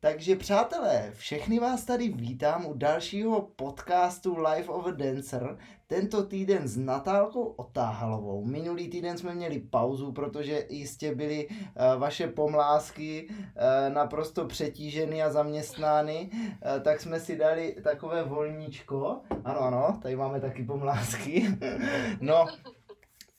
Takže 0.00 0.36
přátelé, 0.36 1.12
všechny 1.16 1.58
vás 1.58 1.84
tady 1.84 2.08
vítám 2.08 2.66
u 2.66 2.74
dalšího 2.74 3.42
podcastu 3.42 4.36
Life 4.38 4.70
of 4.70 4.86
a 4.86 4.90
Dancer. 4.90 5.58
Tento 5.86 6.22
týden 6.22 6.68
s 6.68 6.76
Natálkou 6.76 7.44
Otáhalovou. 7.44 8.44
Minulý 8.44 8.88
týden 8.88 9.18
jsme 9.18 9.34
měli 9.34 9.58
pauzu, 9.58 10.12
protože 10.12 10.66
jistě 10.68 11.14
byly 11.14 11.48
uh, 11.48 11.54
vaše 12.00 12.28
pomlásky 12.28 13.28
uh, 13.28 13.94
naprosto 13.94 14.46
přetíženy 14.46 15.22
a 15.22 15.30
zaměstnány, 15.30 16.30
uh, 16.32 16.82
tak 16.82 17.00
jsme 17.00 17.20
si 17.20 17.36
dali 17.36 17.76
takové 17.84 18.22
volníčko. 18.22 19.20
Ano, 19.44 19.60
ano, 19.60 19.98
tady 20.02 20.16
máme 20.16 20.40
taky 20.40 20.64
pomlásky. 20.64 21.46
no 22.20 22.46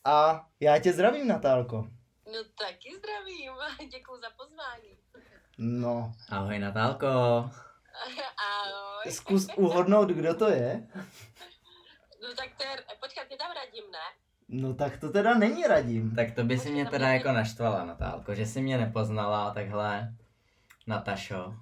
a 0.05 0.47
já 0.59 0.79
tě 0.79 0.93
zdravím, 0.93 1.27
Natálko. 1.27 1.87
No 2.25 2.43
taky 2.59 2.89
zdravím, 2.97 3.51
děkuji 3.91 4.21
za 4.21 4.29
pozvání. 4.37 5.08
No. 5.59 6.13
Ahoj 6.29 6.59
Natálko. 6.59 7.07
Ahoj. 8.49 9.11
Zkus 9.11 9.47
uhodnout, 9.57 10.09
kdo 10.09 10.33
to 10.33 10.49
je. 10.49 10.87
No 12.21 12.35
tak 12.35 12.55
to 12.57 12.63
je, 12.63 12.77
počkat, 12.99 13.27
ty 13.27 13.37
tam 13.37 13.51
radím, 13.51 13.91
ne? 13.91 14.07
No 14.49 14.73
tak 14.73 14.97
to 14.97 15.09
teda 15.09 15.33
není 15.33 15.63
radím. 15.63 16.15
Tak 16.15 16.35
to 16.35 16.43
by 16.43 16.59
si 16.59 16.71
mě 16.71 16.85
teda 16.85 17.07
jako 17.07 17.31
naštvala 17.31 17.85
Natálko, 17.85 18.35
že 18.35 18.45
jsi 18.45 18.61
mě 18.61 18.77
nepoznala 18.77 19.53
takhle. 19.53 20.13
Natašo. 20.87 21.53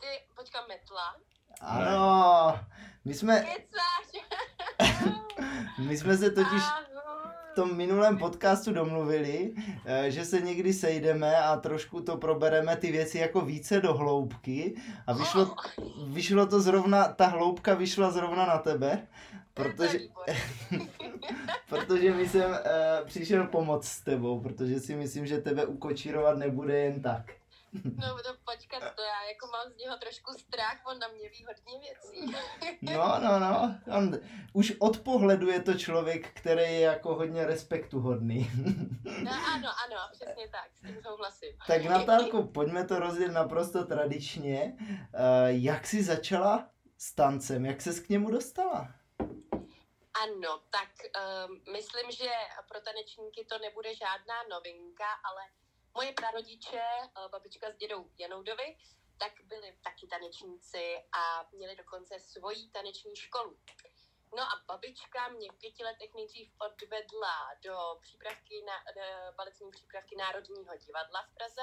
Ty, 0.00 0.06
počkat, 0.36 0.68
metla. 0.68 1.16
Ano, 1.60 2.60
my 3.04 3.14
jsme, 3.14 3.40
Kecáš. 3.40 4.24
my 5.78 5.96
jsme 5.96 6.16
se 6.16 6.30
totiž 6.30 6.62
Ahoj. 6.62 6.91
V 7.52 7.54
tom 7.54 7.76
minulém 7.76 8.18
podcastu 8.18 8.72
domluvili, 8.72 9.52
eh, 9.84 10.10
že 10.10 10.24
se 10.24 10.40
někdy 10.40 10.72
sejdeme 10.72 11.36
a 11.36 11.56
trošku 11.56 12.00
to 12.00 12.16
probereme 12.16 12.76
ty 12.76 12.92
věci 12.92 13.18
jako 13.18 13.40
více 13.40 13.80
do 13.80 13.94
hloubky. 13.94 14.74
A 15.06 15.12
vyšlo, 15.12 15.54
vyšlo 16.06 16.46
to 16.46 16.60
zrovna, 16.60 17.08
ta 17.08 17.26
hloubka 17.26 17.74
vyšla 17.74 18.10
zrovna 18.10 18.46
na 18.46 18.58
tebe, 18.58 19.06
protože, 19.54 19.98
protože 21.68 22.14
mi 22.14 22.28
jsem 22.28 22.50
uh, 22.50 22.56
přišel 23.06 23.46
pomoct 23.46 23.88
s 23.88 24.00
tebou, 24.00 24.40
protože 24.40 24.80
si 24.80 24.96
myslím, 24.96 25.26
že 25.26 25.38
tebe 25.38 25.66
ukočírovat 25.66 26.38
nebude 26.38 26.78
jen 26.78 27.02
tak. 27.02 27.41
No 27.72 28.16
to 28.22 28.36
počkat, 28.52 28.94
to 28.94 29.02
já 29.02 29.22
jako 29.28 29.46
mám 29.46 29.72
z 29.72 29.76
něho 29.76 29.96
trošku 29.98 30.32
strach, 30.32 30.80
on 30.86 30.98
na 30.98 31.08
mě 31.08 31.28
ví 31.28 31.44
hodně 31.44 31.80
věcí. 31.80 32.34
No, 32.82 33.20
no, 33.20 33.38
no. 33.40 33.80
On, 33.96 34.18
už 34.52 34.72
od 34.78 35.00
pohledu 35.00 35.50
je 35.50 35.62
to 35.62 35.74
člověk, 35.74 36.30
který 36.34 36.62
je 36.62 36.80
jako 36.80 37.14
hodně 37.14 37.46
respektuhodný. 37.46 38.50
No 39.04 39.32
ano, 39.32 39.68
ano, 39.86 39.96
přesně 40.12 40.48
tak, 40.48 40.70
s 40.76 40.80
tím 40.80 41.02
souhlasím. 41.02 41.56
tak 41.66 41.84
Natálko, 41.84 42.42
pojďme 42.42 42.84
to 42.84 42.98
rozdělit 42.98 43.32
naprosto 43.32 43.84
tradičně. 43.84 44.76
Uh, 44.80 44.96
jak 45.46 45.86
jsi 45.86 46.02
začala 46.02 46.68
s 46.98 47.14
tancem? 47.14 47.66
Jak 47.66 47.80
ses 47.80 48.00
k 48.00 48.08
němu 48.08 48.30
dostala? 48.30 48.94
Ano, 50.24 50.62
tak 50.70 50.90
um, 51.48 51.60
myslím, 51.72 52.10
že 52.10 52.30
pro 52.68 52.80
tanečníky 52.80 53.44
to 53.44 53.58
nebude 53.58 53.94
žádná 53.94 54.34
novinka, 54.50 55.04
ale 55.24 55.42
moje 55.94 56.12
prarodiče, 56.12 56.82
uh, 57.02 57.30
babička 57.30 57.70
s 57.70 57.76
dědou 57.76 58.10
Janoudovi, 58.18 58.76
tak 59.18 59.32
byli 59.44 59.78
taky 59.84 60.06
tanečníci 60.06 61.04
a 61.12 61.48
měli 61.52 61.76
dokonce 61.76 62.18
svoji 62.18 62.70
taneční 62.70 63.16
školu. 63.16 63.58
No 64.36 64.42
a 64.42 64.62
babička 64.66 65.28
mě 65.28 65.52
v 65.52 65.58
pěti 65.58 65.84
letech 65.84 66.14
nejdřív 66.14 66.52
odvedla 66.60 67.54
do 67.64 67.76
přípravky 68.00 68.64
na, 68.66 68.76
do 68.96 69.02
baletní 69.36 69.70
přípravky 69.70 70.16
Národního 70.16 70.76
divadla 70.76 71.22
v 71.22 71.34
Praze. 71.34 71.62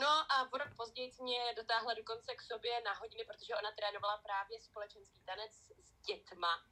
No 0.00 0.08
a 0.08 0.52
o 0.52 0.58
rok 0.58 0.76
později 0.76 1.12
mě 1.20 1.54
dotáhla 1.56 1.94
dokonce 1.94 2.34
k 2.34 2.42
sobě 2.42 2.80
na 2.80 2.92
hodiny, 2.94 3.24
protože 3.24 3.56
ona 3.56 3.72
trénovala 3.72 4.16
právě 4.16 4.60
společenský 4.60 5.20
tanec 5.24 5.52
s 5.52 5.92
dětma 6.06 6.64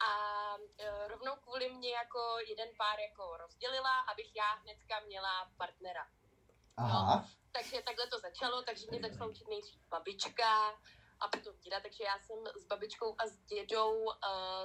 a 0.00 0.10
e, 0.78 1.08
rovnou 1.08 1.36
kvůli 1.36 1.70
mě 1.70 1.90
jako 1.90 2.20
jeden 2.48 2.68
pár 2.78 3.00
jako 3.00 3.36
rozdělila, 3.36 4.00
abych 4.00 4.36
já 4.36 4.54
hnedka 4.54 5.00
měla 5.00 5.50
partnera. 5.56 6.06
Aha. 6.76 7.28
Takže 7.52 7.82
takhle 7.82 8.06
to 8.06 8.18
začalo, 8.18 8.62
takže 8.62 8.86
mě 8.90 9.00
začala 9.00 9.30
učit 9.30 9.48
nejdřív 9.48 9.80
babička 9.88 10.68
a 11.20 11.28
potom 11.28 11.54
děda, 11.60 11.80
takže 11.80 12.04
já 12.04 12.18
jsem 12.18 12.36
s 12.62 12.66
babičkou 12.66 13.14
a 13.18 13.26
s 13.26 13.38
dědou 13.38 14.04
uh, 14.04 14.14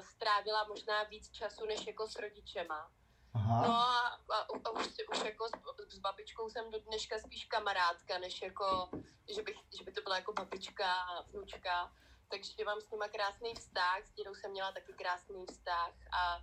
strávila 0.01 0.63
možná 0.63 1.03
víc 1.03 1.31
času 1.31 1.65
než 1.65 1.87
jako 1.87 2.07
s 2.07 2.15
rodičema. 2.15 2.91
No 3.35 3.41
Aha. 3.41 4.17
a, 4.29 4.35
a, 4.35 4.47
a 4.65 4.69
už, 4.69 4.87
už 5.11 5.23
jako 5.25 5.47
s, 5.47 5.51
s 5.89 5.99
babičkou 5.99 6.49
jsem 6.49 6.71
do 6.71 6.79
dneška 6.79 7.19
spíš 7.19 7.45
kamarádka, 7.45 8.17
než 8.17 8.41
jako, 8.41 8.89
že, 9.35 9.41
bych, 9.41 9.55
že 9.77 9.83
by 9.83 9.91
to 9.91 10.01
byla 10.01 10.15
jako 10.15 10.33
babička 10.33 10.93
a 10.93 11.21
vnučka. 11.21 11.91
Takže 12.33 12.65
mám 12.65 12.81
s 12.81 12.91
nima 12.91 13.07
krásný 13.07 13.53
vztah, 13.55 13.99
s 14.05 14.13
dědou 14.13 14.35
jsem 14.35 14.51
měla 14.51 14.71
taky 14.71 14.93
krásný 14.93 15.45
vztah 15.45 15.93
a 16.19 16.41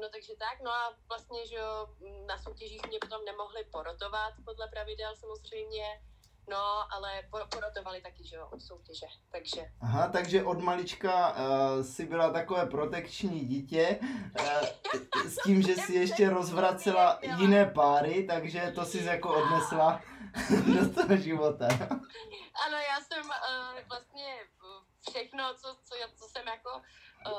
no 0.00 0.08
takže 0.12 0.32
tak, 0.38 0.60
no 0.64 0.70
a 0.70 0.94
vlastně, 1.08 1.46
že 1.46 1.56
jo, 1.56 1.88
na 2.26 2.38
soutěžích 2.38 2.86
mě 2.88 2.98
potom 2.98 3.24
nemohli 3.24 3.64
porotovat 3.64 4.34
podle 4.44 4.68
pravidel 4.68 5.16
samozřejmě, 5.16 5.84
no 6.48 6.92
ale 6.94 7.22
por- 7.30 7.48
porotovali 7.48 8.00
taky, 8.00 8.24
že 8.24 8.36
jo, 8.36 8.48
od 8.52 8.62
soutěže, 8.62 9.06
takže. 9.32 9.72
Aha, 9.80 10.08
takže 10.08 10.44
od 10.44 10.60
malička 10.60 11.32
uh, 11.32 11.84
si 11.84 12.06
byla 12.06 12.32
takové 12.32 12.66
protekční 12.66 13.40
dítě 13.40 13.98
uh, 14.40 15.26
s 15.28 15.36
tím, 15.44 15.62
že 15.62 15.74
si 15.74 15.94
ještě 15.94 16.30
rozvracela 16.30 17.18
jiné 17.22 17.66
páry, 17.66 18.26
takže 18.26 18.72
to 18.74 18.84
si 18.84 19.04
jako 19.04 19.34
odnesla 19.34 20.02
do 20.74 20.94
toho 20.94 21.16
života. 21.16 21.68
Ano, 22.66 22.76
já 22.76 23.00
jsem 23.00 23.26
uh, 23.26 23.88
vlastně 23.88 24.36
všechno, 25.08 25.54
co, 25.54 25.76
co, 25.84 25.94
co 26.16 26.28
jsem 26.28 26.46
jako, 26.46 26.82
uh, 27.26 27.32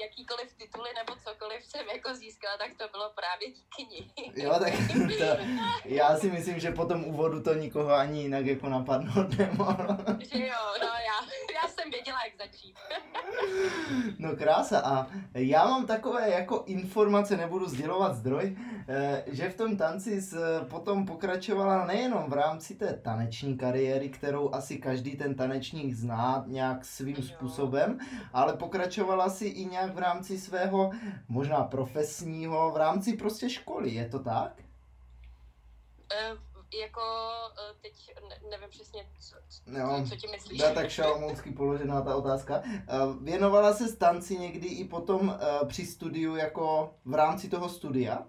jakýkoliv 0.00 0.52
tituly 0.56 0.90
nebo 0.98 1.12
cokoliv 1.24 1.64
jsem 1.64 1.86
jako 1.94 2.14
získala, 2.14 2.56
tak 2.58 2.70
to 2.76 2.88
bylo 2.92 3.10
právě 3.14 3.48
díky 3.50 3.82
ní. 3.94 4.12
Jo, 4.36 4.54
tak 4.58 4.72
to, 5.18 5.44
já 5.84 6.16
si 6.16 6.30
myslím, 6.30 6.58
že 6.58 6.70
po 6.70 6.84
tom 6.84 7.04
úvodu 7.04 7.42
to 7.42 7.54
nikoho 7.54 7.92
ani 7.94 8.22
jinak 8.22 8.46
jako 8.46 8.68
napadnout 8.68 9.38
nemohlo. 9.38 9.96
Že 10.32 10.46
jo, 10.46 10.62
no 10.80 10.86
já, 10.86 11.18
já 11.62 11.68
jsem 11.68 11.90
věděla, 11.90 12.18
jak 12.24 12.36
začít. 12.36 12.76
No 14.18 14.36
krása 14.36 14.80
a 14.80 15.06
já 15.34 15.64
mám 15.64 15.86
takové 15.86 16.30
jako 16.30 16.62
informace, 16.66 17.36
nebudu 17.36 17.68
sdělovat 17.68 18.14
zdroj, 18.14 18.56
eh, 18.88 19.24
že 19.26 19.48
v 19.50 19.56
tom 19.56 19.76
tanci 19.76 20.20
s, 20.20 20.60
potom 20.70 21.06
pokračovala 21.06 21.86
nejenom 21.86 22.30
v 22.30 22.32
rámci 22.32 22.74
té 22.74 23.00
taneční 23.04 23.56
kariéry, 23.58 24.08
kterou 24.08 24.54
asi 24.54 24.78
každý 24.78 25.16
ten 25.16 25.34
tanečník 25.34 25.94
zná 25.94 26.44
nějak 26.46 26.84
svým 26.84 27.16
Jo. 27.16 27.22
způsobem, 27.22 27.98
ale 28.32 28.52
pokračovala 28.52 28.95
si 29.28 29.46
i 29.46 29.64
nějak 29.64 29.94
v 29.94 29.98
rámci 29.98 30.38
svého 30.38 30.90
možná 31.28 31.64
profesního, 31.64 32.70
v 32.70 32.76
rámci 32.76 33.16
prostě 33.16 33.50
školy, 33.50 33.90
je 33.90 34.08
to 34.08 34.18
tak? 34.18 34.52
Uh, 36.32 36.38
jako 36.80 37.00
uh, 37.50 37.80
teď 37.82 38.14
ne, 38.28 38.40
nevím 38.50 38.68
přesně, 38.70 39.08
co, 39.20 39.36
co, 39.48 39.70
Jo. 39.78 40.04
co 40.08 40.16
ti 40.16 40.26
myslíš. 40.28 40.58
Byla 40.60 40.74
tak 40.74 40.90
šalomounsky 40.90 41.50
položená 41.50 42.02
ta 42.02 42.16
otázka. 42.16 42.62
Eh, 42.64 42.82
Věnovala 43.20 43.74
se 43.74 43.96
tanci 43.96 44.38
někdy 44.38 44.68
i 44.68 44.84
potom 44.84 45.38
eh, 45.40 45.66
při 45.66 45.86
studiu 45.86 46.36
jako 46.36 46.94
v 47.04 47.14
rámci 47.14 47.48
toho 47.48 47.68
studia? 47.68 48.26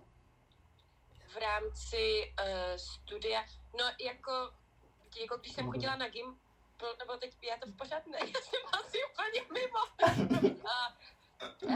v 1.28 1.40
rámci 1.40 2.34
uh, 2.40 2.76
studia, 2.78 3.46
no 3.80 3.86
jako, 4.06 4.52
jako 5.22 5.38
když 5.38 5.52
jsem 5.54 5.72
chodila 5.72 5.96
na 5.96 6.08
gym, 6.08 6.38
nebo 7.00 7.18
teď 7.18 7.34
já 7.42 7.58
to 7.58 7.68
v 7.72 7.76
pořád 7.76 8.08
ne, 8.08 8.18
já 8.22 8.42
jsem 8.42 8.62
asi 8.74 8.98
úplně 9.14 9.62
mimo. 9.62 9.80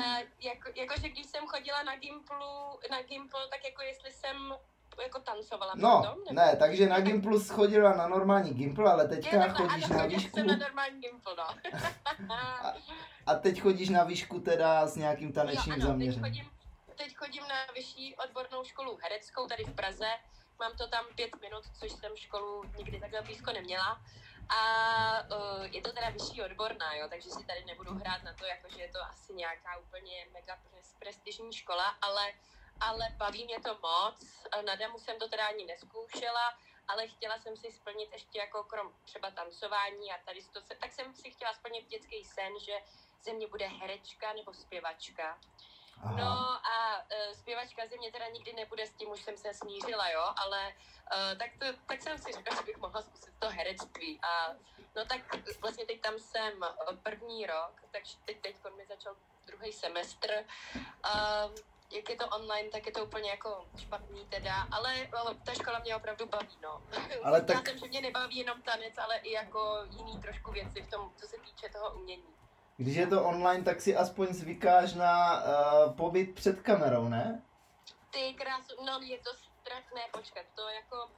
A, 0.02 0.18
a, 0.18 0.24
jako, 0.42 0.70
jakože 0.76 1.10
když 1.10 1.26
jsem 1.26 1.48
chodila 1.48 1.84
na 1.84 1.96
Gimplu, 1.96 2.80
na 2.92 3.02
Gimpl, 3.02 3.38
tak 3.50 3.66
jako 3.66 3.82
jestli 3.82 4.12
jsem 4.12 4.54
jako 5.04 5.20
tancovala 5.20 5.74
No, 5.76 6.02
nebo- 6.02 6.34
ne, 6.34 6.56
takže 6.56 6.90
na 6.90 7.00
Gimplu 7.00 7.40
chodila 7.40 7.94
na 7.94 8.08
normální 8.08 8.54
Gimpl, 8.54 8.88
ale 8.88 9.04
Jo, 9.04 9.10
teďka 9.10 9.38
takhle, 9.40 9.68
chodíš 9.68 9.86
ano, 9.86 9.98
na 9.98 10.06
výšku 10.06 10.38
jsem 10.38 10.48
na 10.48 10.56
normální 10.56 11.02
Gimpl, 11.02 11.36
no. 11.38 11.48
a 13.26 13.36
teď 13.36 13.62
chodíš 13.62 13.90
na 13.90 14.03
výšku 14.03 14.40
teda 14.40 14.88
s 14.88 14.96
nějakým 14.96 15.28
jo, 15.28 15.34
tanečním 15.34 15.74
ano, 15.74 15.82
teď 15.82 15.88
zaměřením. 15.88 16.24
chodím, 16.24 16.50
teď 16.96 17.16
chodím 17.16 17.44
na 17.47 17.56
vyšší 17.76 18.16
odbornou 18.16 18.64
školu 18.64 18.97
hereckou 19.02 19.47
tady 19.47 19.64
v 19.64 19.74
Praze. 19.74 20.08
Mám 20.59 20.72
to 20.78 20.88
tam 20.88 21.06
pět 21.16 21.42
minut, 21.42 21.64
což 21.80 21.92
jsem 21.92 22.12
školu 22.16 22.64
nikdy 22.78 23.00
takhle 23.00 23.22
blízko 23.22 23.52
neměla. 23.54 24.02
A 24.52 24.64
uh, 25.32 25.64
je 25.64 25.82
to 25.82 25.92
teda 25.92 26.09
vyšší 26.09 26.44
odborná, 26.44 26.96
jo, 26.96 27.08
takže 27.09 27.30
si 27.30 27.46
tady 27.46 27.66
nebudu 27.66 27.94
hrát 27.94 28.24
na 28.24 28.34
to, 28.34 28.46
jako 28.46 28.70
že 28.70 28.82
je 28.82 28.92
to 28.92 29.00
asi 29.02 29.34
nějaká 29.34 29.78
úplně 29.78 30.28
mega 30.34 30.56
pres- 30.56 31.00
prestižní 31.00 31.53
škola, 31.53 31.88
ale, 32.02 32.34
ale 32.80 33.09
baví 33.18 33.46
mě 33.46 33.59
to 33.59 33.80
moc. 33.82 34.48
Na 34.66 34.76
demo 34.76 35.00
jsem 35.00 35.20
to 35.20 35.30
teda 35.30 35.48
ani 35.48 35.66
neskoušela, 35.66 36.58
ale 36.88 37.08
chtěla 37.08 37.40
jsem 37.40 37.58
si 37.58 37.72
splnit 37.72 38.09
ještě 38.14 38.40
jako 38.40 38.64
krom 38.64 38.94
třeba 39.06 39.32
tancování 39.32 40.12
a 40.12 40.18
tady 40.26 40.44
to 40.54 40.62
tak 40.62 40.92
jsem 40.92 41.16
si 41.16 41.32
chtěla 41.32 41.54
splnit 41.54 41.88
dětský 41.88 42.24
sen, 42.24 42.59
že 42.59 42.74
ze 43.24 43.34
mě 43.34 43.47
bude 43.47 43.68
herečka 43.68 44.34
nebo 44.34 44.54
zpěvačka. 44.54 45.40
Aha. 46.03 46.16
No 46.18 46.32
a 46.68 46.98
uh, 46.98 47.34
zpěvačka 47.34 47.88
ze 47.88 47.98
mě 47.98 48.12
teda 48.12 48.28
nikdy 48.28 48.53
nebude, 48.53 48.88
s 48.88 48.94
tím 48.94 49.09
už 49.09 49.22
jsem 49.22 49.38
se 49.38 49.53
smířila, 49.53 50.09
jo, 50.09 50.34
ale 50.36 50.68
uh, 50.68 51.38
tak, 51.40 51.52
to, 51.59 51.66
tak 51.86 52.02
jsem 52.02 52.18
si 52.18 52.32
řekla, 52.32 52.56
že 52.56 52.64
bych 52.64 52.78
mohla 52.78 53.02
zkusit 53.02 53.34
to 53.40 53.50
herectví 53.50 54.20
a 54.24 54.53
no 54.96 55.06
tak 55.06 55.22
vlastně 55.62 55.86
teď 55.86 56.02
tam 56.02 56.20
jsem 56.20 56.53
první 57.03 57.46
rok, 57.46 57.82
takže 57.92 58.18
teď, 58.26 58.42
teď 58.42 58.56
mi 58.78 58.86
začal 58.86 59.16
druhý 59.46 59.72
semestr. 59.72 60.46
Uh, 60.76 61.56
jak 61.92 62.09
je 62.09 62.16
to 62.16 62.28
online, 62.28 62.70
tak 62.70 62.86
je 62.86 62.92
to 62.92 63.06
úplně 63.06 63.30
jako 63.30 63.66
špatný 63.78 64.26
teda, 64.26 64.68
ale, 64.72 65.08
ale 65.08 65.36
ta 65.36 65.54
škola 65.54 65.80
mě 65.80 65.96
opravdu 65.96 66.26
baví, 66.26 66.58
no. 66.64 66.84
Ale 67.24 67.42
tak... 67.42 67.56
Já 67.56 67.64
jsem, 67.64 67.78
že 67.78 67.88
mě 67.88 68.02
nebaví 68.02 68.38
jenom 68.38 68.62
tanec, 68.62 68.97
ale 68.97 69.18
i 69.18 69.32
jako 69.32 69.78
jiný 69.90 70.22
trošku 70.22 70.52
věci 70.52 70.82
v 70.82 70.90
tom, 70.90 71.12
co 71.16 71.28
se 71.28 71.38
týče 71.38 71.70
toho 71.70 71.94
umění. 71.94 72.41
Když 72.82 72.96
je 72.96 73.08
to 73.08 73.24
online, 73.24 73.64
tak 73.64 73.82
si 73.82 73.96
aspoň 73.96 74.28
zvykáš 74.28 74.94
na 74.94 75.44
uh, 75.44 75.96
pobyt 75.96 76.36
před 76.36 76.62
kamerou, 76.62 77.08
ne? 77.08 77.42
Ty 78.12 78.34
krásu, 78.34 78.86
no 78.86 79.00
je 79.02 79.18
to 79.18 79.30
strašné, 79.62 80.02
počkat, 80.12 80.46
to 80.56 80.70
jako, 80.70 81.10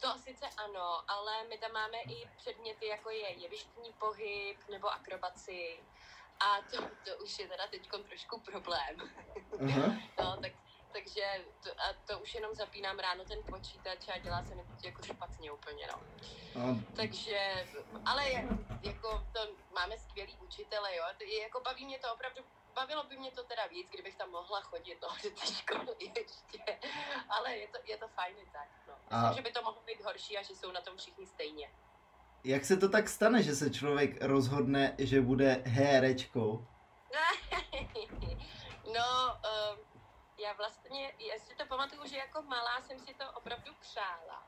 to 0.00 0.18
sice 0.18 0.46
ano, 0.64 1.02
ale 1.08 1.32
my 1.48 1.58
tam 1.58 1.72
máme 1.72 1.98
i 1.98 2.28
předměty, 2.36 2.86
jako 2.86 3.10
je 3.10 3.30
jevištní 3.30 3.92
pohyb 3.98 4.56
nebo 4.70 4.92
akrobaci. 4.92 5.80
A 6.40 6.60
to, 6.70 6.82
to 7.04 7.24
už 7.24 7.38
je 7.38 7.48
teda 7.48 7.66
teď 7.70 7.88
trošku 8.08 8.40
problém. 8.40 8.96
Uh-huh. 9.50 10.02
no, 10.18 10.36
tak, 10.42 10.52
takže 10.92 11.22
to, 11.62 11.70
a 11.70 11.92
to 12.06 12.18
už 12.18 12.34
jenom 12.34 12.54
zapínám 12.54 12.98
ráno 12.98 13.24
ten 13.24 13.38
počítač 13.50 14.08
a 14.08 14.18
dělá 14.18 14.44
se 14.44 14.54
mi 14.54 14.62
jako 14.84 15.02
špatně 15.02 15.52
úplně, 15.52 15.86
no. 15.92 16.00
Uh. 16.54 16.80
Takže, 16.96 17.66
ale 18.06 18.30
jako 18.82 19.26
to 19.32 19.40
máme 19.74 19.98
skvělý 19.98 20.36
učitele, 20.36 20.96
jo, 20.96 21.04
jako 21.42 21.60
baví 21.60 21.86
mě 21.86 21.98
to 21.98 22.14
opravdu 22.14 22.42
bavilo 22.74 23.04
by 23.04 23.16
mě 23.16 23.30
to 23.30 23.42
teda 23.42 23.66
víc, 23.66 23.88
kdybych 23.90 24.16
tam 24.16 24.30
mohla 24.30 24.60
chodit 24.60 24.98
no, 25.02 25.08
do 25.22 25.30
té 25.30 25.46
školy 25.46 25.96
ještě, 26.00 26.78
ale 27.28 27.56
je 27.56 27.68
to, 27.68 27.78
je 27.84 27.96
to 27.96 28.08
fajn 28.08 28.36
tak, 28.52 28.68
no. 28.88 28.94
Myslím, 29.02 29.30
a... 29.30 29.32
že 29.32 29.42
by 29.42 29.52
to 29.52 29.62
mohlo 29.62 29.82
být 29.82 30.04
horší 30.04 30.38
a 30.38 30.42
že 30.42 30.54
jsou 30.54 30.72
na 30.72 30.80
tom 30.80 30.96
všichni 30.96 31.26
stejně. 31.26 31.70
Jak 32.44 32.64
se 32.64 32.76
to 32.76 32.88
tak 32.88 33.08
stane, 33.08 33.42
že 33.42 33.54
se 33.54 33.70
člověk 33.70 34.22
rozhodne, 34.22 34.94
že 34.98 35.20
bude 35.20 35.62
herečkou? 35.66 36.66
vlastně, 40.52 41.14
já 41.18 41.38
si 41.38 41.54
to 41.54 41.66
pamatuju, 41.66 42.06
že 42.06 42.16
jako 42.16 42.42
malá 42.42 42.80
jsem 42.82 42.98
si 42.98 43.14
to 43.14 43.32
opravdu 43.32 43.74
přála. 43.80 44.46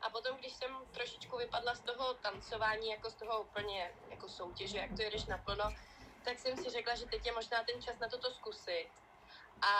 A 0.00 0.10
potom, 0.10 0.36
když 0.36 0.52
jsem 0.52 0.86
trošičku 0.92 1.36
vypadla 1.36 1.74
z 1.74 1.80
toho 1.80 2.14
tancování, 2.14 2.90
jako 2.90 3.10
z 3.10 3.14
toho 3.14 3.40
úplně 3.40 3.92
jako 4.08 4.28
soutěže, 4.28 4.78
jak 4.78 4.96
to 4.96 5.02
jedeš 5.02 5.24
naplno, 5.24 5.64
tak 6.24 6.38
jsem 6.38 6.56
si 6.56 6.70
řekla, 6.70 6.94
že 6.94 7.06
teď 7.06 7.26
je 7.26 7.32
možná 7.32 7.64
ten 7.64 7.82
čas 7.82 7.98
na 7.98 8.08
toto 8.08 8.30
zkusit. 8.30 8.88
A 9.62 9.74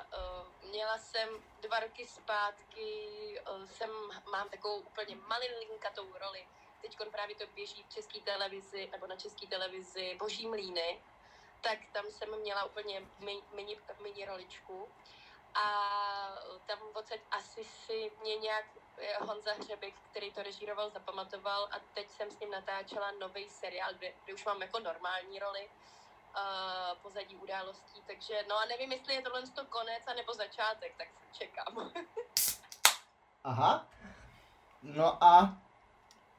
uh, 0.00 0.68
měla 0.70 0.98
jsem 0.98 1.28
dva 1.60 1.80
roky 1.80 2.06
zpátky, 2.06 2.88
uh, 3.50 3.64
jsem, 3.64 3.90
mám 4.32 4.48
takovou 4.48 4.76
úplně 4.76 5.16
malinkatou 5.16 6.18
roli 6.18 6.46
teď 6.80 6.96
právě 7.10 7.36
to 7.36 7.44
běží 7.54 7.82
v 7.82 7.94
české 7.94 8.20
televizi, 8.20 8.88
nebo 8.92 9.06
na 9.06 9.16
české 9.16 9.46
televizi 9.46 10.16
Boží 10.18 10.46
mlíny, 10.46 11.00
tak 11.60 11.78
tam 11.92 12.04
jsem 12.10 12.40
měla 12.40 12.64
úplně 12.64 13.02
mini, 13.52 13.76
mini 14.02 14.24
roličku 14.26 14.88
a 15.54 15.64
tam 16.66 16.78
odsaď 16.92 17.20
asi 17.30 17.64
si 17.64 18.12
mě 18.22 18.36
nějak 18.36 18.64
eh, 18.98 19.24
Honza 19.24 19.52
Hřebek, 19.52 19.94
který 20.10 20.32
to 20.32 20.42
režíroval, 20.42 20.90
zapamatoval 20.90 21.68
a 21.72 21.76
teď 21.94 22.10
jsem 22.10 22.30
s 22.30 22.40
ním 22.40 22.50
natáčela 22.50 23.10
nový 23.20 23.48
seriál, 23.48 23.94
kde, 23.94 24.12
kde 24.24 24.34
už 24.34 24.44
mám 24.44 24.62
jako 24.62 24.78
normální 24.78 25.38
roli 25.38 25.68
uh, 25.68 26.98
pozadí 27.02 27.36
událostí, 27.36 28.02
takže 28.06 28.44
no 28.48 28.58
a 28.58 28.64
nevím, 28.64 28.92
jestli 28.92 29.14
je 29.14 29.22
tohle 29.22 29.42
to 29.42 29.64
konec 29.64 30.02
a 30.06 30.14
nebo 30.14 30.34
začátek, 30.34 30.94
tak 30.98 31.08
čekám. 31.32 31.92
Aha. 33.44 33.86
No 34.82 35.24
a 35.24 35.56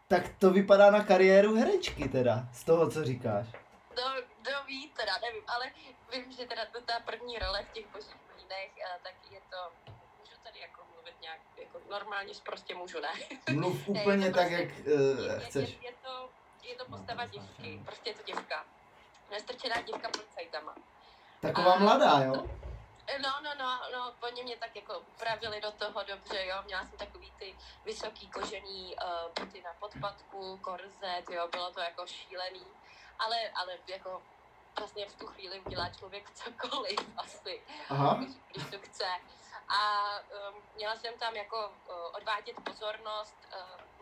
tak 0.07 0.23
to 0.39 0.50
vypadá 0.50 0.91
na 0.91 1.03
kariéru 1.03 1.56
herečky 1.56 2.09
teda, 2.09 2.47
z 2.53 2.63
toho, 2.63 2.91
co 2.91 3.03
říkáš. 3.03 3.47
To, 3.95 4.01
to 4.44 4.64
ví 4.68 4.90
teda, 4.90 5.18
nevím, 5.22 5.44
ale 5.48 5.72
vím, 6.12 6.32
že 6.32 6.46
teda 6.46 6.66
to 6.66 6.82
ta 6.82 7.00
první 7.00 7.40
role 7.40 7.64
v 7.64 7.72
těch 7.72 7.88
božích 7.88 8.16
mlínech, 8.34 8.72
tak 9.04 9.14
je 9.32 9.42
to, 9.50 9.92
můžu 10.20 10.36
tady 10.44 10.60
jako 10.60 10.82
mluvit 10.94 11.22
nějak, 11.22 11.40
jako 11.58 11.82
normálně 11.90 12.34
prostě 12.46 12.76
můžu, 12.76 13.00
ne? 13.00 13.14
Mluv 13.54 13.88
úplně 13.88 14.18
ne, 14.18 14.34
tak, 14.34 14.48
prostě, 14.48 14.64
jak 14.64 15.00
uh, 15.00 15.40
chceš. 15.40 15.70
Je, 15.70 15.76
je, 15.76 15.90
je, 15.90 15.94
to, 16.04 16.30
je 16.64 16.76
to 16.76 16.86
postava 16.86 17.26
děvky, 17.26 17.82
prostě 17.86 18.10
je 18.10 18.14
to 18.14 18.24
děvka. 18.24 18.66
Nestrčená 19.32 19.82
děvka 19.82 20.10
policajtama. 20.10 20.76
Taková 21.42 21.74
a, 21.74 21.80
mladá, 21.80 22.20
jo? 22.20 22.48
No, 23.24 23.42
no, 23.44 23.52
no, 23.60 23.80
no, 23.94 24.14
oni 24.22 24.44
mě 24.44 24.58
tak 24.58 24.76
jako 24.76 25.00
upravili 25.00 25.62
do 25.62 25.72
toho 25.72 26.04
dobře, 26.04 26.46
jo, 26.46 26.56
měla 26.66 26.86
jsem 26.86 26.98
takový 26.98 27.32
ty 27.40 27.56
vysoký 27.86 28.28
kožený 28.30 28.96
uh, 28.96 29.46
boty 29.46 29.62
na 29.62 29.74
podpadku, 29.80 30.58
korzet, 30.58 31.30
jo, 31.30 31.48
bylo 31.48 31.72
to 31.72 31.80
jako 31.80 32.08
šílený, 32.08 32.66
ale, 33.20 33.50
ale 33.50 33.78
jako 33.88 34.22
vlastně 34.79 35.06
v 35.06 35.15
tu 35.15 35.27
chvíli 35.27 35.59
udělá 35.59 35.89
člověk 35.89 36.31
cokoliv 36.31 37.00
asi, 37.18 37.62
Aha. 37.89 38.15
Když, 38.15 38.35
když 38.51 38.65
to 38.71 38.77
chce. 38.79 39.06
A 39.68 40.09
um, 40.19 40.62
měla 40.75 40.95
jsem 40.95 41.13
tam 41.19 41.35
jako 41.35 41.57
uh, 41.57 41.95
odvádět 42.13 42.56
pozornost, 42.63 43.38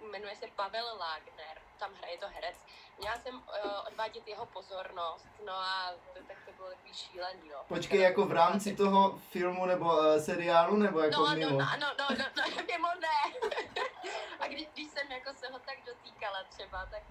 uh, 0.02 0.10
jmenuje 0.12 0.36
se 0.36 0.46
Pavel 0.56 0.98
Lágner, 1.00 1.58
tam 1.80 1.94
hraje 1.94 2.18
to 2.18 2.28
herec. 2.28 2.56
Měla 3.00 3.16
jsem 3.18 3.36
uh, 3.36 3.44
odvádět 3.88 4.28
jeho 4.28 4.46
pozornost, 4.46 5.28
no 5.46 5.54
a 5.54 5.92
to, 6.14 6.20
tak 6.28 6.38
to 6.46 6.52
bylo 6.52 6.70
takový 6.70 6.94
šílený, 6.94 7.50
no. 7.50 7.58
Počkej, 7.68 8.02
jako 8.02 8.26
v 8.26 8.32
rámci 8.32 8.76
toho 8.76 9.18
filmu 9.18 9.66
nebo 9.66 9.86
uh, 9.86 10.18
seriálu, 10.18 10.76
nebo 10.76 11.00
jako 11.00 11.22
no, 11.22 11.36
mimo? 11.36 11.52
No, 11.52 11.66
no, 11.80 11.88
no, 12.00 12.06
no, 12.18 12.26
no, 12.38 12.64
mimo 12.72 12.88
ne. 13.00 13.50
a 14.40 14.48
když, 14.48 14.68
když 14.74 14.88
jsem 14.88 15.12
jako 15.12 15.34
se 15.34 15.48
ho 15.48 15.60
tak 15.60 15.78
dotýkala 15.86 16.44
třeba, 16.50 16.86
tak 16.92 17.04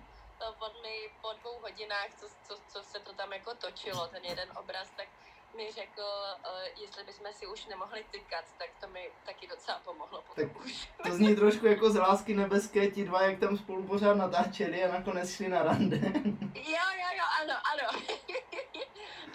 on 0.59 0.73
mi 0.83 1.11
po 1.23 1.33
dvou 1.33 1.61
hodinách, 1.61 2.09
co, 2.21 2.27
co, 2.47 2.63
co 2.69 2.83
se 2.83 3.01
to 3.01 3.13
tam 3.13 3.33
jako 3.33 3.55
točilo, 3.55 4.07
ten 4.07 4.25
jeden 4.25 4.49
obraz, 4.57 4.91
tak 4.97 5.09
mi 5.57 5.73
řekl, 5.73 6.03
uh, 6.03 6.83
jestli 6.83 7.05
bychom 7.05 7.33
si 7.33 7.47
už 7.47 7.67
nemohli 7.67 8.05
tykat, 8.11 8.45
tak 8.59 8.71
to 8.81 8.89
mi 8.89 9.11
taky 9.27 9.47
docela 9.47 9.79
pomohlo 9.85 10.25
tak 10.35 10.57
už. 10.57 10.89
To 11.07 11.13
zní 11.13 11.37
trošku 11.37 11.67
jako 11.67 11.91
z 11.91 11.97
lásky 11.97 12.35
nebeské, 12.35 12.91
ti 12.91 13.05
dva, 13.05 13.23
jak 13.23 13.41
tam 13.41 13.59
spolu 13.59 13.83
pořád 13.83 14.15
natáčeli 14.15 14.85
a 14.85 14.93
nakonec 14.93 15.35
šli 15.35 15.49
na 15.49 15.63
rande. 15.63 15.97
jo, 16.55 16.87
jo, 17.01 17.09
jo, 17.19 17.25
ano, 17.43 17.55
ano. 17.73 18.03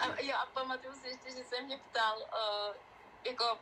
a, 0.00 0.20
jo, 0.20 0.34
a 0.42 0.46
pamatuju 0.46 0.94
si 0.94 1.08
ještě, 1.08 1.30
že 1.30 1.44
se 1.44 1.62
mě 1.62 1.78
ptal, 1.78 2.18
uh, 2.18 2.76
jako 3.24 3.58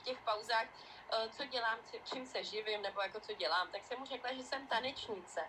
v 0.00 0.02
těch 0.02 0.18
pauzách, 0.18 0.66
uh, 0.66 1.30
co 1.36 1.44
dělám, 1.44 1.78
čím 2.04 2.26
se 2.26 2.44
živím, 2.44 2.82
nebo 2.82 3.00
jako 3.00 3.20
co 3.20 3.32
dělám, 3.34 3.68
tak 3.72 3.84
jsem 3.84 3.98
mu 3.98 4.06
řekla, 4.06 4.32
že 4.32 4.42
jsem 4.42 4.66
tanečnice. 4.66 5.40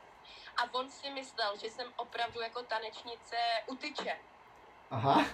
A 0.57 0.73
on 0.73 0.91
si 0.91 1.09
myslel, 1.09 1.57
že 1.57 1.69
jsem 1.69 1.93
opravdu 1.95 2.41
jako 2.41 2.63
tanečnice 2.63 3.35
utyče. 3.67 4.17
Aha. 4.91 5.25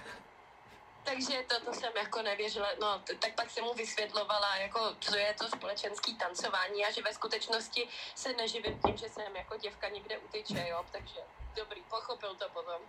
Takže 1.04 1.42
to, 1.48 1.60
to 1.60 1.74
jsem 1.74 1.92
jako 1.96 2.22
nevěřila, 2.22 2.68
no 2.80 3.02
tak 3.18 3.34
pak 3.34 3.50
jsem 3.50 3.64
mu 3.64 3.74
vysvětlovala, 3.74 4.56
jako 4.56 4.94
co 5.00 5.16
je 5.16 5.34
to 5.34 5.48
společenský 5.48 6.16
tancování 6.16 6.84
a 6.84 6.90
že 6.90 7.02
ve 7.02 7.14
skutečnosti 7.14 7.88
se 8.14 8.32
neživím 8.32 8.80
tím, 8.86 8.96
že 8.96 9.08
jsem 9.08 9.36
jako 9.36 9.56
děvka 9.56 9.88
někde 9.88 10.18
utyče, 10.18 10.66
jo, 10.68 10.84
takže 10.92 11.20
dobrý, 11.56 11.82
pochopil 11.82 12.34
to 12.34 12.48
potom. 12.48 12.80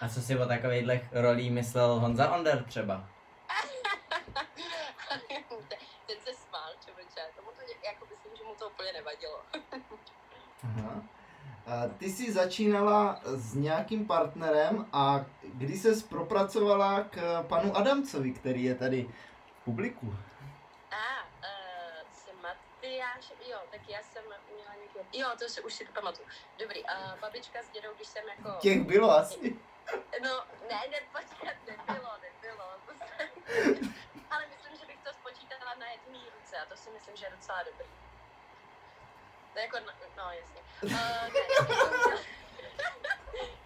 a 0.00 0.08
co 0.08 0.22
si 0.22 0.38
o 0.38 0.46
takovýchhle 0.46 1.00
rolí 1.12 1.50
myslel 1.50 2.00
Honza 2.00 2.34
Onder 2.34 2.64
třeba? 2.64 3.08
Ten 6.06 6.20
se 6.20 6.34
smál, 6.34 6.70
člověče, 6.84 7.20
tomu 7.36 7.50
to 7.50 7.62
jako 7.84 8.06
myslím, 8.10 8.36
že 8.36 8.44
mu 8.44 8.54
to 8.54 8.68
úplně 8.68 8.92
nevadilo. 8.92 9.42
Aha. 10.64 11.02
Ty 11.98 12.10
jsi 12.10 12.32
začínala 12.32 13.20
s 13.24 13.54
nějakým 13.54 14.06
partnerem 14.06 14.86
a 14.92 15.24
kdy 15.54 15.78
se 15.78 16.04
propracovala 16.08 17.04
k 17.04 17.42
panu 17.42 17.76
Adamcovi, 17.76 18.32
který 18.32 18.64
je 18.64 18.74
tady 18.74 19.08
v 19.60 19.64
publiku? 19.64 20.14
A, 20.90 21.24
uh, 21.24 22.08
jsem 22.12 22.36
Matyáš, 22.42 23.32
jo, 23.50 23.58
tak 23.70 23.80
já 23.88 23.98
jsem 24.02 24.22
měla 24.24 24.74
někdo, 24.82 25.00
jo, 25.12 25.28
to 25.38 25.48
si 25.48 25.60
už 25.60 25.74
si 25.74 25.86
to 25.86 25.92
pamatuju. 25.92 26.28
Dobrý, 26.58 26.86
a 26.86 27.14
uh, 27.14 27.20
babička 27.20 27.58
s 27.62 27.70
dědou, 27.70 27.88
když 27.96 28.08
jsem 28.08 28.24
jako... 28.28 28.58
Těch 28.60 28.82
bylo 28.82 29.10
asi. 29.10 29.56
No, 30.22 30.44
ne, 30.70 30.80
ne, 30.90 30.98
počkat, 31.12 31.56
nebylo, 31.66 32.10
nebylo. 32.24 32.64
Ale 34.30 34.44
myslím, 34.46 34.76
že 34.80 34.86
bych 34.86 34.98
to 35.04 35.10
spočítala 35.12 35.74
na 35.78 35.86
jedné 35.90 36.18
ruce 36.38 36.56
a 36.56 36.66
to 36.68 36.76
si 36.76 36.90
myslím, 36.90 37.16
že 37.16 37.26
je 37.26 37.30
docela 37.30 37.62
dobrý. 37.62 38.07
To 39.58 39.62
jako, 39.62 39.78
no, 39.80 39.92
no 40.16 40.32
jasně. 40.32 40.60
Uh, 40.82 40.92
ne, 41.32 43.00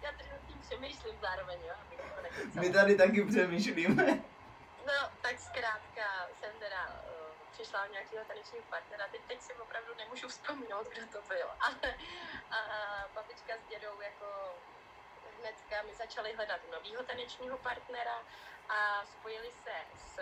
já 0.01 0.11
tady 0.11 0.29
nad 0.29 0.47
tím 0.47 0.59
přemýšlím 0.59 1.19
zároveň, 1.21 1.59
jo, 1.67 1.73
abych 1.81 2.55
My 2.55 2.73
tady 2.73 2.95
taky 2.95 3.25
přemýšlíme. 3.25 4.05
No, 4.85 5.11
tak 5.21 5.39
zkrátka 5.39 6.29
jsem 6.39 6.51
teda 6.59 6.87
uh, 6.87 7.51
přišla 7.51 7.83
o 7.83 7.91
nějakého 7.91 8.25
tanečního 8.25 8.63
partnera. 8.69 9.07
Teď, 9.11 9.21
teď 9.27 9.41
si 9.41 9.53
opravdu 9.53 9.95
nemůžu 9.97 10.27
vzpomenout, 10.27 10.87
kdo 10.87 11.07
to 11.07 11.21
byl. 11.27 11.47
Ale 11.59 11.95
uh, 11.95 13.13
babička 13.13 13.53
s 13.57 13.69
dědou 13.69 14.01
jako 14.01 14.55
hnedka 15.39 15.81
my 15.87 15.95
začali 15.95 16.33
hledat 16.33 16.61
novýho 16.71 17.03
tanečního 17.03 17.57
partnera 17.57 18.23
a 18.69 19.05
spojili 19.05 19.51
se 19.51 19.75
s 19.97 20.19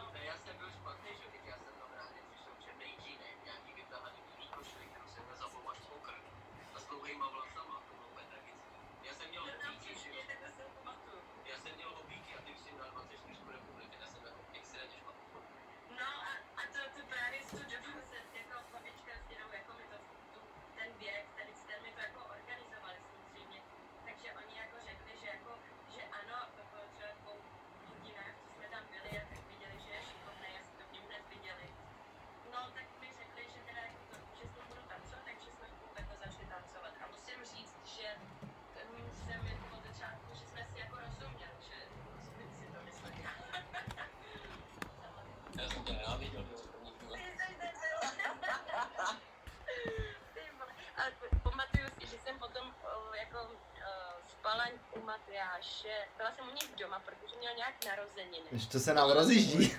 to 58.74 58.80
se 58.80 58.94
nám 58.94 59.10
rozjíždí. 59.10 59.78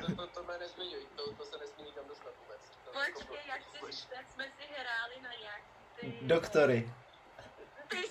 To, 0.00 0.16
to, 0.16 0.26
to 0.26 0.42
mě 0.42 0.58
nezmiňuj, 0.58 1.06
to, 1.16 1.32
to 1.32 1.44
se 1.44 1.56
nesmí 1.58 1.84
nikam 1.84 2.04
dostat 2.08 2.32
vůbec. 2.40 2.60
To 2.84 2.90
Počkej, 2.92 3.46
jak 3.48 3.62
si 3.70 3.92
říct, 3.92 4.08
tak 4.14 4.28
jsme 4.28 4.44
si 4.56 4.64
hráli 4.78 5.16
na 5.22 5.30
nějaký 5.42 5.72
ty... 6.00 6.18
Doktory. 6.22 6.94
Ty 7.88 7.96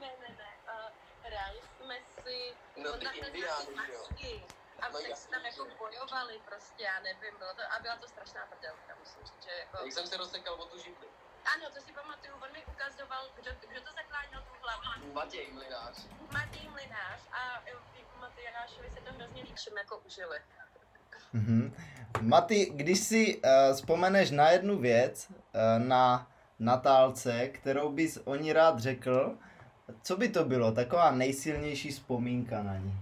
ne, 0.00 0.10
ne, 0.22 0.30
ne. 0.38 0.50
Uh, 0.72 0.90
hráli 1.22 1.60
jsme 1.76 1.96
si... 2.22 2.54
No 2.82 2.92
ty 2.92 3.06
indiány, 3.18 3.70
jo. 3.70 3.74
masky. 3.76 4.44
A 4.80 4.88
No 4.88 5.00
tak 5.00 5.16
jsme 5.16 5.36
tam 5.36 5.46
jako 5.46 5.66
bojovali 5.78 6.40
prostě, 6.44 6.82
já 6.82 7.00
nevím, 7.00 7.38
bylo 7.38 7.54
to, 7.54 7.62
a 7.72 7.78
byla 7.82 7.96
to 7.96 8.08
strašná 8.08 8.46
prdelka, 8.46 8.96
musím 9.00 9.22
říct, 9.26 9.44
že 9.44 9.50
jako... 9.58 9.84
Jak 9.84 9.92
jsem 9.92 10.06
se 10.06 10.16
rozsekal 10.16 10.54
o 10.54 10.66
tu 10.66 10.78
židli. 10.78 11.08
Ano, 11.54 11.70
to 11.74 11.80
si 11.80 11.92
pamatuju, 11.92 12.34
on 12.34 12.52
mi 12.52 12.64
ukazoval, 12.66 13.30
kdo, 13.34 13.50
kdo 13.68 13.80
to 13.80 13.92
zakláněl 13.92 14.40
tu 14.40 14.54
hlavu. 14.62 15.12
Matěj 15.12 15.52
Mlinář. 15.52 15.96
Matěj 16.32 16.68
Mlinář 16.68 17.20
a 17.32 17.62
eh, 17.66 17.76
Matyášovi 18.20 18.90
se 18.90 19.00
to 19.00 19.12
hrozně 19.12 19.44
všem 19.54 19.76
jako 19.76 19.98
užili. 19.98 20.38
Mhm. 21.32 21.76
Maty, 22.20 22.70
když 22.74 22.98
si 22.98 23.36
uh, 23.36 23.74
vzpomeneš 23.74 24.30
na 24.30 24.50
jednu 24.50 24.78
věc, 24.78 25.26
uh, 25.30 25.34
na 25.86 26.30
Natálce, 26.58 27.48
kterou 27.48 27.92
bys 27.92 28.18
o 28.24 28.34
ní 28.34 28.52
rád 28.52 28.78
řekl, 28.78 29.38
co 30.02 30.16
by 30.16 30.28
to 30.28 30.44
bylo? 30.44 30.72
Taková 30.72 31.10
nejsilnější 31.10 31.90
vzpomínka 31.90 32.62
na 32.62 32.76
ní. 32.76 32.94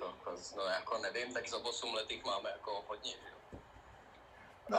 No, 0.00 0.14
no, 0.56 0.64
jako 0.64 0.98
nevím, 0.98 1.34
tak 1.34 1.48
za 1.48 1.56
8 1.56 1.94
let 1.94 2.10
jich 2.10 2.24
máme 2.24 2.50
jako 2.50 2.84
hodně, 2.88 3.10
že 3.10 3.28
jo. 3.28 3.58
No, 4.68 4.78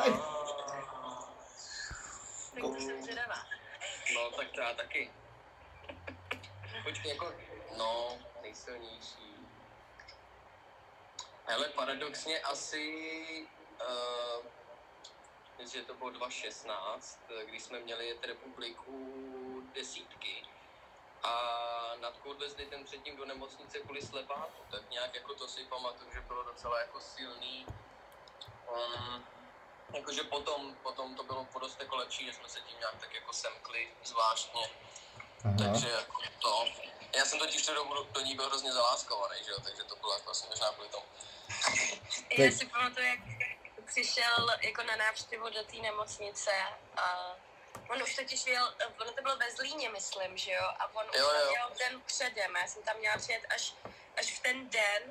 Tak 2.53 2.61
to 2.61 2.79
jsem 2.79 3.03
zvědavá. 3.03 3.35
No, 4.13 4.37
tak 4.37 4.57
já 4.57 4.73
taky. 4.73 5.11
Počkej, 6.83 7.11
jako, 7.11 7.33
no, 7.77 8.19
nejsilnější. 8.41 9.35
Hele, 11.45 11.69
paradoxně 11.69 12.39
asi, 12.39 13.47
uh, 13.81 14.45
že 15.71 15.81
to 15.81 15.93
bylo 15.93 16.09
2016, 16.09 17.19
když 17.45 17.63
jsme 17.63 17.79
měli 17.79 18.07
jet 18.07 18.25
republiku 18.25 19.63
desítky 19.73 20.45
a 21.23 21.91
Natku 21.99 22.29
odvezli 22.29 22.65
ten 22.65 22.83
předtím 22.83 23.17
do 23.17 23.25
nemocnice 23.25 23.79
kvůli 23.79 24.01
slepáku, 24.01 24.63
tak 24.71 24.89
nějak 24.89 25.15
jako 25.15 25.33
to 25.33 25.47
si 25.47 25.63
pamatuju, 25.63 26.11
že 26.13 26.21
bylo 26.21 26.43
docela 26.43 26.79
jako 26.79 27.01
silný. 27.01 27.65
Um, 28.75 29.25
jakože 29.93 30.23
potom, 30.23 30.75
potom 30.83 31.15
to 31.15 31.23
bylo 31.23 31.45
podost 31.45 31.79
jako 31.79 31.95
lepší, 31.95 32.25
že 32.25 32.33
jsme 32.33 32.49
se 32.49 32.61
tím 32.61 32.79
nějak 32.79 32.95
tak 32.99 33.13
jako 33.15 33.33
semkli 33.33 33.91
zvláštně. 34.03 34.69
Aha. 35.45 35.55
Takže 35.57 35.89
jako 35.89 36.21
to. 36.41 36.65
Já 37.15 37.25
jsem 37.25 37.39
totiž 37.39 37.65
do, 37.65 38.03
do 38.11 38.21
ní 38.21 38.35
byl 38.35 38.45
hrozně 38.45 38.71
zaláskovaný, 38.73 39.35
že 39.45 39.51
jo, 39.51 39.57
takže 39.63 39.83
to 39.83 39.95
bylo 39.95 40.13
jako 40.13 40.31
asi 40.31 40.47
možná 40.49 40.71
kvůli 40.71 40.89
tomu. 40.89 41.05
Já 42.37 42.51
si 42.51 42.65
pamatuju, 42.65 43.05
jak 43.05 43.19
přišel 43.85 44.49
jako 44.61 44.83
na 44.83 44.95
návštěvu 44.95 45.49
do 45.49 45.63
té 45.63 45.75
nemocnice 45.75 46.51
a 46.97 47.35
on 47.89 48.03
už 48.03 48.15
totiž 48.15 48.45
jel, 48.45 48.73
ono 49.01 49.11
to 49.11 49.21
bylo 49.21 49.37
ve 49.37 49.51
Zlíně, 49.51 49.89
myslím, 49.89 50.37
že 50.37 50.51
jo, 50.51 50.63
a 50.79 50.95
on 50.95 51.05
už 51.09 51.15
Jo, 51.17 51.27
tam 51.27 51.41
jo. 51.41 51.51
jel 51.53 51.71
den 51.79 52.01
předem, 52.01 52.55
já 52.55 52.67
jsem 52.67 52.83
tam 52.83 52.97
měla 52.97 53.17
přijet 53.17 53.45
až, 53.55 53.73
až 54.17 54.25
v 54.33 54.39
ten 54.39 54.69
den, 54.69 55.03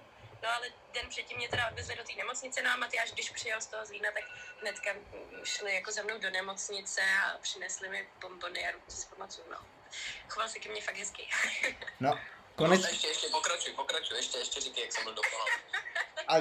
no 0.43 0.49
ale 0.55 0.69
den 0.93 1.09
předtím 1.09 1.37
mě 1.37 1.49
teda 1.49 1.69
odvezli 1.69 1.97
do 1.97 2.05
té 2.05 2.13
nemocnice, 2.13 2.63
no 2.63 2.71
a 2.71 2.77
Matyáš, 2.77 3.13
když 3.13 3.31
přijel 3.31 3.61
z 3.61 3.67
toho 3.67 3.87
Zlína, 3.87 4.11
tak 4.13 4.25
hnedka 4.61 4.91
šli 5.45 5.75
jako 5.75 5.93
za 5.93 6.03
mnou 6.03 6.19
do 6.19 6.31
nemocnice 6.31 7.03
a 7.25 7.39
přinesli 7.39 7.89
mi 7.89 8.09
bombony 8.21 8.69
a 8.69 8.71
ruku 8.71 8.91
si 8.91 9.07
pamatuju, 9.07 9.47
no. 9.51 9.59
Choval 10.29 10.49
se 10.49 10.59
ke 10.59 10.69
mně 10.69 10.83
fakt 10.83 10.97
hezky. 10.97 11.29
No, 12.01 12.11
Konec... 12.55 12.81
konec, 12.81 12.93
Ještě, 12.93 13.09
ještě 13.09 13.29
pokračuj, 13.29 13.73
pokračuj, 13.73 14.17
ještě, 14.17 14.39
ještě 14.39 14.61
říkej, 14.61 14.83
jak 14.85 14.93
jsem 14.93 15.05
byl 15.05 15.15
dokonalý. 15.15 15.51
A 16.29 16.35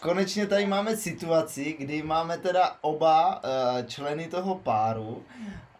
konečně 0.00 0.46
tady 0.46 0.66
máme 0.66 0.96
situaci, 0.96 1.76
kdy 1.78 2.02
máme 2.02 2.38
teda 2.38 2.76
oba 2.80 3.36
uh, 3.36 3.86
členy 3.86 4.28
toho 4.28 4.54
páru 4.54 5.24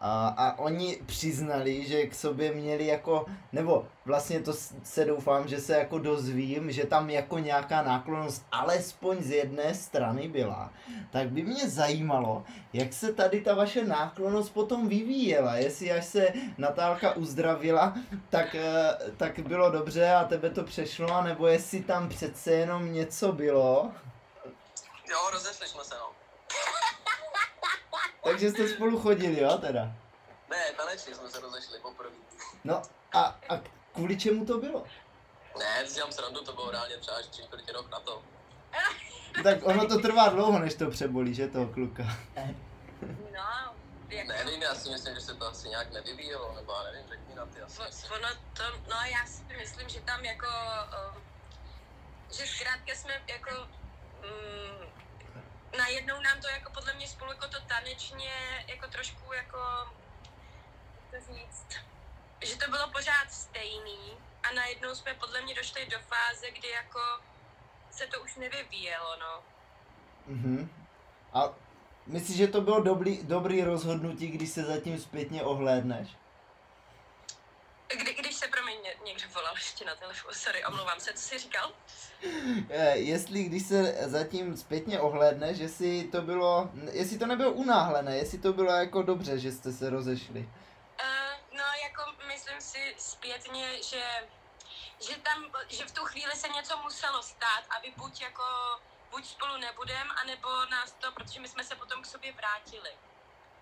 a, 0.01 0.27
a 0.27 0.59
oni 0.59 0.97
přiznali, 1.05 1.85
že 1.85 2.05
k 2.05 2.15
sobě 2.15 2.53
měli 2.53 2.87
jako, 2.87 3.25
nebo 3.51 3.85
vlastně 4.05 4.39
to 4.39 4.53
se 4.83 5.05
doufám, 5.05 5.47
že 5.47 5.59
se 5.59 5.73
jako 5.73 5.99
dozvím, 5.99 6.71
že 6.71 6.85
tam 6.85 7.09
jako 7.09 7.39
nějaká 7.39 7.81
náklonnost 7.81 8.45
alespoň 8.51 9.17
z 9.19 9.31
jedné 9.31 9.73
strany 9.73 10.27
byla. 10.27 10.71
Tak 11.11 11.29
by 11.29 11.41
mě 11.41 11.69
zajímalo, 11.69 12.43
jak 12.73 12.93
se 12.93 13.13
tady 13.13 13.41
ta 13.41 13.55
vaše 13.55 13.85
náklonnost 13.85 14.53
potom 14.53 14.87
vyvíjela, 14.87 15.55
jestli 15.55 15.91
až 15.91 16.05
se 16.05 16.27
Natálka 16.57 17.15
uzdravila, 17.15 17.93
tak, 18.29 18.55
eh, 18.55 18.95
tak 19.17 19.39
bylo 19.39 19.71
dobře 19.71 20.11
a 20.11 20.23
tebe 20.23 20.49
to 20.49 20.63
přešlo, 20.63 21.23
nebo 21.23 21.47
jestli 21.47 21.81
tam 21.81 22.09
přece 22.09 22.51
jenom 22.51 22.93
něco 22.93 23.31
bylo. 23.41 23.91
Jo, 25.09 25.29
rozešli 25.31 25.67
jsme 25.67 25.83
se, 25.83 25.95
no. 25.99 26.11
Takže 28.23 28.51
jste 28.51 28.67
spolu 28.67 28.99
chodili, 28.99 29.41
jo, 29.41 29.57
teda? 29.57 29.83
Ne, 30.49 30.71
tanečně 30.77 31.15
jsme 31.15 31.29
se 31.29 31.39
rozešli 31.39 31.79
poprvé. 31.79 32.15
No 32.63 32.81
a, 33.13 33.21
a 33.49 33.61
kvůli 33.93 34.17
čemu 34.17 34.45
to 34.45 34.57
bylo? 34.57 34.83
Ne, 35.59 35.87
si 35.87 35.95
dělám 35.95 36.11
srandu, 36.11 36.41
to 36.43 36.53
bylo 36.53 36.71
reálně 36.71 36.97
třeba 36.97 37.17
tři 37.31 37.43
čtvrtě 37.43 37.71
rok 37.71 37.89
na 37.91 37.99
to. 37.99 38.23
Tak 39.43 39.57
ono 39.63 39.87
to 39.87 39.99
trvá 39.99 40.29
dlouho, 40.29 40.59
než 40.59 40.75
to 40.75 40.89
přebolí, 40.89 41.33
že 41.33 41.47
toho 41.47 41.67
kluka. 41.67 42.03
No, 43.33 43.75
jako, 44.09 44.31
Nevím, 44.31 44.61
já 44.61 44.75
si 44.75 44.89
myslím, 44.89 45.15
že 45.15 45.21
se 45.21 45.35
to 45.35 45.47
asi 45.47 45.69
nějak 45.69 45.91
nevyvíjelo, 45.91 46.53
nebo 46.55 46.71
já 46.71 46.83
nevím, 46.83 47.09
řekni 47.09 47.35
na 47.35 47.45
ty 47.45 47.61
asi. 47.61 48.07
ono 48.15 48.27
to, 48.53 48.63
no 48.89 48.95
já 49.11 49.25
si 49.25 49.43
myslím, 49.57 49.89
že 49.89 50.01
tam 50.01 50.25
jako, 50.25 50.47
um, 50.47 51.21
že 52.31 52.47
zkrátka 52.47 52.95
jsme 52.95 53.13
jako, 53.27 53.51
um, 53.61 54.87
najednou 55.77 56.21
nám 56.21 56.41
to 56.41 56.47
jako 56.47 56.71
podle 56.71 56.93
mě 56.93 57.07
spolu 57.07 57.31
jako 57.31 57.47
to 57.47 57.61
tanečně 57.61 58.31
jako 58.67 58.87
trošku 58.87 59.33
jako, 59.33 59.57
jak 61.11 61.25
to 61.25 61.33
říct, 61.33 61.65
že 62.45 62.55
to 62.57 62.71
bylo 62.71 62.89
pořád 62.91 63.31
stejný 63.31 64.17
a 64.43 64.53
najednou 64.53 64.95
jsme 64.95 65.13
podle 65.13 65.41
mě 65.41 65.55
došli 65.55 65.85
do 65.85 65.97
fáze, 65.99 66.51
kdy 66.51 66.69
jako 66.69 66.99
se 67.91 68.07
to 68.07 68.21
už 68.21 68.35
nevyvíjelo, 68.35 69.17
no. 69.19 69.43
Mhm. 70.27 70.69
A 71.33 71.49
myslíš, 72.07 72.37
že 72.37 72.47
to 72.47 72.61
bylo 72.61 72.81
dobrý, 72.81 73.23
dobrý 73.23 73.63
rozhodnutí, 73.63 74.27
když 74.27 74.49
se 74.49 74.63
zatím 74.63 74.99
zpětně 74.99 75.43
ohlédneš? 75.43 76.09
Kdy, 77.97 78.13
když 78.13 78.35
se 78.35 78.47
pro 78.47 78.63
mě 78.63 78.73
někdo 79.05 79.23
volal 79.33 79.53
ještě 79.55 79.85
na 79.85 79.95
telefonu, 79.95 80.33
sorry, 80.33 80.65
omlouvám 80.65 80.99
se, 80.99 81.13
co 81.13 81.19
jsi 81.19 81.37
říkal? 81.39 81.71
Eh, 82.69 82.97
jestli 82.97 83.43
když 83.43 83.67
se 83.67 83.95
zatím 84.09 84.57
zpětně 84.57 84.99
ohlédneš, 84.99 85.57
jestli 85.57 86.03
to 86.03 86.21
bylo, 86.21 86.69
jestli 86.91 87.17
to 87.17 87.25
nebylo 87.25 87.51
unáhlené, 87.51 88.17
jestli 88.17 88.37
to 88.37 88.53
bylo 88.53 88.71
jako 88.71 89.01
dobře, 89.01 89.39
že 89.39 89.51
jste 89.51 89.71
se 89.71 89.89
rozešli. 89.89 90.39
Uh, 90.39 91.57
no, 91.57 91.63
jako 91.83 92.01
myslím 92.27 92.61
si 92.61 92.95
zpětně, 92.97 93.83
že, 93.83 94.03
že 95.09 95.15
tam, 95.15 95.51
že 95.69 95.85
v 95.85 95.91
tu 95.91 96.05
chvíli 96.05 96.31
se 96.35 96.47
něco 96.47 96.77
muselo 96.77 97.23
stát, 97.23 97.63
aby 97.77 97.93
buď 97.97 98.21
jako, 98.21 98.43
buď 99.11 99.25
spolu 99.25 99.57
nebudem, 99.57 100.07
anebo 100.23 100.47
nás 100.71 100.91
to, 100.91 101.11
protože 101.11 101.39
my 101.39 101.47
jsme 101.47 101.63
se 101.63 101.75
potom 101.75 102.01
k 102.01 102.05
sobě 102.05 102.31
vrátili 102.33 102.89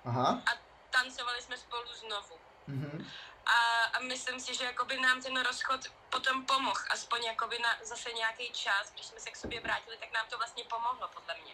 Aha. 0.06 0.42
a 0.46 0.52
tancovali 0.90 1.42
jsme 1.42 1.58
spolu 1.58 1.94
znovu. 1.94 2.36
Mhm. 2.68 3.08
A, 3.50 3.84
a 3.84 4.00
myslím 4.00 4.40
si, 4.40 4.56
že 4.56 4.64
jakoby 4.64 5.00
nám 5.00 5.22
ten 5.22 5.42
rozchod 5.42 5.82
potom 6.10 6.46
pomohl, 6.46 6.82
aspoň 6.90 7.24
jakoby 7.24 7.60
na 7.60 7.78
zase 7.84 8.12
nějaký 8.12 8.52
čas, 8.52 8.92
když 8.92 9.06
jsme 9.06 9.20
se 9.20 9.32
k 9.32 9.36
sobě 9.36 9.62
vrátili, 9.62 9.98
tak 9.98 10.12
nám 10.12 10.28
to 10.28 10.38
vlastně 10.38 10.64
pomohlo, 10.64 11.08
podle 11.08 11.36
mě. 11.44 11.54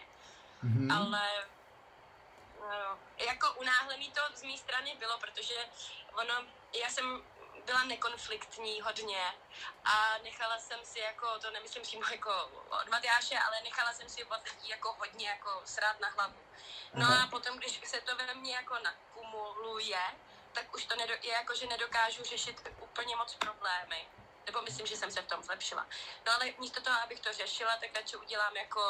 Mhm. 0.62 0.90
Ale 0.90 1.46
no, 2.60 2.98
jako 3.18 3.52
unáhlený 3.52 4.10
to 4.10 4.20
z 4.34 4.42
mé 4.42 4.58
strany 4.58 4.96
bylo, 4.98 5.18
protože 5.18 5.54
ono, 6.12 6.34
já 6.82 6.88
jsem 6.90 7.22
byla 7.66 7.84
nekonfliktní 7.84 8.80
hodně 8.80 9.22
a 9.84 10.18
nechala 10.22 10.58
jsem 10.58 10.78
si 10.84 10.98
jako, 10.98 11.38
to 11.38 11.50
nemyslím 11.50 11.82
přímo 11.82 12.02
jako 12.10 12.50
od 12.82 12.88
Matyáše, 12.88 13.38
ale 13.38 13.60
nechala 13.64 13.92
jsem 13.92 14.08
si 14.08 14.24
od 14.24 14.44
lidí 14.44 14.68
jako 14.68 14.92
hodně 14.98 15.28
jako 15.28 15.62
srát 15.64 16.00
na 16.00 16.08
hlavu. 16.08 16.40
No 16.94 17.06
Aha. 17.06 17.24
a 17.24 17.26
potom, 17.26 17.58
když 17.58 17.80
se 17.84 18.00
to 18.00 18.16
ve 18.16 18.34
mně 18.34 18.54
jako 18.54 18.74
nakumuluje, 18.84 20.00
tak 20.56 20.74
už 20.74 20.84
to 20.84 20.94
nedo, 20.96 21.14
je 21.22 21.32
jako, 21.40 21.52
že 21.54 21.66
nedokážu 21.66 22.22
řešit 22.22 22.56
úplně 22.88 23.16
moc 23.16 23.34
problémy. 23.34 24.00
Nebo 24.46 24.62
myslím, 24.62 24.86
že 24.86 24.96
jsem 24.96 25.10
se 25.10 25.22
v 25.22 25.30
tom 25.32 25.42
zlepšila. 25.42 25.86
No 26.26 26.32
ale 26.36 26.44
místo 26.60 26.80
toho, 26.80 26.96
abych 27.04 27.20
to 27.20 27.32
řešila, 27.32 27.72
tak 27.80 27.90
radši 27.96 28.16
udělám 28.16 28.56
jako 28.56 28.80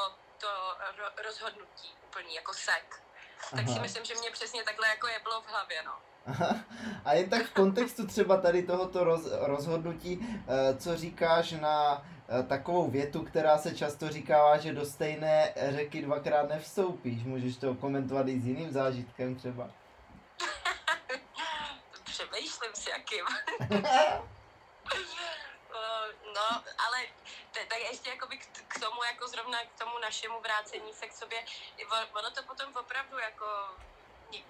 to 0.42 0.50
ro- 0.98 1.14
rozhodnutí 1.26 1.88
úplný, 2.06 2.34
jako 2.34 2.54
sek. 2.54 3.02
Tak 3.50 3.66
si 3.66 3.72
Aha. 3.72 3.82
myslím, 3.82 4.04
že 4.04 4.14
mě 4.14 4.30
přesně 4.30 4.62
takhle 4.64 4.88
jako 4.88 5.06
je 5.06 5.18
bylo 5.22 5.40
v 5.40 5.48
hlavě, 5.48 5.82
no. 5.82 5.92
Aha. 6.26 6.56
A 7.04 7.12
jen 7.12 7.30
tak 7.30 7.46
v 7.46 7.54
kontextu 7.54 8.06
třeba 8.06 8.36
tady 8.36 8.62
tohoto 8.62 9.04
roz, 9.04 9.22
rozhodnutí, 9.40 10.18
eh, 10.48 10.76
co 10.76 10.96
říkáš 10.96 11.52
na 11.52 12.06
eh, 12.28 12.42
takovou 12.42 12.90
větu, 12.90 13.24
která 13.24 13.58
se 13.58 13.76
často 13.76 14.08
říkává, 14.08 14.58
že 14.58 14.72
do 14.72 14.86
stejné 14.86 15.54
řeky 15.68 16.02
dvakrát 16.02 16.48
nevstoupíš. 16.48 17.24
Můžeš 17.24 17.56
to 17.56 17.74
komentovat 17.74 18.28
i 18.28 18.40
s 18.40 18.46
jiným 18.46 18.72
zážitkem 18.72 19.36
třeba. 19.36 19.70
Přemýšlím 22.16 22.74
si, 22.74 22.90
jakým. 22.90 23.24
No, 26.34 26.62
ale 26.78 26.98
t- 27.52 27.66
tak 27.68 27.78
ještě 27.78 28.10
jakoby 28.10 28.38
k, 28.38 28.46
k 28.68 28.80
tomu, 28.80 29.04
jako 29.04 29.28
zrovna 29.28 29.64
k 29.64 29.78
tomu 29.78 29.98
našemu 29.98 30.40
vrácení 30.40 30.92
se 30.92 31.06
k 31.06 31.12
sobě, 31.12 31.44
ono 32.12 32.30
to 32.30 32.42
potom 32.42 32.76
opravdu 32.76 33.18
jako, 33.18 33.46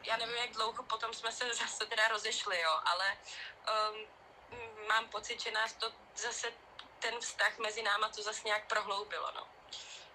já 0.02 0.16
nevím, 0.16 0.36
jak 0.36 0.50
dlouho 0.50 0.82
potom 0.82 1.14
jsme 1.14 1.32
se 1.32 1.54
zase 1.54 1.86
teda 1.86 2.08
rozešli, 2.08 2.60
jo, 2.60 2.70
ale 2.84 3.16
um, 3.92 4.88
mám 4.88 5.08
pocit, 5.08 5.40
že 5.40 5.50
nás 5.50 5.72
to 5.72 5.92
zase 6.16 6.52
ten 6.98 7.20
vztah 7.20 7.58
mezi 7.58 7.82
náma 7.82 8.08
to 8.08 8.22
zase 8.22 8.42
nějak 8.44 8.66
prohloubilo, 8.66 9.32
no. 9.34 9.46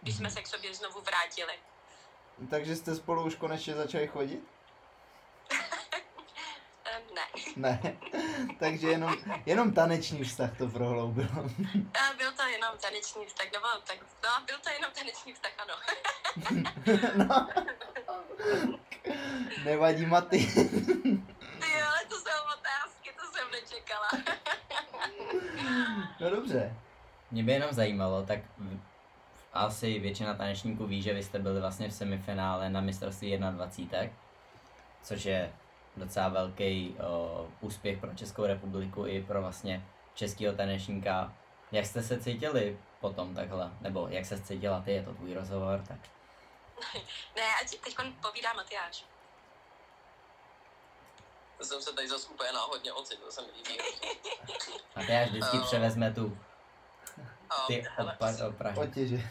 Když 0.02 0.16
jsme 0.16 0.32
se 0.32 0.42
k 0.42 0.48
sobě 0.48 0.74
znovu 0.74 1.02
vrátili. 1.02 1.60
Takže 2.50 2.76
jste 2.76 2.96
spolu 2.96 3.24
už 3.24 3.36
konečně 3.36 3.76
začali 3.76 4.08
chodit? 4.08 4.44
Ne. 7.16 7.22
Ne. 7.56 7.98
Takže 8.60 8.88
jenom, 8.88 9.16
jenom 9.46 9.74
taneční 9.74 10.24
vztah 10.24 10.58
to 10.58 10.68
prohloubilo. 10.68 11.30
A 12.00 12.14
byl 12.18 12.32
to 12.32 12.44
jenom 12.44 12.78
taneční 12.82 13.26
vztah, 13.26 13.48
nebo 13.54 13.68
tak, 13.88 13.98
no, 14.24 14.46
byl 14.46 14.56
to 14.64 14.70
jenom 14.70 14.92
taneční 14.92 15.34
vztah, 15.34 15.52
ano. 15.58 15.74
no. 17.28 17.48
Nevadí 19.66 20.06
Maty. 20.06 20.48
Ty 21.60 21.82
ale 21.88 22.06
to 22.10 22.16
jsou 22.16 22.42
otázky, 22.60 23.10
to 23.20 23.38
jsem 23.38 23.52
nečekala. 23.52 24.10
No 26.20 26.30
dobře. 26.30 26.76
Mě 27.32 27.44
by 27.44 27.52
jenom 27.52 27.72
zajímalo, 27.72 28.24
tak 28.26 28.40
asi 29.54 30.00
většina 30.00 30.34
tanečníků 30.34 30.86
ví, 30.86 31.02
že 31.02 31.14
vy 31.14 31.24
jste 31.24 31.40
byli 31.40 31.60
vlastně 31.60 31.90
v 31.90 31.94
semifinále 31.94 32.70
na 32.70 32.82
mistrovství 32.82 33.38
21, 33.38 34.14
což 35.04 35.26
je 35.26 35.54
docela 35.98 36.30
velký 36.30 36.96
o, 37.08 37.48
úspěch 37.62 38.00
pro 38.00 38.14
Českou 38.16 38.46
republiku 38.46 39.06
i 39.08 39.24
pro 39.24 39.42
vlastně 39.42 39.86
českého 40.14 40.56
tanečníka. 40.56 41.34
Jak 41.72 41.86
jste 41.86 42.04
se 42.04 42.20
cítili 42.22 42.80
potom 43.00 43.36
takhle? 43.36 43.72
Nebo 43.82 44.08
jak 44.08 44.26
se 44.26 44.42
cítila 44.42 44.82
ty, 44.82 44.92
je 44.92 45.04
to 45.04 45.14
tvůj 45.14 45.34
rozhovor, 45.34 45.84
tak 45.88 45.98
Ne, 47.36 47.44
ať 47.64 47.78
teď 47.84 47.96
povídá 48.22 48.54
Matyáš. 48.54 49.06
To 51.58 51.66
jsem 51.66 51.82
se 51.82 51.94
tady 51.94 52.08
zase 52.08 52.28
úplně 52.30 52.52
náhodně 52.52 52.94
ocitl, 52.94 53.26
to 53.26 53.32
se 53.32 53.42
mi 53.42 53.48
líbí. 53.58 53.80
a 54.96 55.00
ty 55.06 55.14
až 55.18 55.30
vždycky 55.30 55.58
Eh, 55.58 55.62
převezme 55.66 56.14
tu 56.14 56.38
A 57.50 57.56
ty 57.68 57.82
od, 57.82 57.88
hele, 57.98 58.16
pa- 58.20 58.48
od 58.48 58.56
Prahy. 58.56 58.78
Otěže. 58.80 59.22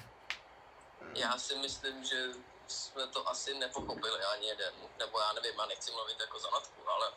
já 1.14 1.38
si 1.38 1.58
myslím, 1.58 2.04
že 2.04 2.26
jsme 2.70 3.06
to 3.06 3.28
asi 3.28 3.54
nepochopili 3.54 4.24
ani 4.24 4.46
jeden, 4.46 4.74
nebo 4.98 5.20
já 5.20 5.32
nevím, 5.32 5.58
já 5.58 5.66
nechci 5.66 5.92
mluvit 5.92 6.20
jako 6.20 6.38
za 6.38 6.50
Natku, 6.50 6.88
ale, 6.88 7.12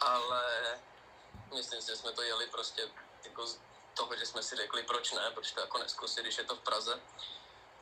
ale 0.00 0.42
myslím 1.54 1.80
si, 1.82 1.86
že 1.86 1.96
jsme 1.96 2.12
to 2.12 2.22
jeli 2.22 2.46
prostě 2.46 2.82
jako 3.24 3.46
z 3.46 3.60
toho, 3.94 4.16
že 4.16 4.26
jsme 4.26 4.42
si 4.42 4.56
řekli, 4.56 4.82
proč 4.82 5.12
ne, 5.12 5.30
proč 5.30 5.52
to 5.52 5.60
jako 5.60 5.78
neskusit, 5.78 6.24
když 6.24 6.38
je 6.38 6.44
to 6.44 6.56
v 6.56 6.60
Praze. 6.60 7.00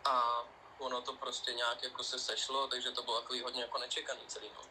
A 0.05 0.45
ono 0.79 1.03
to 1.03 1.13
prostě 1.13 1.53
nějak 1.53 1.83
jako 1.83 2.05
se 2.05 2.19
sešlo, 2.19 2.69
takže 2.69 2.91
to 2.91 3.03
bylo 3.03 3.21
takový 3.21 3.43
hodně 3.43 3.63
jako 3.63 3.79
nečekaný 3.79 4.21
celý. 4.27 4.51
No. 4.55 4.63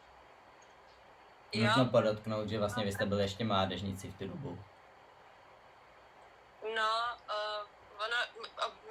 Nutno 1.56 1.86
podotknout, 1.86 2.50
že 2.50 2.60
vlastně 2.60 2.84
vy 2.84 2.92
jste 2.92 3.06
byli 3.06 3.22
ještě 3.24 3.44
mládežníci 3.44 4.12
v 4.12 4.18
tu 4.18 4.28
dobu. 4.28 4.64
no, 6.76 7.18
uh, 7.26 7.77
ono, 8.06 8.18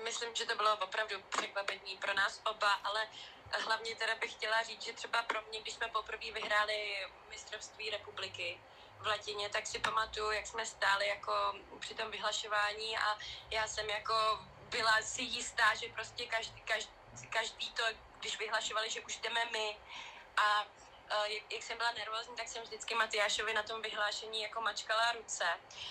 myslím, 0.02 0.34
že 0.34 0.46
to 0.46 0.56
bylo 0.56 0.76
opravdu 0.76 1.22
překvapení 1.22 1.96
pro 1.96 2.14
nás 2.14 2.40
oba, 2.44 2.72
ale 2.72 3.08
hlavně 3.50 3.94
teda 3.96 4.14
bych 4.14 4.32
chtěla 4.32 4.62
říct, 4.62 4.82
že 4.82 4.92
třeba 4.92 5.22
pro 5.22 5.42
mě, 5.42 5.60
když 5.60 5.74
jsme 5.74 5.88
poprvé 5.88 6.32
vyhráli 6.32 7.06
mistrovství 7.28 7.90
republiky 7.90 8.60
v 8.98 9.06
Latině, 9.06 9.48
tak 9.48 9.66
si 9.66 9.78
pamatuju, 9.78 10.30
jak 10.30 10.46
jsme 10.46 10.66
stáli 10.66 11.08
jako 11.08 11.54
při 11.80 11.94
tom 11.94 12.10
vyhlašování 12.10 12.98
a 12.98 13.18
já 13.50 13.66
jsem 13.66 13.90
jako 13.90 14.14
byla 14.70 15.02
si 15.02 15.22
jistá, 15.22 15.74
že 15.74 15.88
prostě 15.88 16.26
každý, 16.26 16.60
každý, 16.60 16.92
každý 17.30 17.70
to, 17.70 17.82
když 18.18 18.38
vyhlašovali, 18.38 18.90
že 18.90 19.00
už 19.00 19.16
jdeme 19.16 19.44
my. 19.52 19.76
A 20.36 20.66
jak, 21.24 21.52
jak 21.52 21.62
jsem 21.62 21.76
byla 21.76 21.92
nervózní, 21.92 22.36
tak 22.36 22.48
jsem 22.48 22.62
vždycky 22.62 22.94
Matyášovi 22.94 23.54
na 23.54 23.62
tom 23.62 23.82
vyhlášení 23.82 24.42
jako 24.42 24.60
mačkala 24.60 25.12
ruce. 25.12 25.44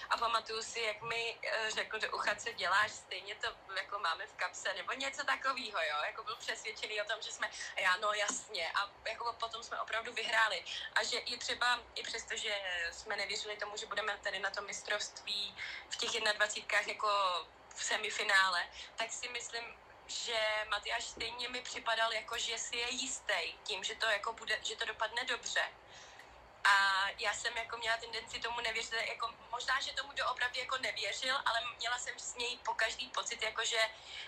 A 0.10 0.18
pamatuju 0.18 0.64
si, 0.64 0.80
jak 0.80 1.02
mi 1.02 1.38
eh, 1.44 1.72
řekl 1.72 2.00
do 2.00 2.12
ucha, 2.12 2.36
co 2.36 2.52
děláš, 2.52 2.92
stejně 2.92 3.36
to 3.36 3.48
jako 3.76 4.00
máme 4.00 4.28
v 4.28 4.34
kapse, 4.34 4.74
nebo 4.74 4.94
něco 4.94 5.26
takového, 5.26 5.80
jo, 5.90 5.98
jako 6.06 6.24
byl 6.24 6.36
přesvědčený 6.36 7.02
o 7.02 7.06
tom, 7.06 7.22
že 7.22 7.32
jsme, 7.32 7.50
já 7.78 7.98
no 7.98 8.14
jasně, 8.14 8.72
a 8.76 8.92
jako 9.10 9.34
potom 9.34 9.64
jsme 9.64 9.82
opravdu 9.82 10.14
vyhráli. 10.14 10.66
A 10.96 11.04
že 11.04 11.18
i 11.18 11.38
třeba, 11.38 11.80
i 11.96 12.04
přesto, 12.04 12.36
že 12.36 12.56
jsme 12.92 13.16
nevěřili 13.16 13.58
tomu, 13.58 13.78
že 13.78 13.86
budeme 13.86 14.18
tady 14.24 14.40
na 14.40 14.50
tom 14.50 14.66
mistrovství 14.66 15.56
v 15.90 15.96
těch 15.96 16.12
21 16.12 16.80
jako 16.88 17.10
v 17.76 17.84
semifinále, 17.84 18.68
tak 18.96 19.12
si 19.12 19.30
myslím, 19.30 19.64
že 20.08 20.40
Matyáš 20.70 21.04
stejně 21.04 21.50
mi 21.50 21.62
připadal 21.62 22.14
jako, 22.14 22.38
že 22.38 22.58
si 22.58 22.78
je 22.78 22.92
jistý 22.92 23.58
tím, 23.64 23.84
že 23.84 23.96
to 23.96 24.06
jako 24.06 24.34
bude, 24.34 24.60
že 24.64 24.76
to 24.76 24.86
dopadne 24.86 25.24
dobře. 25.24 25.62
A 26.64 27.06
já 27.20 27.34
jsem 27.34 27.58
jako 27.58 27.78
měla 27.78 27.98
tendenci 27.98 28.40
tomu 28.40 28.62
nevěřit, 28.62 28.94
jako 29.08 29.30
možná, 29.52 29.82
že 29.82 29.94
tomu 29.94 30.14
doopravdy 30.14 30.60
jako 30.60 30.78
nevěřil, 30.78 31.36
ale 31.46 31.60
měla 31.78 31.98
jsem 31.98 32.20
s 32.20 32.36
něj 32.36 32.58
po 32.66 32.74
každý 32.74 33.08
pocit, 33.10 33.44
jako 33.44 33.66
že, 33.66 33.82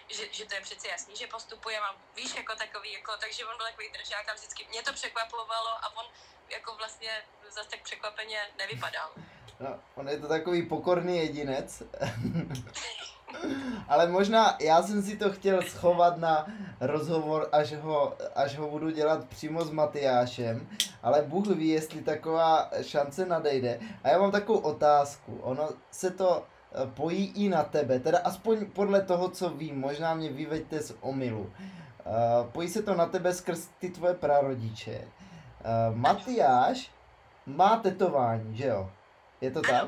že, 0.10 0.34
že, 0.34 0.46
to 0.46 0.56
je 0.56 0.62
přece 0.62 0.88
jasný, 0.88 1.16
že 1.16 1.28
postupuje, 1.28 1.80
mám, 1.80 1.96
víš, 2.16 2.36
jako 2.36 2.56
takový, 2.56 2.94
jako, 2.94 3.18
takže 3.18 3.46
on 3.46 3.58
byl 3.58 3.66
takový 3.66 3.90
držák 3.90 4.30
a 4.30 4.34
vždycky 4.34 4.68
mě 4.70 4.84
to 4.84 4.94
překvapovalo 4.94 5.70
a 5.70 5.96
on 5.96 6.06
jako 6.50 6.76
vlastně 6.76 7.24
zase 7.50 7.70
tak 7.70 7.82
překvapeně 7.82 8.40
nevypadal. 8.58 9.12
No, 9.60 9.80
on 9.96 10.10
je 10.10 10.20
to 10.20 10.28
takový 10.28 10.66
pokorný 10.66 11.18
jedinec. 11.18 11.84
Ale 13.88 14.08
možná 14.08 14.58
já 14.62 14.84
jsem 14.84 15.02
si 15.02 15.18
to 15.18 15.32
chtěl 15.32 15.62
schovat 15.62 16.18
na 16.18 16.48
rozhovor, 16.82 17.50
až 17.52 17.74
ho, 17.74 18.14
až 18.36 18.58
ho 18.58 18.70
budu 18.70 18.90
dělat 18.90 19.28
přímo 19.28 19.66
s 19.66 19.72
Matyášem, 19.72 20.68
ale 21.04 21.22
Bůh 21.22 21.48
ví, 21.48 21.68
jestli 21.68 22.02
taková 22.02 22.70
šance 22.82 23.26
nadejde. 23.26 23.80
A 24.04 24.10
já 24.10 24.20
mám 24.20 24.32
takovou 24.32 24.60
otázku. 24.60 25.40
Ono 25.42 25.70
se 25.92 26.12
to 26.12 26.44
eh, 26.44 26.88
pojí 26.94 27.26
i 27.36 27.50
na 27.50 27.64
tebe, 27.64 28.00
teda 28.00 28.20
aspoň 28.24 28.66
podle 28.66 29.02
toho, 29.02 29.30
co 29.30 29.50
vím, 29.50 29.80
možná 29.80 30.14
mě 30.14 30.30
vyveďte 30.30 30.80
z 30.82 30.96
omylu. 31.02 31.52
Uh, 32.08 32.48
pojí 32.52 32.70
se 32.70 32.84
to 32.84 32.96
na 32.96 33.06
tebe 33.06 33.34
skrz 33.34 33.68
ty 33.80 33.90
tvoje 33.90 34.14
prarodiče. 34.14 35.02
Uh, 35.02 35.96
Matyáš 35.96 36.92
má 37.46 37.78
tetování, 37.78 38.58
že 38.58 38.68
jo? 38.68 38.90
Je 39.42 39.52
to 39.52 39.62
tak? 39.62 39.88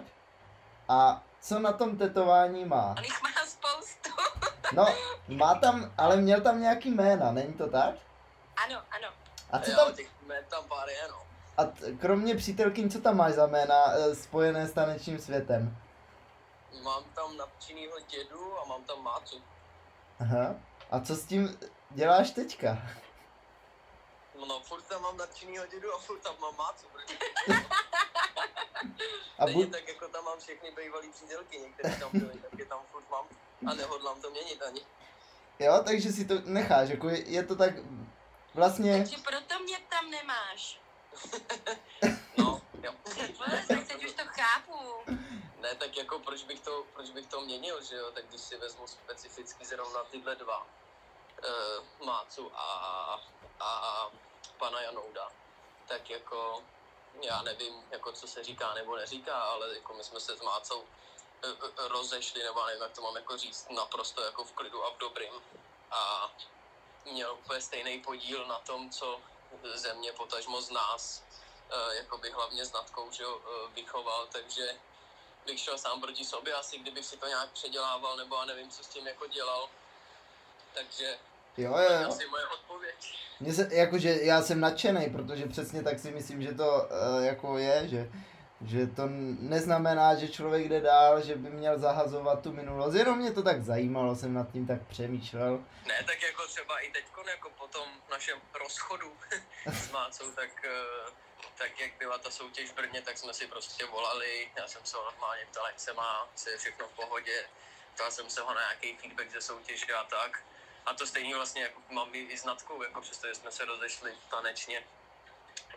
A 0.90 1.24
co 1.42 1.60
na 1.60 1.74
tom 1.74 1.98
tetování 1.98 2.66
má? 2.66 2.96
On 2.98 3.04
jich 3.04 3.22
má 3.24 3.30
spoustu. 3.46 4.10
No, 4.74 4.86
má 5.28 5.56
tam, 5.56 5.92
ale 5.98 6.16
měl 6.18 6.42
tam 6.42 6.62
nějaký 6.62 6.92
jména, 6.92 7.32
není 7.32 7.54
to 7.54 7.70
tak? 7.70 7.96
Ano, 8.66 8.82
ano. 8.92 9.08
A 9.52 9.60
co 9.60 9.72
jo, 9.72 9.78
tam, 9.78 9.94
těch 9.94 10.10
jmén 10.26 10.44
tam 10.50 10.64
pár 10.68 10.90
je, 10.90 11.08
no. 11.10 11.18
a 11.58 11.66
t- 11.66 11.92
kromě 11.92 12.36
přítelkyň, 12.36 12.90
co 12.90 13.02
tam 13.02 13.18
máš 13.18 13.34
za 13.34 13.48
jména 13.48 13.76
eh, 13.94 14.16
spojené 14.16 14.68
s 14.68 14.72
tanečním 14.74 15.20
světem? 15.20 15.78
Mám 16.84 17.04
tam 17.16 17.38
nadčinýho 17.38 18.00
dědu 18.10 18.60
a 18.60 18.66
mám 18.66 18.84
tam 18.84 19.04
mácu. 19.04 19.42
Aha. 20.20 20.56
A 20.92 21.00
co 21.00 21.16
s 21.16 21.26
tím 21.26 21.58
děláš 21.90 22.32
teďka? 22.32 22.78
No, 24.48 24.60
furt 24.60 24.82
tam 24.82 25.02
mám 25.02 25.18
nadčinýho 25.18 25.66
dědu 25.68 25.94
a 25.94 25.98
furt 25.98 26.20
tam 26.20 26.36
mám 26.40 26.56
mácu. 26.58 26.88
protože 26.92 27.18
A 29.40 29.44
Stejně 29.44 29.66
bu- 29.66 29.72
tak 29.72 29.88
jako 29.88 30.08
tam 30.08 30.24
mám 30.26 30.40
všechny 30.40 30.72
bývalý 30.72 31.12
přítelky, 31.12 31.60
některé 31.60 31.96
tam 32.00 32.10
byly, 32.14 32.40
tak 32.50 32.60
je 32.60 32.66
tam 32.66 32.80
furt 32.92 33.10
mám. 33.10 33.26
A 33.68 33.74
nehodlám 33.74 34.22
to 34.22 34.30
měnit 34.30 34.62
ani. 34.64 34.82
jo, 35.60 35.82
takže 35.86 36.12
si 36.12 36.26
to 36.26 36.34
necháš, 36.46 36.90
jako 36.90 37.10
je, 37.10 37.30
je 37.30 37.44
to 37.44 37.56
tak 37.56 37.74
vlastně, 38.54 38.98
Takže 38.98 39.18
proto 39.18 39.60
mě 39.64 39.78
tam 39.90 40.10
nemáš. 40.10 40.80
No, 42.38 42.62
jo. 42.84 42.92
Vole, 43.38 43.64
tak 43.68 43.88
teď 43.88 44.06
už 44.06 44.14
to 44.14 44.24
chápu. 44.26 44.74
Ne, 45.62 45.76
tak 45.76 45.98
jako 45.98 46.20
proč 46.20 46.44
bych 46.44 46.60
to, 46.60 46.86
proč 46.94 47.10
bych 47.10 47.26
to 47.28 47.42
měnil, 47.42 47.84
že 47.84 47.96
jo? 47.96 48.12
Tak 48.12 48.26
když 48.30 48.42
si 48.42 48.58
vezmu 48.58 48.88
specificky 48.88 49.66
zrovna 49.66 50.04
tyhle 50.04 50.36
dva, 50.36 50.60
uh, 50.68 52.06
Mácu 52.08 52.52
a, 52.56 52.64
a 53.60 54.12
pana 54.60 54.82
Janouda, 54.82 55.32
tak 55.88 56.10
jako 56.10 56.64
já 57.22 57.42
nevím, 57.42 57.74
jako 57.92 58.12
co 58.12 58.28
se 58.28 58.44
říká 58.44 58.74
nebo 58.74 58.96
neříká, 58.96 59.42
ale 59.42 59.76
jako 59.76 59.94
my 59.94 60.04
jsme 60.04 60.20
se 60.20 60.38
s 60.38 60.42
Mácou 60.42 60.84
eh, 61.44 61.48
eh, 61.48 61.88
rozešli, 61.88 62.44
nebo 62.44 62.66
nevím, 62.66 62.82
jak 62.82 62.92
to 62.92 63.02
mám 63.02 63.16
jako 63.16 63.38
říct, 63.38 63.70
naprosto 63.70 64.24
jako 64.24 64.44
v 64.44 64.52
klidu 64.52 64.86
a 64.86 64.90
v 64.90 64.98
dobrým. 64.98 65.34
A 65.92 66.32
měl 67.06 67.34
úplně 67.34 67.62
stejný 67.62 68.00
podíl 68.02 68.48
na 68.48 68.60
tom, 68.60 68.90
co 68.90 69.22
země, 69.74 70.14
potažmo 70.14 70.62
z 70.62 70.70
nás, 70.70 71.24
eh, 71.70 71.96
jakoby 71.96 72.32
hlavně 72.32 72.66
s 72.66 72.72
Natkou, 72.72 73.12
že 73.12 73.24
jo, 73.24 73.42
vychoval, 73.74 74.28
takže 74.28 74.80
bych 75.46 75.60
šel 75.60 75.78
sám 75.78 76.02
proti 76.02 76.26
sobě, 76.26 76.54
asi 76.54 76.78
kdybych 76.78 77.06
si 77.06 77.18
to 77.18 77.28
nějak 77.28 77.52
předělával, 77.52 78.18
nebo 78.18 78.36
já 78.36 78.46
nevím, 78.46 78.70
co 78.70 78.84
s 78.84 78.88
tím 78.88 79.08
jako 79.08 79.28
dělal. 79.28 79.70
Takže 80.74 81.20
jo, 81.64 81.74
to 81.74 81.80
jo, 81.80 81.90
je 81.90 82.02
jo. 82.02 82.10
asi 82.10 82.28
moje 82.28 82.46
odpověď. 82.48 82.96
Mně 83.40 83.54
se, 83.54 83.70
jakože 83.72 84.10
já 84.22 84.42
jsem 84.42 84.60
nadšený, 84.60 85.10
protože 85.10 85.48
přesně 85.48 85.84
tak 85.84 86.00
si 86.00 86.12
myslím, 86.12 86.42
že 86.42 86.54
to 86.54 86.68
uh, 86.68 87.26
jako 87.26 87.58
je, 87.58 87.88
že, 87.88 88.12
že 88.66 88.88
to 88.88 89.04
neznamená, 89.40 90.16
že 90.16 90.28
člověk 90.28 90.70
jde 90.70 90.82
dál, 90.82 91.22
že 91.22 91.36
by 91.36 91.50
měl 91.50 91.80
zahazovat 91.80 92.44
tu 92.44 92.52
minulost, 92.52 92.94
jenom 92.94 93.20
mě 93.20 93.32
to 93.32 93.44
tak 93.44 93.64
zajímalo, 93.64 94.16
jsem 94.16 94.34
nad 94.34 94.52
tím 94.52 94.68
tak 94.68 94.82
přemýšlel. 94.88 95.64
Ne, 95.88 96.04
tak 96.06 96.22
jako 96.22 96.48
třeba 96.48 96.80
i 96.80 96.92
teď, 96.92 97.06
jako 97.32 97.50
po 97.50 97.68
tom 97.68 97.88
našem 98.12 98.40
rozchodu 98.60 99.14
s 99.66 99.92
Mácou, 99.96 100.32
tak, 100.32 100.66
eh, 100.66 101.12
tak 101.58 101.80
jak 101.80 101.92
byla 102.00 102.18
ta 102.18 102.32
soutěž 102.32 102.70
v 102.70 102.76
Brně, 102.76 103.02
tak 103.02 103.18
jsme 103.18 103.34
si 103.34 103.48
prostě 103.48 103.86
volali, 103.86 104.52
já 104.58 104.68
jsem 104.68 104.82
se 104.84 104.98
ho 104.98 105.04
normálně 105.04 105.46
ptal, 105.52 105.68
jak 105.68 105.80
se 105.80 105.94
má, 105.94 106.28
co 106.36 106.50
je 106.50 106.58
všechno 106.58 106.88
v 106.88 106.92
pohodě, 106.92 107.46
ptal 107.96 108.12
jsem 108.12 108.30
se 108.30 108.42
ho 108.42 108.54
na 108.54 108.62
nějaký 108.62 108.98
feedback 108.98 109.32
ze 109.32 109.42
soutěže 109.42 109.94
a 109.94 110.04
tak. 110.04 110.44
A 110.86 110.94
to 110.94 111.08
stejně 111.08 111.36
vlastně 111.36 111.62
jako 111.62 111.82
mám 111.90 112.16
i, 112.16 112.38
s 112.38 112.44
Natkou, 112.44 112.84
jako 112.84 113.02
přestože 113.02 113.36
jsme 113.36 113.52
se 113.52 113.66
rozešli 113.66 114.18
tanečně, 114.30 114.84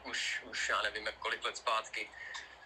už, 0.04 0.42
už 0.44 0.68
já 0.68 0.82
nevím, 0.82 1.06
jak 1.06 1.18
kolik 1.18 1.44
let 1.44 1.56
zpátky, 1.56 2.10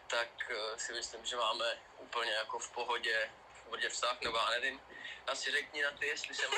tak 0.07 0.29
eh, 0.51 0.79
si 0.79 0.93
myslím, 0.93 1.25
že 1.25 1.37
máme 1.37 1.79
úplně 1.99 2.33
jako 2.33 2.59
v 2.59 2.71
pohodě, 2.71 3.31
v 3.55 3.65
pohodě 3.65 3.89
vztah, 3.89 4.21
nebo 4.21 4.37
já 4.37 4.51
nevím. 4.51 4.81
Asi 5.27 5.51
řekni 5.51 5.83
na 5.83 5.91
ty, 5.91 6.07
jestli 6.07 6.35
jsem 6.35 6.51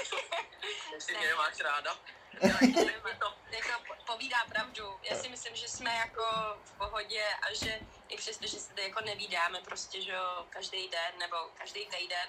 jestli 0.94 1.16
mě 1.16 1.26
nemáš 1.26 1.60
ráda. 1.60 1.98
Já 2.42 2.58
to. 3.18 3.34
Jako 3.50 3.84
po- 3.86 4.12
povídá 4.12 4.44
pravdu. 4.48 5.00
Já 5.02 5.16
si 5.16 5.28
myslím, 5.28 5.56
že 5.56 5.68
jsme 5.68 5.94
jako 5.94 6.24
v 6.64 6.72
pohodě 6.78 7.24
a 7.42 7.54
že 7.54 7.80
i 8.08 8.16
přesto, 8.16 8.46
že 8.46 8.60
se 8.60 8.68
tady 8.68 8.82
jako 8.82 9.00
nevídáme 9.00 9.60
prostě, 9.60 10.02
že 10.02 10.12
jo, 10.12 10.46
každý 10.50 10.88
den 10.88 11.18
nebo 11.18 11.36
každý 11.58 11.86
týden, 11.86 12.28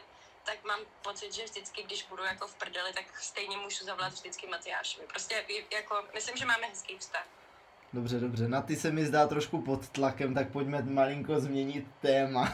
tak 0.49 0.65
mám 0.65 0.79
pocit, 1.03 1.33
že 1.33 1.45
vždycky, 1.45 1.83
když 1.83 2.05
budu 2.09 2.23
jako 2.23 2.47
v 2.47 2.55
prdeli, 2.55 2.93
tak 2.93 3.19
stejně 3.19 3.57
můžu 3.57 3.85
zavolat 3.85 4.13
vždycky 4.13 4.47
Matyášovi. 4.47 5.07
Prostě 5.07 5.45
jako, 5.73 5.95
myslím, 6.13 6.37
že 6.37 6.45
máme 6.45 6.67
hezký 6.67 6.97
vztah. 6.97 7.27
Dobře, 7.93 8.19
dobře, 8.19 8.47
na 8.47 8.61
ty 8.61 8.75
se 8.75 8.91
mi 8.91 9.05
zdá 9.05 9.27
trošku 9.27 9.61
pod 9.61 9.89
tlakem, 9.89 10.33
tak 10.33 10.51
pojďme 10.51 10.81
malinko 10.81 11.39
změnit 11.39 11.87
téma. 12.01 12.53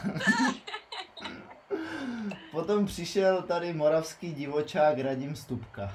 Potom 2.50 2.86
přišel 2.86 3.42
tady 3.42 3.72
moravský 3.72 4.34
divočák 4.34 4.98
Radim 4.98 5.36
Stupka. 5.36 5.94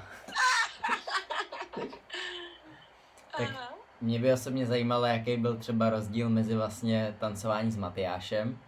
Tak-. 3.36 3.74
Mě 4.00 4.18
by 4.18 4.32
osobně 4.32 4.66
zajímalo, 4.66 5.06
jaký 5.06 5.36
byl 5.36 5.58
třeba 5.58 5.90
rozdíl 5.90 6.28
mezi 6.28 6.54
vlastně 6.54 7.16
tancování 7.18 7.70
s 7.70 7.76
Matyášem 7.76 8.58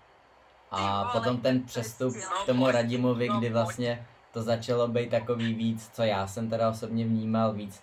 a 0.77 1.11
potom 1.13 1.41
ten 1.41 1.63
přestup 1.63 2.11
skvělé. 2.13 2.43
k 2.43 2.47
tomu 2.47 2.71
Radimovi, 2.71 3.29
No, 3.29 3.39
kdy 3.39 3.51
vlastně 3.51 4.07
to 4.33 4.43
začalo 4.43 4.89
být 4.89 5.11
takový 5.11 5.55
víc, 5.55 5.91
co 5.93 6.03
já 6.03 6.27
jsem 6.27 6.51
teda 6.51 6.69
osobně 6.69 7.05
vnímal, 7.05 7.53
víc 7.53 7.83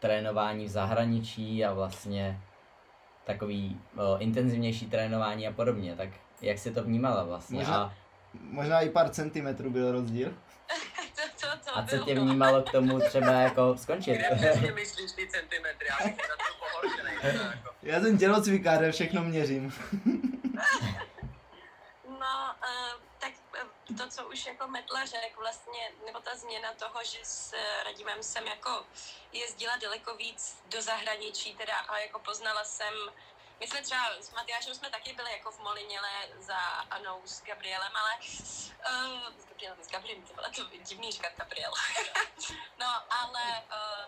trénování 0.00 0.64
v 0.64 0.68
zahraničí 0.68 1.64
a 1.64 1.72
vlastně 1.72 2.40
takový 3.24 3.80
o, 3.96 4.18
intenzivnější 4.18 4.86
trénování 4.86 5.48
a 5.48 5.52
podobně. 5.52 5.96
Tak 5.96 6.08
jak 6.42 6.58
jsi 6.58 6.70
to 6.70 6.82
vnímala 6.84 7.24
vlastně? 7.24 7.58
Možná- 7.58 7.82
A, 7.82 7.92
Možná 8.40 8.80
i 8.80 8.88
pár 8.88 9.08
centimetrů 9.08 9.70
byl 9.70 9.92
rozdíl. 9.92 10.32
To, 11.40 11.46
to, 11.46 11.70
to 11.70 11.78
a 11.78 11.86
co 11.86 11.98
tě 11.98 12.14
bylo. 12.14 12.26
vnímalo 12.26 12.62
k 12.62 12.70
tomu 12.72 13.00
třeba 13.00 13.32
jako 13.32 13.76
skončit? 13.78 14.18
Kde 14.34 14.72
myslíš 14.74 15.12
ty 15.12 15.26
centimetry, 15.28 15.86
já 15.90 16.06
bych 16.06 16.16
na 16.28 16.34
to 16.36 16.54
pohoršený. 16.58 17.38
Jako. 17.38 17.68
Já 17.82 18.00
jsem 18.00 18.18
tělocvikář, 18.18 18.80
všechno 18.94 19.24
měřím. 19.24 19.72
No, 22.30 22.54
uh, 22.62 23.02
tak 23.18 23.32
eh, 23.54 23.94
to, 23.98 24.08
co 24.08 24.28
už 24.28 24.46
jako 24.46 24.68
Metla 24.68 25.04
řekl 25.04 25.40
vlastně, 25.40 25.92
nebo 26.06 26.20
ta 26.20 26.36
změna 26.36 26.72
toho, 26.74 27.04
že 27.04 27.18
s 27.24 27.52
eh, 27.52 27.84
Radimem 27.84 28.22
jsem 28.22 28.46
jako 28.46 28.86
jezdila 29.32 29.76
daleko 29.76 30.16
víc 30.16 30.62
do 30.66 30.82
zahraničí 30.82 31.54
teda 31.54 31.78
a 31.78 31.98
jako 31.98 32.18
poznala 32.18 32.64
jsem 32.64 32.94
my 33.60 33.66
jsme 33.66 33.82
třeba 33.82 34.10
s 34.20 34.30
Matyášem 34.30 34.74
jsme 34.74 34.90
taky 34.90 35.12
byli 35.12 35.32
jako 35.32 35.50
v 35.50 35.58
Moliněle 35.58 36.10
za 36.38 36.58
Anou 36.90 37.20
s 37.24 37.42
Gabrielem, 37.42 37.92
ale 37.96 38.10
uh, 38.16 39.38
s 39.38 39.46
Gabrielem, 39.46 39.84
s 39.84 39.88
Gabrielem, 39.88 40.24
to 40.24 40.34
byla 40.34 40.48
to 40.48 40.64
divný 40.64 41.12
říkat 41.12 41.32
Gabriel. 41.36 41.72
no, 42.78 42.86
ale 43.10 43.62
uh, 43.62 44.04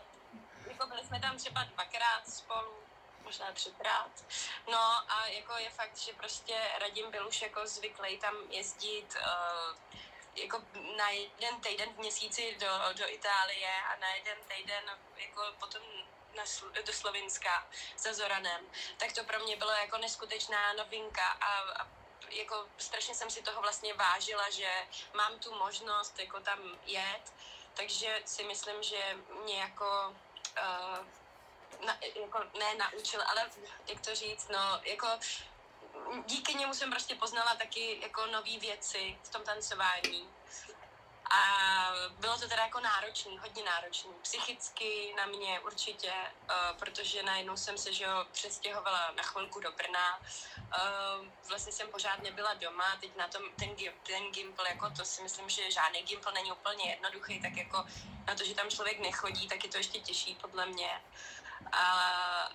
jako 0.67 0.87
byli 0.87 1.05
jsme 1.05 1.21
tam 1.21 1.37
třeba 1.37 1.65
dvakrát 1.65 2.29
spolu, 2.29 2.83
možná 3.25 3.53
třikrát. 3.53 4.25
No 4.71 4.81
a 5.13 5.27
jako 5.27 5.53
je 5.57 5.71
fakt, 5.71 5.97
že 5.97 6.13
prostě 6.13 6.71
Radim 6.79 7.11
byl 7.11 7.29
už 7.29 7.43
jako 7.43 7.67
zvyklý 7.67 8.19
tam 8.19 8.35
jezdit 8.49 9.17
uh, 9.17 9.77
jako 10.35 10.63
na 10.97 11.11
jeden 11.11 11.61
týden 11.61 11.95
v 11.95 11.99
měsíci 11.99 12.57
do, 12.61 12.69
do 12.99 13.09
Itálie 13.09 13.71
a 13.93 13.97
na 13.97 14.15
jeden 14.15 14.39
týden 14.49 14.85
jako 15.17 15.43
potom 15.61 15.83
na, 16.37 16.43
do 16.87 16.93
Slovinska 16.93 17.67
za 17.99 18.15
Zoranem, 18.15 18.67
tak 18.97 19.13
to 19.13 19.25
pro 19.25 19.39
mě 19.39 19.57
bylo 19.57 19.71
jako 19.71 19.99
neskutečná 19.99 20.73
novinka 20.73 21.25
a, 21.25 21.83
a 21.83 21.89
jako 22.31 22.69
strašně 22.79 23.15
jsem 23.15 23.31
si 23.31 23.43
toho 23.43 23.63
vlastně 23.63 23.95
vážila, 23.95 24.51
že 24.51 24.87
mám 25.15 25.39
tu 25.39 25.55
možnost 25.55 26.19
jako 26.19 26.41
tam 26.41 26.59
jet, 26.87 27.33
takže 27.75 28.23
si 28.25 28.45
myslím, 28.45 28.83
že 28.83 29.17
mě 29.43 29.61
jako 29.61 30.15
uh, 30.59 31.07
na, 31.87 31.97
jako, 32.23 32.39
ne 32.59 32.75
naučil, 32.75 33.23
ale 33.27 33.51
jak 33.87 34.01
to 34.01 34.15
říct, 34.15 34.49
no, 34.49 34.81
jako 34.85 35.09
díky 36.27 36.55
němu 36.55 36.75
jsem 36.75 36.91
prostě 36.91 37.15
poznala 37.15 37.55
taky 37.55 37.99
jako 38.03 38.27
nové 38.27 38.59
věci 38.59 39.19
v 39.23 39.29
tom 39.29 39.43
tancování. 39.43 40.29
A 41.35 41.93
bylo 42.19 42.39
to 42.39 42.49
teda 42.49 42.63
jako 42.63 42.81
náročný, 42.81 43.39
hodně 43.39 43.65
náročný. 43.65 44.11
Psychicky 44.23 45.15
na 45.17 45.27
mě 45.27 45.61
určitě, 45.61 46.13
uh, 46.13 46.79
protože 46.79 47.23
najednou 47.23 47.57
jsem 47.57 47.79
se 47.79 47.93
že 47.93 48.05
jo, 48.05 48.27
přestěhovala 48.33 49.11
na 49.17 49.23
chvilku 49.23 49.61
do 49.61 49.73
Brna. 49.73 50.19
Uh, 50.19 51.27
vlastně 51.49 51.73
jsem 51.73 51.89
pořád 51.89 52.23
nebyla 52.23 52.55
doma, 52.55 52.97
teď 53.01 53.17
na 53.17 53.29
tom 53.29 53.43
ten, 53.59 53.77
ten 54.03 54.33
gimpl, 54.33 54.65
jako 54.69 54.91
to 54.91 55.05
si 55.05 55.23
myslím, 55.23 55.49
že 55.49 55.71
žádný 55.71 56.03
gimpl 56.03 56.31
není 56.33 56.53
úplně 56.53 56.91
jednoduchý, 56.91 57.43
tak 57.43 57.57
jako 57.57 57.85
na 58.27 58.35
to, 58.35 58.45
že 58.45 58.55
tam 58.55 58.71
člověk 58.71 58.99
nechodí, 58.99 59.49
tak 59.49 59.65
je 59.65 59.71
to 59.71 59.77
ještě 59.77 60.01
těžší 60.01 60.35
podle 60.35 60.67
mě. 60.67 61.01
A, 61.73 61.85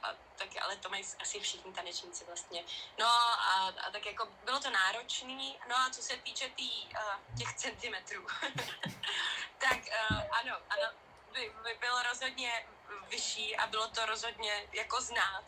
a 0.03 0.13
tak, 0.36 0.49
ale 0.62 0.75
to 0.75 0.89
mají 0.89 1.03
asi 1.21 1.39
všichni 1.39 1.73
tanečníci 1.73 2.25
vlastně. 2.25 2.63
No 2.99 3.06
a, 3.06 3.73
a 3.88 3.91
tak 3.91 4.06
jako 4.06 4.27
bylo 4.45 4.60
to 4.60 4.69
náročný, 4.69 5.60
no 5.69 5.75
a 5.75 5.89
co 5.89 6.01
se 6.01 6.17
týče 6.17 6.49
tý, 6.49 6.86
uh, 6.86 7.38
těch 7.38 7.53
centimetrů, 7.53 8.27
tak 9.58 9.77
uh, 10.12 10.17
ano, 10.32 10.58
ano, 10.69 10.93
by, 11.34 11.51
by 11.63 11.77
byl 11.80 12.03
rozhodně 12.03 12.65
vyšší 13.10 13.58
a 13.58 13.67
bylo 13.67 13.88
to 13.88 14.06
rozhodně 14.06 14.67
jako 14.73 15.01
znát. 15.01 15.43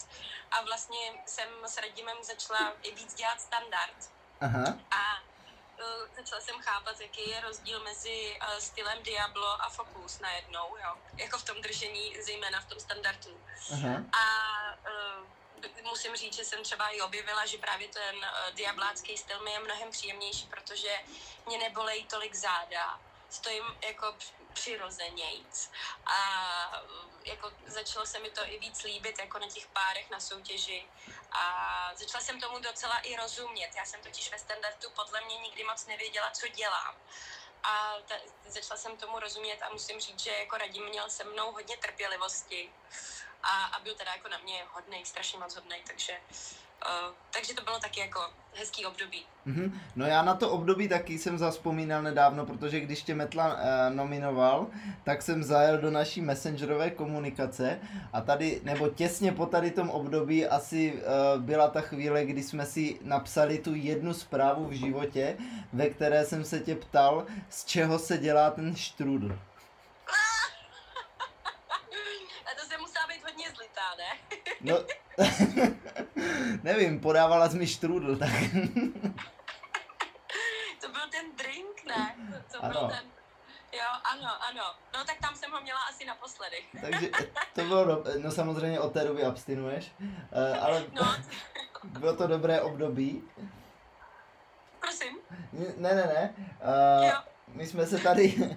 A 0.51 0.61
vlastně 0.61 1.23
jsem 1.25 1.49
s 1.65 1.77
Radimem 1.77 2.17
začala 2.23 2.73
i 2.83 2.95
víc 2.95 3.13
dělat 3.13 3.41
standard. 3.41 4.11
Aha. 4.41 4.77
A 4.91 5.28
začala 6.15 6.41
jsem 6.41 6.61
chápat, 6.61 6.99
jaký 6.99 7.29
je 7.29 7.41
rozdíl 7.41 7.83
mezi 7.83 8.39
uh, 8.41 8.59
stylem 8.59 9.03
Diablo 9.03 9.61
a 9.61 9.69
Focus 9.69 10.19
najednou, 10.19 10.77
jo. 10.83 10.97
Jako 11.17 11.37
v 11.37 11.43
tom 11.43 11.61
držení, 11.61 12.21
zejména 12.21 12.61
v 12.61 12.65
tom 12.65 12.79
standardu. 12.79 13.41
Aha. 13.73 14.03
A 14.11 14.23
uh, 14.73 15.83
musím 15.83 16.15
říct, 16.15 16.35
že 16.35 16.45
jsem 16.45 16.63
třeba 16.63 16.89
i 16.89 17.01
objevila, 17.01 17.45
že 17.45 17.57
právě 17.57 17.87
ten 17.87 18.15
uh, 18.15 18.55
diablácký 18.55 19.17
styl 19.17 19.39
mi 19.39 19.51
je 19.51 19.59
mnohem 19.59 19.91
příjemnější, 19.91 20.45
protože 20.45 20.99
mě 21.45 21.57
nebolej 21.57 22.03
tolik 22.03 22.35
záda. 22.35 22.99
Stojím 23.29 23.63
jako 23.87 24.15
přirozenějc. 24.53 25.71
A 26.05 26.17
jako 27.25 27.51
začalo 27.65 28.05
se 28.05 28.19
mi 28.19 28.29
to 28.29 28.41
i 28.45 28.59
víc 28.59 28.83
líbit 28.83 29.19
jako 29.19 29.39
na 29.39 29.47
těch 29.47 29.67
párech 29.67 30.09
na 30.09 30.19
soutěži 30.19 30.85
a 31.31 31.91
začala 31.95 32.23
jsem 32.23 32.39
tomu 32.39 32.59
docela 32.59 32.99
i 32.99 33.15
rozumět. 33.15 33.71
Já 33.75 33.85
jsem 33.85 34.01
totiž 34.01 34.31
ve 34.31 34.39
standardu 34.39 34.89
podle 34.89 35.21
mě 35.21 35.37
nikdy 35.37 35.63
moc 35.63 35.85
nevěděla, 35.85 36.31
co 36.31 36.47
dělám. 36.47 36.95
A 37.63 37.95
ta, 38.07 38.15
začala 38.45 38.77
jsem 38.77 38.97
tomu 38.97 39.19
rozumět 39.19 39.61
a 39.61 39.69
musím 39.69 39.99
říct, 39.99 40.19
že 40.19 40.31
jako 40.31 40.57
Radim 40.57 40.85
měl 40.89 41.09
se 41.09 41.23
mnou 41.23 41.51
hodně 41.51 41.77
trpělivosti 41.77 42.73
a, 43.43 43.65
a 43.65 43.79
byl 43.79 43.95
teda 43.95 44.13
jako 44.13 44.27
na 44.27 44.37
mě 44.37 44.65
hodnej, 44.71 45.05
strašně 45.05 45.39
moc 45.39 45.55
hodnej, 45.55 45.83
takže 45.87 46.21
Uh, 46.85 47.13
takže 47.33 47.53
to 47.53 47.63
bylo 47.63 47.79
taky 47.79 47.99
jako 47.99 48.19
hezký 48.53 48.85
období. 48.85 49.25
Mm-hmm. 49.47 49.71
No 49.95 50.05
já 50.05 50.21
na 50.21 50.33
to 50.33 50.49
období 50.49 50.87
taky 50.87 51.17
jsem 51.17 51.37
zaspomínal 51.37 52.03
nedávno, 52.03 52.45
protože 52.45 52.79
když 52.79 53.03
tě 53.03 53.15
Metla 53.15 53.53
uh, 53.53 53.59
nominoval, 53.95 54.67
tak 55.03 55.21
jsem 55.21 55.43
zajel 55.43 55.77
do 55.77 55.91
naší 55.91 56.21
messengerové 56.21 56.89
komunikace 56.89 57.79
a 58.13 58.21
tady, 58.21 58.61
nebo 58.63 58.89
těsně 58.89 59.31
po 59.31 59.45
tady 59.45 59.71
tom 59.71 59.89
období 59.89 60.47
asi 60.47 60.93
uh, 60.93 61.01
byla 61.41 61.67
ta 61.67 61.81
chvíle, 61.81 62.25
kdy 62.25 62.43
jsme 62.43 62.65
si 62.65 62.99
napsali 63.01 63.57
tu 63.57 63.75
jednu 63.75 64.13
zprávu 64.13 64.65
v 64.65 64.71
životě, 64.71 65.37
ve 65.73 65.89
které 65.89 66.25
jsem 66.25 66.43
se 66.43 66.59
tě 66.59 66.75
ptal, 66.75 67.25
z 67.49 67.65
čeho 67.65 67.99
se 67.99 68.17
dělá 68.17 68.49
ten 68.49 68.75
štrudl. 68.75 69.27
a 72.45 72.49
to 72.61 72.65
se 72.69 72.77
musela 72.77 73.07
být 73.07 73.23
hodně 73.23 73.45
zlitá, 73.55 73.95
ne? 73.97 74.39
no, 74.61 74.77
nevím, 76.63 76.99
podávala 76.99 77.49
jsi 77.49 77.57
mi 77.57 77.67
štrudl, 77.67 78.17
tak... 78.17 78.29
to 80.81 80.87
byl 80.91 81.01
ten 81.11 81.25
drink, 81.37 81.85
ne? 81.87 82.15
To, 82.51 82.57
to 82.57 82.63
ano. 82.63 82.79
byl 82.79 82.87
ten... 82.89 83.03
Jo, 83.73 83.85
ano, 84.13 84.29
ano. 84.49 84.63
No 84.97 85.05
tak 85.05 85.15
tam 85.21 85.35
jsem 85.35 85.51
ho 85.51 85.61
měla 85.61 85.79
asi 85.89 86.05
naposledy. 86.05 86.57
Takže 86.81 87.09
to 87.55 87.61
bylo, 87.65 88.03
no 88.21 88.31
samozřejmě 88.31 88.79
od 88.79 88.93
té 88.93 89.03
doby 89.03 89.23
abstinuješ, 89.23 89.91
uh, 89.99 90.63
ale 90.65 90.85
No, 90.93 91.15
bylo 91.83 92.15
to 92.15 92.27
dobré 92.27 92.61
období. 92.61 93.23
prosím. 94.79 95.17
Ne, 95.77 95.95
ne, 95.95 95.95
ne. 95.95 96.33
Uh, 96.99 97.05
Jo. 97.07 97.13
my 97.47 97.67
jsme 97.67 97.85
se 97.87 97.97
tady 97.99 98.55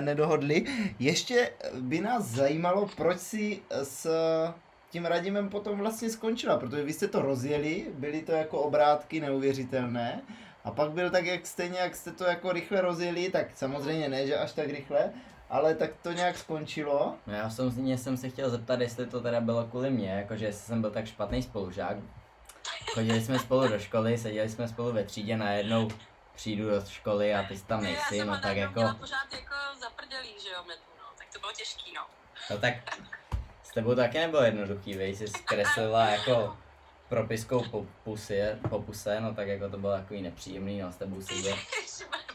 nedohodli. 0.00 0.64
Ještě 0.98 1.52
by 1.80 2.00
nás 2.00 2.24
zajímalo, 2.24 2.86
proč 2.96 3.18
si 3.20 3.62
s 3.82 4.06
tím 4.94 5.06
Radimem 5.06 5.48
potom 5.48 5.78
vlastně 5.78 6.10
skončila, 6.10 6.58
protože 6.58 6.82
vy 6.82 6.92
jste 6.92 7.08
to 7.08 7.22
rozjeli, 7.22 7.86
byly 7.94 8.22
to 8.22 8.32
jako 8.32 8.60
obrátky 8.60 9.20
neuvěřitelné. 9.20 10.22
A 10.64 10.70
pak 10.70 10.90
byl 10.90 11.10
tak, 11.10 11.26
jak 11.26 11.46
stejně, 11.46 11.78
jak 11.78 11.96
jste 11.96 12.12
to 12.12 12.24
jako 12.24 12.52
rychle 12.52 12.80
rozjeli, 12.80 13.30
tak 13.30 13.46
samozřejmě 13.54 14.08
ne, 14.08 14.26
že 14.26 14.38
až 14.38 14.52
tak 14.52 14.66
rychle, 14.66 15.12
ale 15.50 15.74
tak 15.74 15.90
to 16.02 16.12
nějak 16.12 16.38
skončilo. 16.38 17.14
No 17.26 17.34
já 17.34 17.50
jsem, 17.50 17.70
mě 17.74 17.98
jsem 17.98 18.16
se 18.16 18.28
chtěl 18.28 18.50
zeptat, 18.50 18.80
jestli 18.80 19.06
to 19.06 19.20
teda 19.20 19.40
bylo 19.40 19.64
kvůli 19.64 19.90
mě, 19.90 20.10
jakože 20.10 20.46
jestli 20.46 20.66
jsem 20.66 20.80
byl 20.80 20.90
tak 20.90 21.06
špatný 21.06 21.42
spolužák. 21.42 21.96
Chodili 22.92 23.20
jsme 23.20 23.38
spolu 23.38 23.68
do 23.68 23.78
školy, 23.78 24.18
seděli 24.18 24.48
jsme 24.48 24.68
spolu 24.68 24.92
ve 24.92 25.04
třídě, 25.04 25.36
najednou 25.36 25.88
přijdu 26.34 26.70
do 26.70 26.84
školy 26.84 27.34
a 27.34 27.42
ty 27.42 27.56
jsi 27.56 27.64
tam 27.64 27.84
Já 27.84 27.90
nejsi, 27.90 28.24
no 28.24 28.40
tak 28.42 28.56
jako, 28.56 28.80
měla 28.80 28.94
pořád 28.94 29.32
jako 29.32 29.54
zaprdělý, 29.80 30.34
že 30.42 30.48
jo, 30.50 30.64
metu, 30.66 30.90
no. 30.98 31.04
Tak 31.18 31.26
to 31.32 31.40
bylo 31.40 31.52
těžký, 31.52 31.92
no. 31.94 32.06
no 32.50 32.58
tak 32.58 32.74
tebou 33.74 33.94
taky 33.94 34.18
nebylo 34.18 34.42
jednoduchý, 34.42 34.94
vej, 34.94 35.16
jsi 35.16 35.28
zkreslila 35.28 36.08
jako 36.08 36.56
propiskou 37.08 37.64
po, 37.70 37.86
pusě, 38.04 38.58
po 38.70 38.82
puse, 38.82 39.20
no 39.20 39.34
tak 39.34 39.48
jako 39.48 39.68
to 39.68 39.78
bylo 39.78 39.92
takový 39.92 40.22
nepříjemný, 40.22 40.80
no 40.80 40.92
s 40.92 40.96
tebou 40.96 41.22
sedět. 41.22 41.56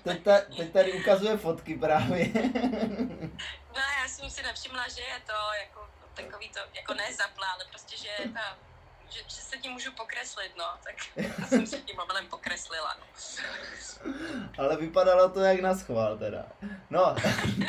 Teď, 0.03 0.23
ta, 0.23 0.37
teď 0.57 0.71
tady 0.71 0.93
ukazuje 0.93 1.37
fotky 1.37 1.75
právě. 1.77 2.27
No, 3.75 3.81
já 4.01 4.07
jsem 4.07 4.29
si 4.29 4.43
nevšimla, 4.43 4.87
že 4.87 5.01
je 5.01 5.19
to 5.25 5.33
jako 5.61 5.89
takový 6.13 6.49
to, 6.49 6.59
jako 6.73 6.93
ne 6.93 7.13
zapla, 7.13 7.47
ale 7.47 7.65
prostě, 7.69 7.97
že 7.97 8.07
je 8.19 8.29
ta, 8.29 8.57
že, 9.09 9.19
že 9.27 9.41
se 9.41 9.57
tím 9.57 9.71
můžu 9.71 9.91
pokreslit, 9.91 10.51
no, 10.57 10.65
tak 10.83 10.95
jsem 11.49 11.67
se 11.67 11.77
tím 11.77 11.95
mobilem 11.95 12.27
pokreslila, 12.27 12.95
no. 12.99 13.05
Ale 14.57 14.77
vypadalo 14.77 15.29
to 15.29 15.39
jak 15.39 15.59
na 15.59 15.75
schvál 15.75 16.17
teda. 16.17 16.45
No, 16.89 17.15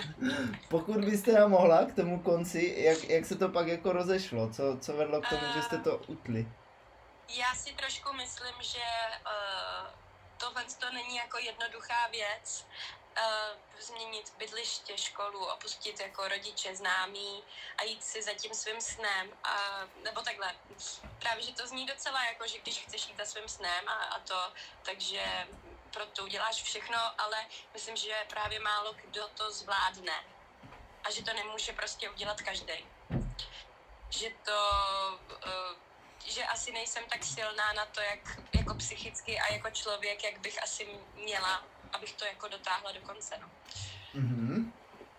pokud 0.68 1.04
byste 1.04 1.32
nám 1.32 1.50
mohla 1.50 1.84
k 1.84 1.94
tomu 1.94 2.20
konci, 2.20 2.74
jak, 2.76 3.04
jak 3.04 3.26
se 3.26 3.36
to 3.36 3.48
pak 3.48 3.66
jako 3.66 3.92
rozešlo, 3.92 4.50
co, 4.50 4.76
co 4.80 4.96
vedlo 4.96 5.20
k 5.20 5.28
tomu, 5.28 5.42
že 5.54 5.62
jste 5.62 5.78
to 5.78 5.96
utli? 5.96 6.48
Já 7.36 7.54
si 7.54 7.72
trošku 7.72 8.12
myslím, 8.12 8.54
že 8.60 8.78
uh, 9.26 9.86
tohle 10.38 10.64
to 10.78 10.92
není 10.92 11.16
jako 11.16 11.38
jednoduchá 11.38 12.08
věc. 12.10 12.66
Uh, 13.20 13.82
změnit 13.82 14.32
bydliště, 14.38 14.98
školu, 14.98 15.46
opustit 15.46 16.00
jako 16.00 16.28
rodiče, 16.28 16.76
známí 16.76 17.44
a 17.78 17.82
jít 17.82 18.04
si 18.04 18.22
za 18.22 18.32
tím 18.34 18.54
svým 18.54 18.80
snem. 18.80 19.30
A, 19.44 19.80
nebo 20.04 20.22
takhle. 20.22 20.54
Právě, 21.18 21.42
že 21.42 21.52
to 21.52 21.66
zní 21.66 21.86
docela 21.86 22.24
jako, 22.24 22.46
že 22.46 22.58
když 22.58 22.78
chceš 22.78 23.08
jít 23.08 23.16
za 23.16 23.24
svým 23.24 23.48
snem 23.48 23.88
a, 23.88 23.92
a 23.92 24.18
to, 24.18 24.52
takže 24.82 25.48
proto 25.92 26.24
uděláš 26.24 26.62
všechno, 26.62 27.20
ale 27.20 27.46
myslím, 27.74 27.96
že 27.96 28.26
právě 28.28 28.60
málo 28.60 28.92
kdo 28.92 29.28
to 29.28 29.50
zvládne. 29.50 30.24
A 31.04 31.10
že 31.10 31.24
to 31.24 31.32
nemůže 31.32 31.72
prostě 31.72 32.10
udělat 32.10 32.40
každý. 32.40 32.86
Že 34.10 34.30
to 34.44 34.70
uh, 35.28 35.76
že 36.24 36.44
asi 36.44 36.72
nejsem 36.72 37.04
tak 37.04 37.24
silná 37.24 37.72
na 37.72 37.86
to, 37.86 38.00
jak 38.00 38.38
jako 38.58 38.74
psychicky 38.74 39.40
a 39.40 39.52
jako 39.52 39.70
člověk, 39.70 40.24
jak 40.24 40.38
bych 40.38 40.62
asi 40.62 40.98
měla, 41.14 41.64
abych 41.92 42.12
to 42.12 42.24
jako 42.24 42.48
dotáhla 42.48 42.92
do 42.92 43.00
konce. 43.00 43.38
No. 43.40 43.50
Mhm. 44.14 44.72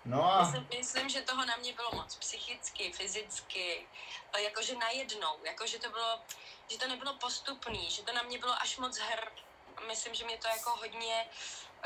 No 0.05 0.33
a 0.33 0.41
Myslím, 0.41 0.67
myslím, 0.77 1.09
že 1.09 1.21
toho 1.21 1.45
na 1.45 1.55
mě 1.55 1.73
bylo 1.73 1.89
moc 1.93 2.15
psychicky, 2.15 2.91
fyzicky, 2.93 3.87
jakože 4.37 4.75
najednou, 4.75 5.37
jakože 5.43 5.79
to 5.79 5.89
bylo, 5.89 6.19
že 6.71 6.77
to 6.77 6.87
nebylo 6.87 7.13
postupný, 7.13 7.91
že 7.91 8.01
to 8.01 8.13
na 8.13 8.21
mě 8.21 8.37
bylo 8.37 8.53
až 8.61 8.77
moc 8.77 8.97
hr. 8.97 9.27
Myslím, 9.87 10.13
že 10.13 10.25
mě 10.25 10.37
to 10.37 10.47
jako 10.47 10.69
hodně 10.69 11.25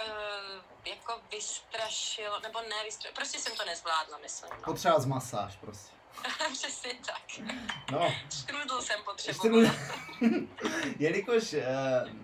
uh, 0.07 0.61
jako 0.85 1.21
vystrašilo, 1.31 2.39
nebo 2.39 2.61
ne, 2.61 2.83
vystra... 2.83 3.11
prostě 3.15 3.39
jsem 3.39 3.55
to 3.57 3.65
nezvládla, 3.65 4.17
myslím. 4.17 4.49
No. 4.49 4.63
potřeba 4.65 4.99
z 4.99 5.05
masáž 5.05 5.55
prostě. 5.55 5.94
Přesně 6.54 6.91
tak. 7.06 7.45
No, 7.91 8.12
Štrudl 8.30 8.82
jsem 8.82 8.99
potřebovala. 9.06 9.62
Ještě 10.21 10.47
Jelikož 10.99 11.54
uh, 11.54 11.60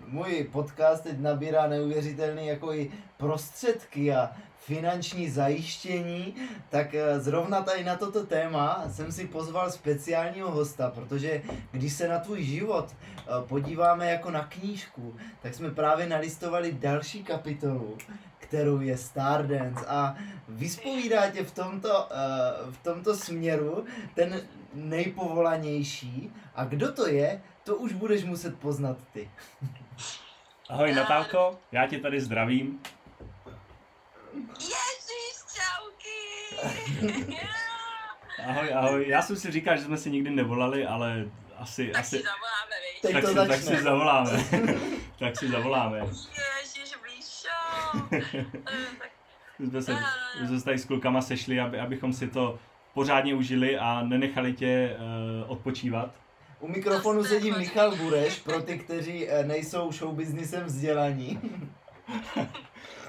můj 0.06 0.48
podcast 0.52 1.02
teď 1.02 1.18
nabírá 1.18 1.66
neuvěřitelný 1.66 2.46
jako 2.46 2.72
i 2.72 2.92
prostředky 3.16 4.14
a 4.14 4.30
finanční 4.64 5.30
zajištění, 5.30 6.34
tak 6.68 6.94
eh, 6.94 7.20
zrovna 7.20 7.62
tady 7.62 7.84
na 7.84 7.96
toto 7.96 8.26
téma 8.26 8.84
jsem 8.90 9.12
si 9.12 9.26
pozval 9.26 9.70
speciálního 9.70 10.50
hosta, 10.50 10.90
protože 10.90 11.42
když 11.70 11.92
se 11.92 12.08
na 12.08 12.18
tvůj 12.18 12.42
život 12.42 12.86
eh, 12.90 13.22
podíváme 13.48 14.10
jako 14.10 14.30
na 14.30 14.44
knížku, 14.44 15.16
tak 15.42 15.54
jsme 15.54 15.70
právě 15.70 16.06
nalistovali 16.06 16.72
další 16.72 17.24
kapitolu, 17.24 17.98
kterou 18.42 18.80
je 18.80 18.96
Stardance 18.96 19.86
a 19.86 20.16
vyspovídá 20.48 21.30
tě 21.30 21.44
v 21.44 21.54
tomto, 21.54 21.88
uh, 21.88 22.72
v 22.72 22.82
tomto 22.82 23.16
směru 23.16 23.84
ten 24.14 24.40
nejpovolanější 24.74 26.32
a 26.54 26.64
kdo 26.64 26.92
to 26.92 27.08
je, 27.08 27.42
to 27.64 27.76
už 27.76 27.92
budeš 27.92 28.24
muset 28.24 28.58
poznat 28.58 28.96
ty. 29.12 29.30
Ahoj 30.68 30.92
Natálko, 30.92 31.58
já 31.72 31.86
tě 31.86 31.98
tady 31.98 32.20
zdravím. 32.20 32.80
Ježíš, 34.58 35.36
čauky! 35.54 36.56
ahoj, 38.46 38.74
ahoj. 38.74 39.08
Já 39.08 39.22
jsem 39.22 39.36
si 39.36 39.50
říkal, 39.50 39.76
že 39.76 39.82
jsme 39.82 39.96
si 39.96 40.10
nikdy 40.10 40.30
nevolali, 40.30 40.86
ale 40.86 41.24
asi... 41.56 41.86
tak 41.86 42.00
asi... 42.00 42.16
si 42.16 42.22
zavoláme, 42.22 42.74
víš? 42.92 43.12
Tak, 43.12 43.22
to 43.22 43.28
si, 43.28 43.48
tak 43.48 43.76
si 43.76 43.82
zavoláme. 43.82 44.44
tak 45.18 45.38
si 45.38 45.48
zavoláme. 45.48 46.00
Eh, 48.12 48.44
tak 48.98 49.10
My 49.58 49.66
jsme 49.66 49.82
se, 49.82 49.94
my 50.40 50.48
jsme 50.48 50.58
se 50.58 50.64
tady 50.64 50.78
s 50.78 50.84
klukama 50.84 51.22
sešli, 51.22 51.60
aby, 51.60 51.80
abychom 51.80 52.12
si 52.12 52.28
to 52.28 52.58
pořádně 52.94 53.34
užili 53.34 53.78
a 53.78 54.02
nenechali 54.02 54.52
tě 54.52 54.96
uh, 55.44 55.50
odpočívat. 55.50 56.14
U 56.60 56.68
mikrofonu 56.68 57.24
sedí. 57.24 57.50
Michal 57.50 57.96
Bureš, 57.96 58.38
pro 58.38 58.62
ty, 58.62 58.78
kteří 58.78 59.28
eh, 59.28 59.44
nejsou 59.44 59.92
showbiznisem 59.92 60.64
vzdělaní. 60.64 61.40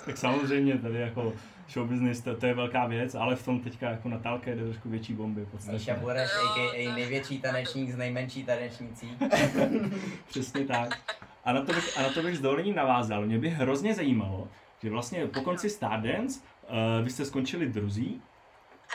Tak 0.05 0.17
samozřejmě 0.17 0.77
tady 0.77 0.99
jako 0.99 1.33
show 1.69 1.87
business, 1.87 2.21
to, 2.21 2.35
to 2.35 2.45
je 2.45 2.53
velká 2.53 2.87
věc, 2.87 3.15
ale 3.15 3.35
v 3.35 3.45
tom 3.45 3.59
teďka 3.59 3.89
jako 3.89 4.09
Natálka 4.09 4.51
jde 4.51 4.63
trošku 4.63 4.89
větší 4.89 5.13
bomby. 5.13 5.47
Míša 5.71 5.95
Bureš, 5.95 6.29
a.k.a. 6.29 6.93
největší 6.93 7.39
tanečník 7.39 7.91
z 7.91 7.97
nejmenší 7.97 8.43
tanečnící. 8.43 9.17
Přesně 10.27 10.65
tak. 10.65 11.17
A 11.45 11.53
na 11.53 11.61
to 11.61 11.73
bych, 11.73 11.97
a 11.97 12.01
na 12.01 12.09
to 12.09 12.21
bych 12.21 12.37
s 12.37 12.41
dovolením 12.41 12.75
navázal. 12.75 13.25
Mě 13.25 13.39
by 13.39 13.49
hrozně 13.49 13.93
zajímalo, 13.93 14.47
že 14.83 14.89
vlastně 14.89 15.27
po 15.27 15.41
konci 15.41 15.69
Stardance 15.69 16.39
uh, 16.39 17.03
vy 17.03 17.09
jste 17.09 17.25
skončili 17.25 17.67
druzí 17.67 18.21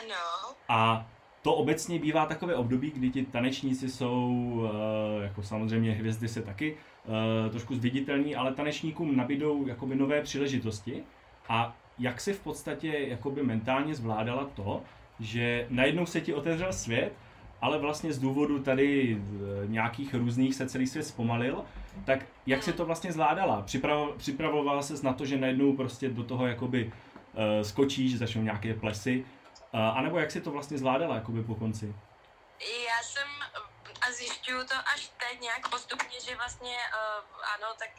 ano. 0.03 0.55
a 0.69 1.09
to 1.41 1.53
obecně 1.53 1.99
bývá 1.99 2.25
takové 2.25 2.55
období, 2.55 2.91
kdy 2.91 3.09
ti 3.09 3.25
tanečníci 3.25 3.89
jsou, 3.89 4.31
uh, 4.31 5.23
jako 5.23 5.43
samozřejmě 5.43 5.91
hvězdy 5.91 6.27
se 6.27 6.41
taky, 6.41 6.77
uh, 7.05 7.51
trošku 7.51 7.75
zviditelní, 7.75 8.35
ale 8.35 8.53
tanečníkům 8.53 9.17
nabídou 9.17 9.67
jakoby 9.67 9.95
nové 9.95 10.21
příležitosti. 10.21 11.03
A 11.49 11.75
jak 11.99 12.21
si 12.21 12.33
v 12.33 12.39
podstatě 12.39 12.87
jakoby 13.07 13.43
mentálně 13.43 13.95
zvládala 13.95 14.49
to, 14.55 14.81
že 15.19 15.67
najednou 15.69 16.05
se 16.05 16.21
ti 16.21 16.33
otevřel 16.33 16.73
svět, 16.73 17.13
ale 17.61 17.77
vlastně 17.77 18.13
z 18.13 18.19
důvodu 18.19 18.59
tady 18.59 19.21
nějakých 19.65 20.13
různých 20.13 20.55
se 20.55 20.69
celý 20.69 20.87
svět 20.87 21.03
zpomalil, 21.03 21.63
tak 22.05 22.19
jak 22.45 22.63
si 22.63 22.73
to 22.73 22.85
vlastně 22.85 23.11
zvládala? 23.11 23.61
Připravo, 23.61 24.13
připravovala 24.17 24.81
ses 24.81 25.01
na 25.01 25.13
to, 25.13 25.25
že 25.25 25.37
najednou 25.37 25.75
prostě 25.75 26.09
do 26.09 26.23
toho 26.23 26.47
jakoby 26.47 26.85
uh, 26.85 27.61
skočíš, 27.61 28.17
začnou 28.17 28.41
nějaké 28.41 28.73
plesy, 28.73 29.25
uh, 29.73 29.79
anebo 29.97 30.19
jak 30.19 30.31
si 30.31 30.41
to 30.41 30.51
vlastně 30.51 30.77
zvládala 30.77 31.15
jakoby 31.15 31.43
po 31.43 31.55
konci? 31.55 31.95
Já 32.59 33.03
jsem 33.03 33.27
a 34.01 34.11
zjišťuju 34.11 34.63
to 34.63 34.75
až 34.93 35.11
teď 35.17 35.41
nějak 35.41 35.69
postupně, 35.69 36.19
že 36.19 36.35
vlastně 36.35 36.77
uh, 36.77 37.53
ano, 37.55 37.67
tak 37.79 37.89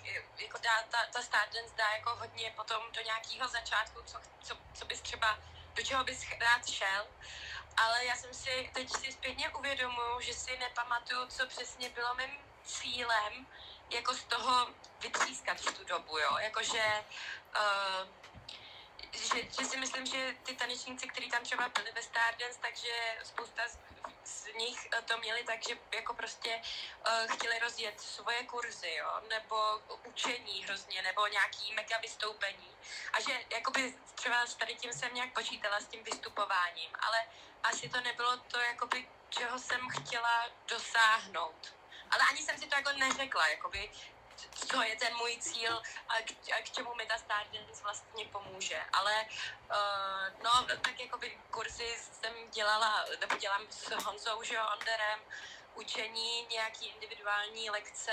jako 0.42 0.58
dá, 0.62 0.76
ta, 0.90 0.98
ta 1.12 1.22
Stardance 1.22 1.74
dá 1.76 1.88
jako 1.98 2.10
hodně 2.16 2.52
potom 2.56 2.82
do 2.96 3.00
nějakého 3.02 3.48
začátku, 3.48 4.00
co, 4.04 4.18
co, 4.42 4.54
co 4.74 4.84
bys 4.86 5.00
třeba, 5.00 5.38
do 5.76 5.82
čeho 5.82 6.04
bys 6.04 6.26
rád 6.40 6.68
šel. 6.68 7.06
Ale 7.76 8.04
já 8.04 8.14
jsem 8.16 8.34
si, 8.34 8.70
teď 8.74 8.90
si 8.90 9.12
zpětně 9.12 9.48
uvědomuju, 9.48 10.20
že 10.20 10.34
si 10.34 10.58
nepamatuju, 10.58 11.26
co 11.28 11.46
přesně 11.46 11.90
bylo 11.90 12.14
mým 12.14 12.30
cílem, 12.64 13.46
jako 13.90 14.14
z 14.14 14.24
toho 14.24 14.68
vytřískat 15.00 15.60
v 15.60 15.78
tu 15.78 15.84
dobu, 15.84 16.18
jo. 16.18 16.36
Jakože 16.38 17.04
uh, 17.56 18.08
že, 19.12 19.42
že 19.60 19.64
si 19.64 19.76
myslím, 19.76 20.06
že 20.06 20.34
ty 20.42 20.54
tanečníci, 20.54 21.08
kteří 21.08 21.30
tam 21.30 21.42
třeba 21.42 21.68
byli 21.68 21.92
ve 21.92 22.02
Stardance, 22.02 22.58
takže 22.60 23.18
spousta 23.22 23.62
z, 23.68 23.78
z 24.24 24.54
nich 24.54 24.88
eh, 24.92 25.02
to 25.02 25.18
měli 25.18 25.44
tak, 25.44 25.68
že 25.68 25.74
jako 25.94 26.14
prostě 26.14 26.62
uh, 27.06 27.34
chtěli 27.34 27.58
rozjet 27.58 28.00
svoje 28.00 28.44
kurzy, 28.46 28.94
jo, 28.94 29.20
nebo 29.28 29.56
učení 30.04 30.64
hrozně, 30.64 31.02
nebo 31.02 31.26
nějaký 31.26 31.74
mega 31.74 31.98
vystoupení. 31.98 32.76
A 33.12 33.20
že 33.20 33.40
jakoby 33.50 33.94
třeba 34.14 34.46
s 34.46 34.54
tady 34.54 34.74
tím 34.74 34.92
jsem 34.92 35.14
nějak 35.14 35.32
počítala 35.32 35.80
s 35.80 35.86
tím 35.86 36.04
vystupováním, 36.04 36.90
ale 37.00 37.18
asi 37.62 37.88
to 37.88 38.00
nebylo 38.00 38.36
to, 38.36 38.58
jakoby, 38.58 39.08
čeho 39.28 39.58
jsem 39.58 39.88
chtěla 39.88 40.46
dosáhnout. 40.68 41.79
Ale 42.10 42.22
ani 42.30 42.42
jsem 42.42 42.58
si 42.58 42.66
to 42.66 42.76
jako 42.76 42.92
neřekla, 42.92 43.48
jakoby, 43.48 43.90
co 44.54 44.82
je 44.82 44.96
ten 44.96 45.16
můj 45.16 45.36
cíl 45.36 45.82
a 46.08 46.22
k, 46.22 46.30
a 46.58 46.62
k 46.62 46.70
čemu 46.70 46.94
mi 46.94 47.06
ta 47.06 47.18
Stardance 47.18 47.82
vlastně 47.82 48.24
pomůže. 48.24 48.82
Ale 48.92 49.26
uh, 49.70 50.42
no, 50.42 50.66
tak 50.80 51.00
jakoby 51.00 51.38
kurzy 51.50 51.98
jsem 52.20 52.50
dělala, 52.50 53.04
nebo 53.20 53.36
dělám 53.36 53.62
s 53.70 53.90
Honzou, 54.04 54.42
že 54.42 54.60
Onderem, 54.62 55.20
učení, 55.74 56.46
nějaký 56.50 56.88
individuální 56.88 57.70
lekce 57.70 58.12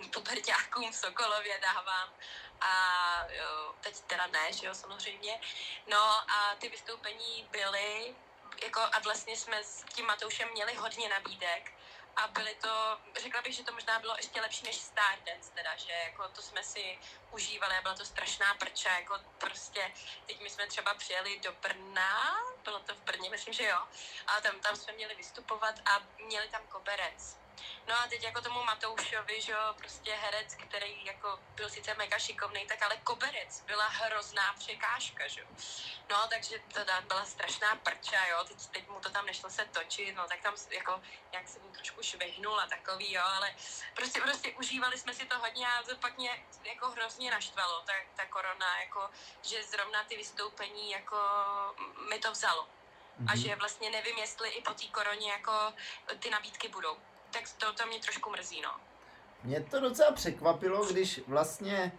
um, 0.00 0.10
puberťákům 0.10 0.92
v 0.92 0.96
Sokolově 0.96 1.58
dávám 1.58 2.08
a 2.60 2.72
jo, 3.30 3.74
teď 3.80 4.00
teda 4.00 4.26
ne, 4.26 4.52
že 4.52 4.66
jo, 4.66 4.74
samozřejmě. 4.74 5.40
No 5.86 6.00
a 6.30 6.54
ty 6.58 6.68
vystoupení 6.68 7.48
byly, 7.50 8.14
jako 8.62 8.80
a 8.80 8.98
vlastně 8.98 9.36
jsme 9.36 9.64
s 9.64 9.84
tím 9.94 10.06
Matoušem 10.06 10.48
měli 10.52 10.74
hodně 10.74 11.08
nabídek, 11.08 11.72
a 12.18 12.26
byly 12.28 12.54
to, 12.54 12.98
řekla 13.22 13.42
bych, 13.42 13.54
že 13.54 13.64
to 13.64 13.72
možná 13.72 13.98
bylo 13.98 14.14
ještě 14.16 14.40
lepší 14.40 14.64
než 14.64 14.76
Stardance, 14.76 15.50
teda, 15.54 15.76
že 15.76 15.92
jako 15.92 16.28
to 16.28 16.42
jsme 16.42 16.62
si 16.62 16.98
užívali 17.30 17.76
a 17.76 17.82
byla 17.82 17.94
to 17.94 18.04
strašná 18.04 18.54
prča, 18.54 18.90
jako 18.90 19.18
prostě, 19.38 19.92
teď 20.26 20.40
my 20.40 20.50
jsme 20.50 20.66
třeba 20.66 20.94
přijeli 20.94 21.40
do 21.40 21.52
Brna, 21.52 22.38
bylo 22.64 22.78
to 22.78 22.94
v 22.94 23.02
Brně, 23.02 23.30
myslím, 23.30 23.54
že 23.54 23.64
jo, 23.64 23.78
a 24.26 24.40
tam, 24.40 24.60
tam 24.60 24.76
jsme 24.76 24.92
měli 24.92 25.14
vystupovat 25.14 25.74
a 25.84 26.00
měli 26.24 26.48
tam 26.48 26.66
koberec. 26.66 27.47
No 27.88 27.94
a 28.00 28.06
teď 28.06 28.22
jako 28.22 28.40
tomu 28.40 28.64
Matoušovi, 28.64 29.40
že 29.40 29.52
jo, 29.52 29.74
prostě 29.76 30.14
herec, 30.14 30.54
který 30.54 31.04
jako 31.04 31.40
byl 31.54 31.70
sice 31.70 31.94
mega 31.94 32.18
šikovný, 32.18 32.66
tak 32.66 32.82
ale 32.82 32.96
koberec 32.96 33.60
byla 33.60 33.86
hrozná 33.86 34.54
překážka, 34.58 35.28
že 35.28 35.40
jo. 35.40 35.46
No, 36.10 36.28
takže 36.28 36.58
to 36.74 36.80
byla 37.08 37.24
strašná 37.24 37.76
prča, 37.76 38.26
jo, 38.26 38.44
teď, 38.44 38.66
teď 38.66 38.88
mu 38.88 39.00
to 39.00 39.10
tam 39.10 39.26
nešlo 39.26 39.50
se 39.50 39.64
točit, 39.64 40.16
no, 40.16 40.28
tak 40.28 40.40
tam 40.40 40.54
jako, 40.70 41.02
jak 41.32 41.48
se 41.48 41.58
mu 41.58 41.68
trošku 41.68 42.02
švihnul 42.02 42.60
a 42.60 42.66
takový, 42.66 43.12
jo, 43.12 43.22
ale 43.24 43.54
prostě, 43.94 44.20
prostě 44.20 44.52
užívali 44.52 44.98
jsme 44.98 45.14
si 45.14 45.26
to 45.26 45.38
hodně 45.38 45.66
a 45.66 45.82
to 45.82 45.96
pak 45.96 46.18
mě 46.18 46.44
jako 46.64 46.90
hrozně 46.90 47.30
naštvalo, 47.30 47.82
ta, 47.82 47.92
ta 48.16 48.26
korona, 48.26 48.80
jako, 48.80 49.10
že 49.42 49.62
zrovna 49.62 50.04
ty 50.04 50.16
vystoupení, 50.16 50.90
jako 50.90 51.16
mi 52.08 52.18
to 52.18 52.32
vzalo. 52.32 52.68
A 53.26 53.36
že 53.36 53.56
vlastně 53.56 53.90
nevím, 53.90 54.18
jestli 54.18 54.48
i 54.48 54.62
po 54.62 54.74
té 54.74 54.86
koroně 54.86 55.30
jako 55.32 55.52
ty 56.18 56.30
nabídky 56.30 56.68
budou. 56.68 56.96
Tak 57.30 57.42
to, 57.58 57.72
to 57.72 57.86
mě 57.86 57.98
trošku 57.98 58.30
mrzí, 58.30 58.60
no. 58.60 58.70
Mě 59.44 59.60
to 59.60 59.80
docela 59.80 60.12
překvapilo, 60.12 60.86
když 60.86 61.20
vlastně 61.26 61.92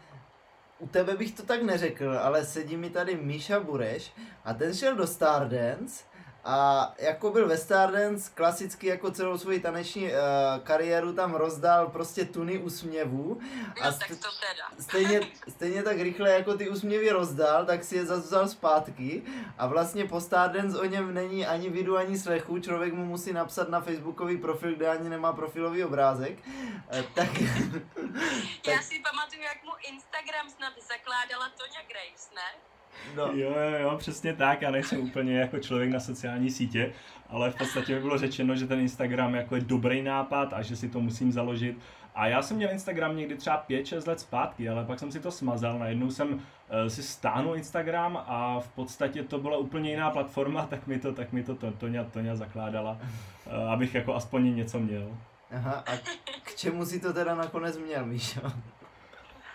u 0.79 0.87
tebe 0.87 1.15
bych 1.15 1.31
to 1.31 1.43
tak 1.43 1.61
neřekl, 1.61 2.19
ale 2.19 2.45
sedí 2.45 2.77
mi 2.77 2.89
tady 2.89 3.15
Míša 3.15 3.59
Bureš 3.59 4.11
a 4.45 4.53
ten 4.53 4.75
šel 4.75 4.95
do 4.95 5.07
Stardance 5.07 6.03
a 6.51 6.93
jako 6.97 7.31
byl 7.31 7.47
ve 7.47 7.57
Stardance, 7.57 8.31
klasicky 8.35 8.87
jako 8.87 9.11
celou 9.11 9.37
svoji 9.37 9.59
taneční 9.59 10.03
uh, 10.05 10.09
kariéru 10.63 11.13
tam 11.13 11.33
rozdal 11.33 11.87
prostě 11.87 12.25
tuny 12.25 12.57
úsměvů 12.57 13.39
a 13.81 13.89
No 13.91 13.97
tak 13.97 14.07
to 14.07 14.15
teda. 14.15 14.69
stejně, 14.79 15.21
stejně 15.49 15.83
tak 15.83 15.97
rychle 15.97 16.29
jako 16.29 16.57
ty 16.57 16.69
úsměvy 16.69 17.09
rozdal, 17.09 17.65
tak 17.65 17.83
si 17.83 17.95
je 17.95 18.05
zase 18.05 18.21
vzal 18.21 18.47
zpátky 18.47 19.23
a 19.57 19.67
vlastně 19.67 20.05
po 20.05 20.21
Stardance 20.21 20.79
o 20.79 20.85
něm 20.85 21.13
není 21.13 21.45
ani 21.47 21.69
vidu, 21.69 21.97
ani 21.97 22.17
slechu, 22.19 22.59
člověk 22.59 22.93
mu 22.93 23.05
musí 23.05 23.33
napsat 23.33 23.69
na 23.69 23.81
facebookový 23.81 24.37
profil, 24.37 24.75
kde 24.75 24.89
ani 24.89 25.09
nemá 25.09 25.33
profilový 25.33 25.83
obrázek, 25.83 26.37
Eh, 26.91 27.03
tak, 27.15 27.29
Já 28.67 28.81
si 28.81 28.99
pamatuju, 29.11 29.41
jak 29.41 29.63
mu 29.63 29.71
Instagram 29.89 30.49
snad 30.49 30.73
zakládala 30.87 31.49
Tonya 31.57 31.81
Graves, 31.89 32.29
ne? 32.35 32.49
No, 33.15 33.23
Jo, 33.33 33.49
jo, 33.49 33.79
jo, 33.81 33.95
přesně 33.97 34.33
tak. 34.33 34.61
Já 34.61 34.71
nejsem 34.71 34.99
úplně 34.99 35.37
jako 35.39 35.59
člověk 35.59 35.89
na 35.91 35.99
sociální 35.99 36.51
sítě, 36.51 36.91
ale 37.29 37.51
v 37.51 37.55
podstatě 37.55 37.95
mi 37.95 38.01
bylo 38.01 38.17
řečeno, 38.17 38.55
že 38.55 38.67
ten 38.67 38.79
Instagram 38.79 39.35
jako 39.35 39.55
je 39.55 39.61
dobrý 39.61 40.01
nápad 40.01 40.53
a 40.53 40.61
že 40.61 40.75
si 40.75 40.89
to 40.89 40.99
musím 40.99 41.31
založit. 41.31 41.77
A 42.15 42.27
já 42.27 42.41
jsem 42.41 42.57
měl 42.57 42.71
Instagram 42.71 43.17
někdy 43.17 43.35
třeba 43.35 43.65
5-6 43.69 44.07
let 44.07 44.19
zpátky, 44.19 44.69
ale 44.69 44.85
pak 44.85 44.99
jsem 44.99 45.11
si 45.11 45.19
to 45.19 45.31
smazal. 45.31 45.79
Najednou 45.79 46.11
jsem 46.11 46.33
uh, 46.33 46.39
si 46.87 47.03
stáhnul 47.03 47.55
Instagram 47.55 48.23
a 48.27 48.59
v 48.59 48.67
podstatě 48.67 49.23
to 49.23 49.37
byla 49.37 49.57
úplně 49.57 49.89
jiná 49.89 50.11
platforma, 50.11 50.65
tak 50.69 50.87
mi 50.87 50.99
to, 50.99 51.13
tak 51.13 51.31
mi 51.33 51.43
to 51.43 51.55
to- 51.55 51.71
Toňa, 51.71 52.03
Toňa 52.03 52.35
zakládala, 52.35 52.97
uh, 53.45 53.71
abych 53.71 53.95
jako 53.95 54.15
aspoň 54.15 54.55
něco 54.55 54.79
měl. 54.79 55.17
aha, 55.51 55.83
a 55.87 55.97
k 56.43 56.55
čemu 56.55 56.85
si 56.85 56.99
to 56.99 57.13
teda 57.13 57.35
nakonec 57.35 57.77
měl, 57.77 58.05
Míšo? 58.05 58.41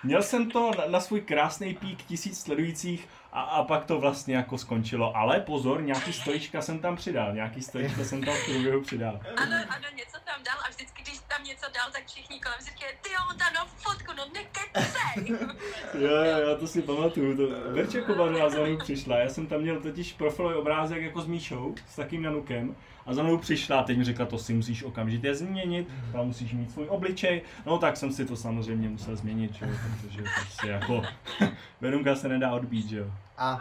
měl 0.05 0.23
jsem 0.23 0.51
to 0.51 0.71
na, 0.79 0.85
na 0.87 1.01
svůj 1.01 1.21
krásný 1.21 1.75
pík 1.75 2.03
tisíc 2.03 2.41
sledujících 2.41 3.09
a, 3.35 3.41
a 3.41 3.63
pak 3.65 3.85
to 3.85 4.01
vlastně 4.01 4.37
jako 4.37 4.59
skončilo. 4.59 5.17
Ale 5.17 5.41
pozor, 5.41 5.83
nějaký 5.83 6.13
stojička 6.13 6.63
jsem 6.63 6.79
tam 6.79 6.97
přidal, 6.97 7.35
nějaký 7.35 7.63
stojička 7.63 8.05
jsem 8.05 8.25
tam 8.25 8.35
v 8.35 8.45
průběhu 8.45 8.81
přidal. 8.81 9.21
Ano, 9.37 9.57
ano, 9.69 9.85
něco 9.97 10.17
tam 10.25 10.43
dal 10.45 10.57
a 10.67 10.71
vždycky, 10.71 11.03
když 11.03 11.19
tam 11.29 11.45
něco 11.45 11.67
dal, 11.75 11.91
tak 11.93 12.07
všichni 12.07 12.41
kolem 12.41 12.59
si 12.61 12.71
říkají, 12.71 12.93
ty 13.03 13.13
jo, 13.13 13.19
on 13.31 13.39
tam 13.39 13.53
dal 13.55 13.67
fotku, 13.77 14.13
no 14.17 14.25
nekecej. 14.35 15.39
Jo, 15.95 16.09
jo, 16.09 16.49
já 16.49 16.57
to 16.57 16.67
si 16.67 16.83
pamatuju. 16.83 17.37
To 17.37 17.73
Verče 17.73 18.01
Kovařová 18.01 18.51
za 18.51 18.65
mnou 18.65 18.79
přišla. 18.79 19.19
Já 19.19 19.29
jsem 19.29 19.47
tam 19.47 19.61
měl 19.61 19.81
totiž 19.81 20.13
profilový 20.13 20.55
obrázek 20.55 21.03
jako 21.03 21.21
s 21.21 21.27
Míšou, 21.27 21.75
s 21.89 21.97
takým 21.97 22.23
nanukem. 22.23 22.77
A 23.07 23.15
za 23.15 23.23
mnou 23.23 23.39
přišla 23.39 23.81
a 23.81 23.83
teď 23.83 23.99
mi 23.99 24.05
řekla, 24.05 24.27
to 24.27 24.39
si 24.39 24.55
musíš 24.55 24.83
okamžitě 24.83 25.35
změnit, 25.35 25.89
tam 26.13 26.27
musíš 26.27 26.53
mít 26.53 26.71
svůj 26.71 26.87
obličej. 26.89 27.43
No 27.67 27.79
tak 27.79 27.97
jsem 27.97 28.13
si 28.13 28.25
to 28.25 28.37
samozřejmě 28.37 28.89
musel 28.89 29.17
změnit, 29.17 29.55
že 29.55 29.65
jo, 29.65 29.71
protože 30.01 30.23
prostě 30.23 30.69
jako 30.69 31.03
Verunka 31.81 32.15
se 32.15 32.29
nedá 32.29 32.51
odbít, 32.51 32.89
že 32.89 32.99
jo. 32.99 33.13
A 33.37 33.61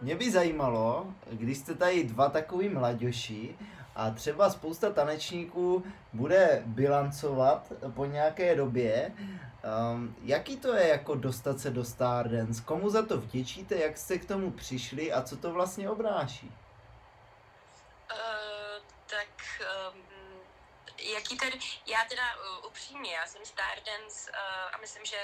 mě 0.00 0.16
by 0.16 0.30
zajímalo, 0.30 1.06
když 1.30 1.58
jste 1.58 1.74
tady 1.74 2.04
dva 2.04 2.28
takový 2.28 2.68
mladěši 2.68 3.58
a 3.96 4.10
třeba 4.10 4.50
spousta 4.50 4.90
tanečníků 4.90 5.84
bude 6.12 6.62
bilancovat 6.66 7.72
po 7.94 8.04
nějaké 8.04 8.56
době, 8.56 9.12
um, 9.92 10.16
jaký 10.22 10.56
to 10.56 10.74
je 10.74 10.88
jako 10.88 11.14
dostat 11.14 11.60
se 11.60 11.70
do 11.70 11.84
Stardance? 11.84 12.62
Komu 12.62 12.90
za 12.90 13.06
to 13.06 13.20
vděčíte, 13.20 13.76
jak 13.76 13.98
jste 13.98 14.18
k 14.18 14.24
tomu 14.24 14.50
přišli 14.50 15.12
a 15.12 15.22
co 15.22 15.36
to 15.36 15.52
vlastně 15.52 15.90
obnáší? 15.90 16.46
Uh, 18.12 18.82
tak 19.06 19.62
um, 19.94 20.02
jaký 21.14 21.36
tedy, 21.36 21.58
já 21.86 21.98
teda 22.08 22.22
uh, 22.36 22.66
upřímně, 22.66 23.12
já 23.12 23.26
jsem 23.26 23.44
Stardance 23.44 24.30
uh, 24.30 24.74
a 24.74 24.78
myslím, 24.80 25.04
že 25.04 25.16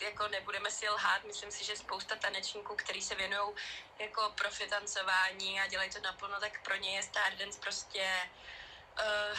jako 0.00 0.28
nebudeme 0.28 0.70
si 0.70 0.88
lhát, 0.88 1.24
myslím 1.24 1.50
si, 1.50 1.64
že 1.64 1.76
spousta 1.76 2.16
tanečníků, 2.16 2.76
kteří 2.76 3.02
se 3.02 3.14
věnují 3.14 3.54
jako 3.98 4.32
profitancování 4.34 5.60
a 5.60 5.66
dělají 5.66 5.90
to 5.90 6.00
naplno, 6.00 6.40
tak 6.40 6.62
pro 6.62 6.76
ně 6.76 6.96
je 6.96 7.02
Stardance 7.02 7.60
prostě 7.60 8.30
uh, 8.98 9.38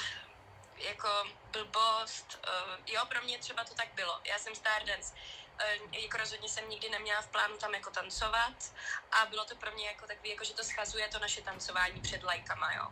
jako 0.77 1.09
blbost. 1.51 2.39
Uh, 2.47 2.73
jo, 2.85 3.05
pro 3.05 3.21
mě 3.21 3.39
třeba 3.39 3.63
to 3.63 3.73
tak 3.73 3.87
bylo. 3.93 4.21
Já 4.23 4.39
jsem 4.39 4.55
Stardance 4.55 5.13
uh, 5.13 5.93
jako 5.93 6.17
rozhodně 6.17 6.49
jsem 6.49 6.69
nikdy 6.69 6.89
neměla 6.89 7.21
v 7.21 7.27
plánu 7.27 7.57
tam 7.57 7.73
jako 7.73 7.89
tancovat 7.91 8.73
a 9.11 9.25
bylo 9.25 9.45
to 9.45 9.55
pro 9.55 9.71
mě 9.71 9.87
jako 9.87 10.07
takový, 10.07 10.29
jako 10.29 10.43
že 10.43 10.53
to 10.53 10.63
schazuje 10.63 11.07
to 11.07 11.19
naše 11.19 11.41
tancování 11.41 12.01
před 12.01 12.23
lajkama, 12.23 12.73
jo. 12.73 12.87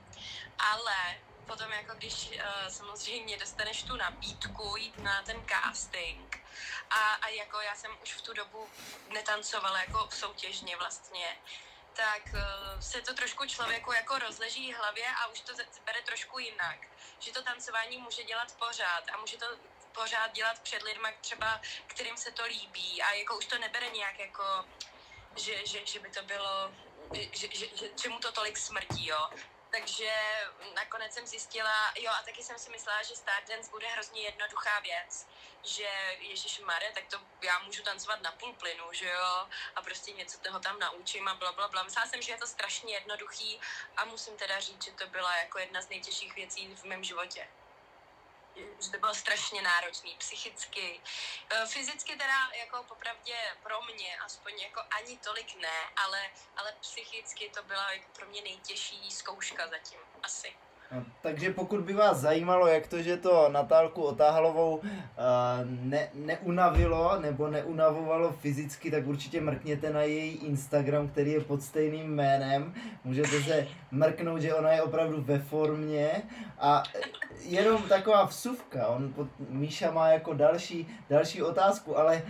Ale 0.59 1.17
potom 1.45 1.71
jako 1.71 1.93
když 1.95 2.29
uh, 2.29 2.67
samozřejmě 2.67 3.37
dostaneš 3.37 3.83
tu 3.83 3.95
nabídku 3.95 4.77
jít 4.77 4.97
na 4.97 5.21
ten 5.21 5.45
casting 5.47 6.44
a, 6.89 7.13
a 7.15 7.27
jako 7.27 7.61
já 7.61 7.75
jsem 7.75 7.91
už 8.03 8.13
v 8.13 8.21
tu 8.21 8.33
dobu 8.33 8.69
netancovala 9.09 9.79
jako 9.79 10.09
soutěžně 10.11 10.77
vlastně, 10.77 11.37
tak 11.93 12.23
uh, 12.33 12.79
se 12.79 13.01
to 13.01 13.13
trošku 13.13 13.45
člověku 13.45 13.93
jako 13.93 14.19
rozleží 14.19 14.73
v 14.73 14.77
hlavě 14.77 15.05
a 15.15 15.27
už 15.27 15.39
to 15.39 15.53
bere 15.85 16.01
trošku 16.01 16.39
jinak. 16.39 16.79
Že 17.19 17.31
to 17.31 17.43
tancování 17.43 17.97
může 17.97 18.23
dělat 18.23 18.55
pořád 18.55 19.03
a 19.13 19.17
může 19.17 19.37
to 19.37 19.45
pořád 19.91 20.31
dělat 20.31 20.59
před 20.59 20.81
lidmi 20.81 21.07
třeba, 21.21 21.61
kterým 21.87 22.17
se 22.17 22.31
to 22.31 22.45
líbí 22.45 23.01
a 23.01 23.13
jako 23.13 23.37
už 23.37 23.45
to 23.45 23.57
nebere 23.57 23.89
nějak 23.89 24.19
jako, 24.19 24.65
že, 25.35 25.67
že, 25.67 25.85
že 25.85 25.99
by 25.99 26.09
to 26.09 26.21
bylo, 26.23 26.71
že, 27.13 27.47
že, 27.47 27.67
že, 27.75 27.89
že 28.01 28.09
mu 28.09 28.19
to 28.19 28.31
tolik 28.31 28.57
smrtí, 28.57 29.07
jo. 29.07 29.29
Takže 29.75 30.11
nakonec 30.75 31.13
jsem 31.13 31.27
zjistila, 31.27 31.93
jo 31.99 32.11
a 32.19 32.23
taky 32.23 32.43
jsem 32.43 32.59
si 32.59 32.69
myslela, 32.69 33.03
že 33.03 33.15
Stardance 33.15 33.71
bude 33.71 33.87
hrozně 33.87 34.21
jednoduchá 34.21 34.79
věc, 34.79 35.27
že 35.63 35.89
Ježíš 36.19 36.59
Mare, 36.59 36.91
tak 36.93 37.03
to 37.05 37.21
já 37.41 37.59
můžu 37.59 37.83
tancovat 37.83 38.21
na 38.21 38.31
půl 38.31 38.53
plynu, 38.53 38.83
že 38.91 39.09
jo, 39.09 39.47
a 39.75 39.81
prostě 39.81 40.11
něco 40.11 40.39
toho 40.39 40.59
tam 40.59 40.79
naučím 40.79 41.27
a 41.27 41.33
bla, 41.33 41.51
bla, 41.51 41.67
bla. 41.67 41.83
Myslela 41.83 42.07
jsem, 42.07 42.21
že 42.21 42.31
je 42.31 42.37
to 42.37 42.47
strašně 42.47 42.93
jednoduchý 42.93 43.59
a 43.97 44.05
musím 44.05 44.37
teda 44.37 44.59
říct, 44.59 44.83
že 44.83 44.91
to 44.91 45.07
byla 45.07 45.37
jako 45.37 45.59
jedna 45.59 45.81
z 45.81 45.89
nejtěžších 45.89 46.35
věcí 46.35 46.75
v 46.75 46.83
mém 46.83 47.03
životě 47.03 47.47
že 48.55 48.91
to 48.91 48.97
bylo 48.97 49.15
strašně 49.15 49.61
náročný, 49.61 50.15
psychicky. 50.17 51.01
E, 51.49 51.65
fyzicky 51.65 52.15
teda 52.15 52.49
jako 52.59 52.83
popravdě 52.83 53.35
pro 53.63 53.81
mě 53.81 54.17
aspoň 54.17 54.59
jako 54.59 54.81
ani 54.91 55.17
tolik 55.17 55.55
ne, 55.55 55.79
ale, 56.05 56.29
ale 56.57 56.75
psychicky 56.81 57.49
to 57.49 57.63
byla 57.63 57.91
jako 57.91 58.11
pro 58.15 58.25
mě 58.25 58.41
nejtěžší 58.41 59.11
zkouška 59.11 59.67
zatím, 59.67 59.99
asi. 60.23 60.55
Takže 61.21 61.53
pokud 61.53 61.79
by 61.81 61.93
vás 61.93 62.17
zajímalo, 62.17 62.67
jak 62.67 62.87
to, 62.87 63.01
že 63.01 63.17
to 63.17 63.49
Natálku 63.49 64.01
Otáhalovou 64.01 64.75
uh, 64.75 64.83
ne, 65.65 66.09
neunavilo 66.13 67.19
nebo 67.19 67.47
neunavovalo 67.47 68.31
fyzicky, 68.31 68.91
tak 68.91 69.07
určitě 69.07 69.41
mrkněte 69.41 69.93
na 69.93 70.01
její 70.01 70.35
Instagram, 70.35 71.07
který 71.07 71.31
je 71.31 71.41
pod 71.41 71.61
stejným 71.61 72.15
jménem. 72.15 72.73
Můžete 73.03 73.41
se 73.41 73.67
mrknout, 73.91 74.41
že 74.41 74.55
ona 74.55 74.71
je 74.71 74.81
opravdu 74.81 75.21
ve 75.21 75.39
formě 75.39 76.21
a 76.59 76.83
jenom 77.41 77.81
taková 77.81 78.25
vsuvka. 78.25 78.87
On 78.87 79.13
pod, 79.13 79.27
Míša 79.49 79.91
má 79.91 80.07
jako 80.07 80.33
další, 80.33 80.87
další 81.09 81.41
otázku, 81.43 81.97
ale 81.97 82.21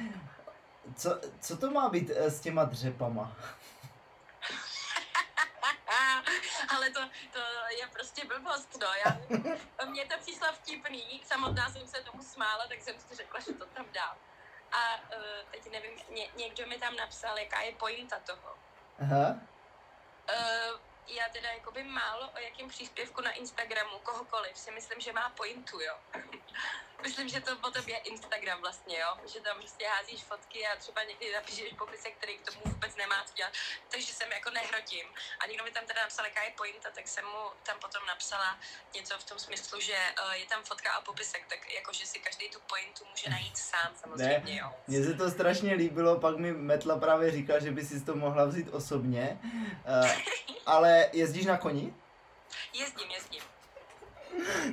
co, 0.96 1.20
co 1.40 1.58
to 1.58 1.72
má 1.72 1.90
být 1.90 2.12
eh, 2.16 2.32
s 2.32 2.40
těma 2.40 2.64
dřepama? 2.64 3.36
Ale 6.86 6.94
to, 6.94 7.10
to 7.34 7.40
je 7.80 7.88
prostě 7.88 8.26
blbost, 8.26 8.78
no. 8.82 8.88
Já, 9.06 9.18
mně 9.86 10.06
to 10.06 10.18
přišlo 10.20 10.48
vtipný, 10.54 11.22
samotná 11.26 11.70
jsem 11.70 11.88
se 11.88 12.02
tomu 12.02 12.24
smála, 12.24 12.68
tak 12.68 12.82
jsem 12.82 13.00
si 13.00 13.16
řekla, 13.16 13.40
že 13.40 13.54
to 13.54 13.66
tam 13.66 13.86
dám. 13.92 14.18
A 14.72 14.96
uh, 14.96 15.52
teď 15.52 15.72
nevím, 15.72 16.00
ně, 16.10 16.28
někdo 16.36 16.68
mi 16.68 16.80
tam 16.80 16.96
napsal, 16.96 17.38
jaká 17.38 17.62
je 17.62 17.72
pointa 17.76 18.20
toho. 18.20 18.58
Aha. 19.02 19.40
Uh, 20.30 20.80
já 21.08 21.30
teda 21.34 21.50
jakoby 21.52 21.84
málo 21.84 22.30
o 22.36 22.40
jakém 22.40 22.70
příspěvku 22.70 23.22
na 23.22 23.32
Instagramu 23.32 24.00
kohokoliv 24.00 24.58
si 24.58 24.72
myslím, 24.72 25.00
že 25.00 25.14
má 25.14 25.30
pointu, 25.30 25.80
jo. 25.80 25.96
myslím, 27.06 27.30
že 27.30 27.42
to 27.42 27.56
potom 27.56 27.84
je 27.88 27.98
Instagram 27.98 28.62
vlastně, 28.62 28.96
jo. 29.00 29.12
Že 29.34 29.40
tam 29.40 29.58
prostě 29.58 29.86
házíš 29.88 30.22
fotky 30.24 30.68
a 30.68 30.76
třeba 30.76 31.04
někdy 31.04 31.34
napíšeš 31.34 31.74
popisek, 31.78 32.14
který 32.18 32.38
k 32.38 32.46
tomu 32.50 32.62
vůbec 32.74 32.96
nemá 32.96 33.24
co 33.26 33.34
dělat. 33.34 33.54
Takže 33.92 34.14
jsem 34.14 34.32
jako 34.32 34.50
nehrotím. 34.50 35.06
A 35.40 35.48
někdo 35.48 35.64
mi 35.64 35.72
tam 35.72 35.86
teda 35.86 36.02
napsal, 36.02 36.26
jaká 36.26 36.42
je 36.44 36.52
pointa, 36.62 36.90
tak 36.96 37.08
jsem 37.08 37.26
mu 37.26 37.44
tam 37.68 37.78
potom 37.80 38.02
napsala 38.08 38.60
něco 38.96 39.14
v 39.18 39.24
tom 39.30 39.40
smyslu, 39.40 39.80
že 39.80 39.98
uh, 40.26 40.34
je 40.42 40.46
tam 40.46 40.64
fotka 40.64 40.92
a 40.92 41.02
popisek, 41.02 41.42
tak 41.50 41.74
jako, 41.78 41.94
že 41.94 42.06
si 42.06 42.20
každý 42.20 42.50
tu 42.50 42.60
pointu 42.70 43.02
může 43.12 43.30
najít 43.30 43.58
sám 43.58 43.92
samozřejmě, 44.02 44.44
ne, 44.46 44.56
jo. 44.62 44.68
Mně 44.88 45.04
se 45.04 45.14
to 45.14 45.30
strašně 45.30 45.74
líbilo, 45.74 46.20
pak 46.20 46.38
mi 46.38 46.52
Metla 46.54 47.00
právě 47.00 47.32
říkal, 47.32 47.60
že 47.60 47.72
by 47.72 47.86
si 47.86 48.06
to 48.06 48.16
mohla 48.16 48.46
vzít 48.46 48.70
osobně. 48.70 49.40
Uh, 49.42 50.12
ale 50.66 50.95
jezdíš 51.14 51.46
na 51.46 51.58
koni? 51.58 51.94
Jezdím, 52.74 53.12
jezdím. 53.12 53.42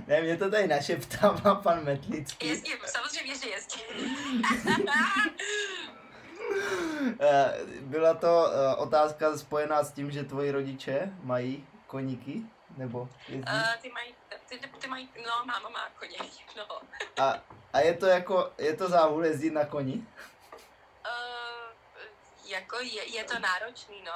Ne, 0.07 0.21
mě 0.21 0.37
to 0.37 0.51
tady 0.51 0.67
našeptává 0.67 1.55
pan 1.55 1.85
Metlický. 1.85 2.49
Jezdím, 2.49 2.77
samozřejmě, 2.87 3.35
že 3.37 3.49
jezdím. 3.49 4.43
Eh, 7.21 7.59
byla 7.81 8.15
to 8.15 8.53
eh, 8.53 8.77
otázka 8.77 9.39
spojená 9.39 9.85
s 9.85 9.93
tím, 9.93 10.11
že 10.11 10.25
tvoji 10.25 10.51
rodiče 10.51 11.13
mají 11.23 11.67
koníky? 11.87 12.43
Nebo 12.77 13.09
jezdí? 13.29 13.53
Uh, 13.53 13.83
ty 13.83 13.93
mají, 13.93 14.15
ty, 14.49 14.59
ty 14.79 14.87
mají, 14.89 15.09
no, 15.17 15.47
máma 15.47 15.69
má 15.69 15.89
koně, 15.99 16.17
no. 16.57 16.81
a, 17.25 17.39
a 17.73 17.81
je 17.81 17.95
to 17.95 18.07
jako, 18.07 18.53
je 18.59 18.77
to 18.77 18.89
závod 18.89 19.25
jezdit 19.25 19.51
na 19.51 19.65
koni? 19.65 20.07
Jako 22.53 22.77
je, 22.81 23.03
je 23.17 23.25
to 23.25 23.39
náročný, 23.39 24.03
no. 24.03 24.13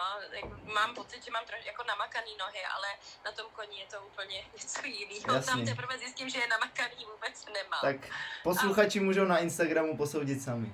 Mám 0.74 0.94
pocit, 0.94 1.24
že 1.24 1.30
mám 1.30 1.44
troš, 1.44 1.66
jako 1.66 1.84
namakaný 1.84 2.36
nohy, 2.38 2.62
ale 2.74 2.88
na 3.24 3.32
tom 3.32 3.46
koni 3.52 3.78
je 3.80 3.86
to 3.86 4.06
úplně 4.06 4.44
něco 4.56 4.86
jiného. 4.86 5.42
Tam 5.42 5.64
teprve 5.64 5.98
zjistím, 5.98 6.28
že 6.30 6.38
je 6.38 6.48
namakaný 6.48 7.04
vůbec 7.12 7.46
nemám. 7.46 7.80
Tak 7.82 7.96
posluchači 8.42 8.98
a... 8.98 9.02
můžou 9.02 9.24
na 9.24 9.38
Instagramu 9.38 9.96
posoudit 9.96 10.42
sami. 10.42 10.72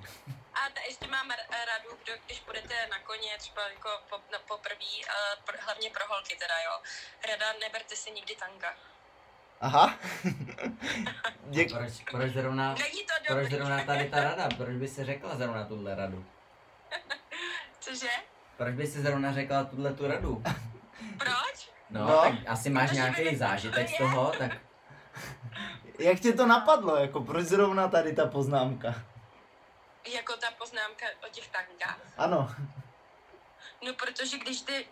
A 0.53 0.59
ta, 0.73 0.81
ještě 0.87 1.07
mám 1.07 1.29
radu, 1.71 1.89
kdo, 2.03 2.13
když 2.25 2.39
budete 2.39 2.87
na 2.91 2.99
koně, 2.99 3.37
třeba 3.37 3.69
jako 3.69 3.89
po, 4.09 4.15
no, 4.31 4.39
poprvé, 4.47 4.93
uh, 4.99 5.43
pr, 5.45 5.57
hlavně 5.59 5.89
pro 5.89 6.05
holky 6.07 6.35
teda, 6.35 6.53
jo. 6.65 6.81
Rada, 7.29 7.53
neberte 7.59 7.95
si 7.95 8.11
nikdy 8.11 8.35
tanga. 8.35 8.73
Aha. 9.61 9.99
Děk... 11.43 11.71
proč, 11.71 11.91
proč, 12.11 12.31
zrovna, 12.31 12.75
proč 13.27 13.49
zrovna 13.49 13.83
tady 13.83 14.09
ta 14.09 14.23
rada? 14.23 14.49
Proč 14.57 14.75
by 14.75 14.87
se 14.87 15.05
řekla 15.05 15.35
zrovna 15.35 15.65
tuhle 15.65 15.95
radu? 15.95 16.25
Cože? 17.93 18.09
Proč 18.57 18.75
by 18.75 18.87
si 18.87 19.01
zrovna 19.01 19.33
řekla 19.33 19.63
tuhle 19.63 19.93
tu 19.93 20.07
radu? 20.07 20.43
Proč? 21.17 21.69
No, 21.89 22.07
no. 22.07 22.21
tak 22.21 22.33
asi 22.47 22.69
máš 22.69 22.89
Protože 22.89 23.01
nějaký 23.01 23.35
zážitek 23.35 23.89
z 23.89 23.97
toho, 23.97 24.33
tak... 24.37 24.51
Jak 25.99 26.19
tě 26.19 26.33
to 26.33 26.45
napadlo, 26.45 26.95
jako 26.95 27.21
proč 27.21 27.45
zrovna 27.45 27.87
tady 27.87 28.15
ta 28.15 28.25
poznámka? 28.25 28.95
Jako 30.13 30.37
ta 30.37 30.47
poznámka 30.57 31.05
o 31.27 31.29
těch 31.29 31.47
tankách? 31.47 31.99
Ano. 32.17 32.55
No, 33.85 33.93
protože 33.93 34.37
když 34.37 34.61
ty, 34.61 34.87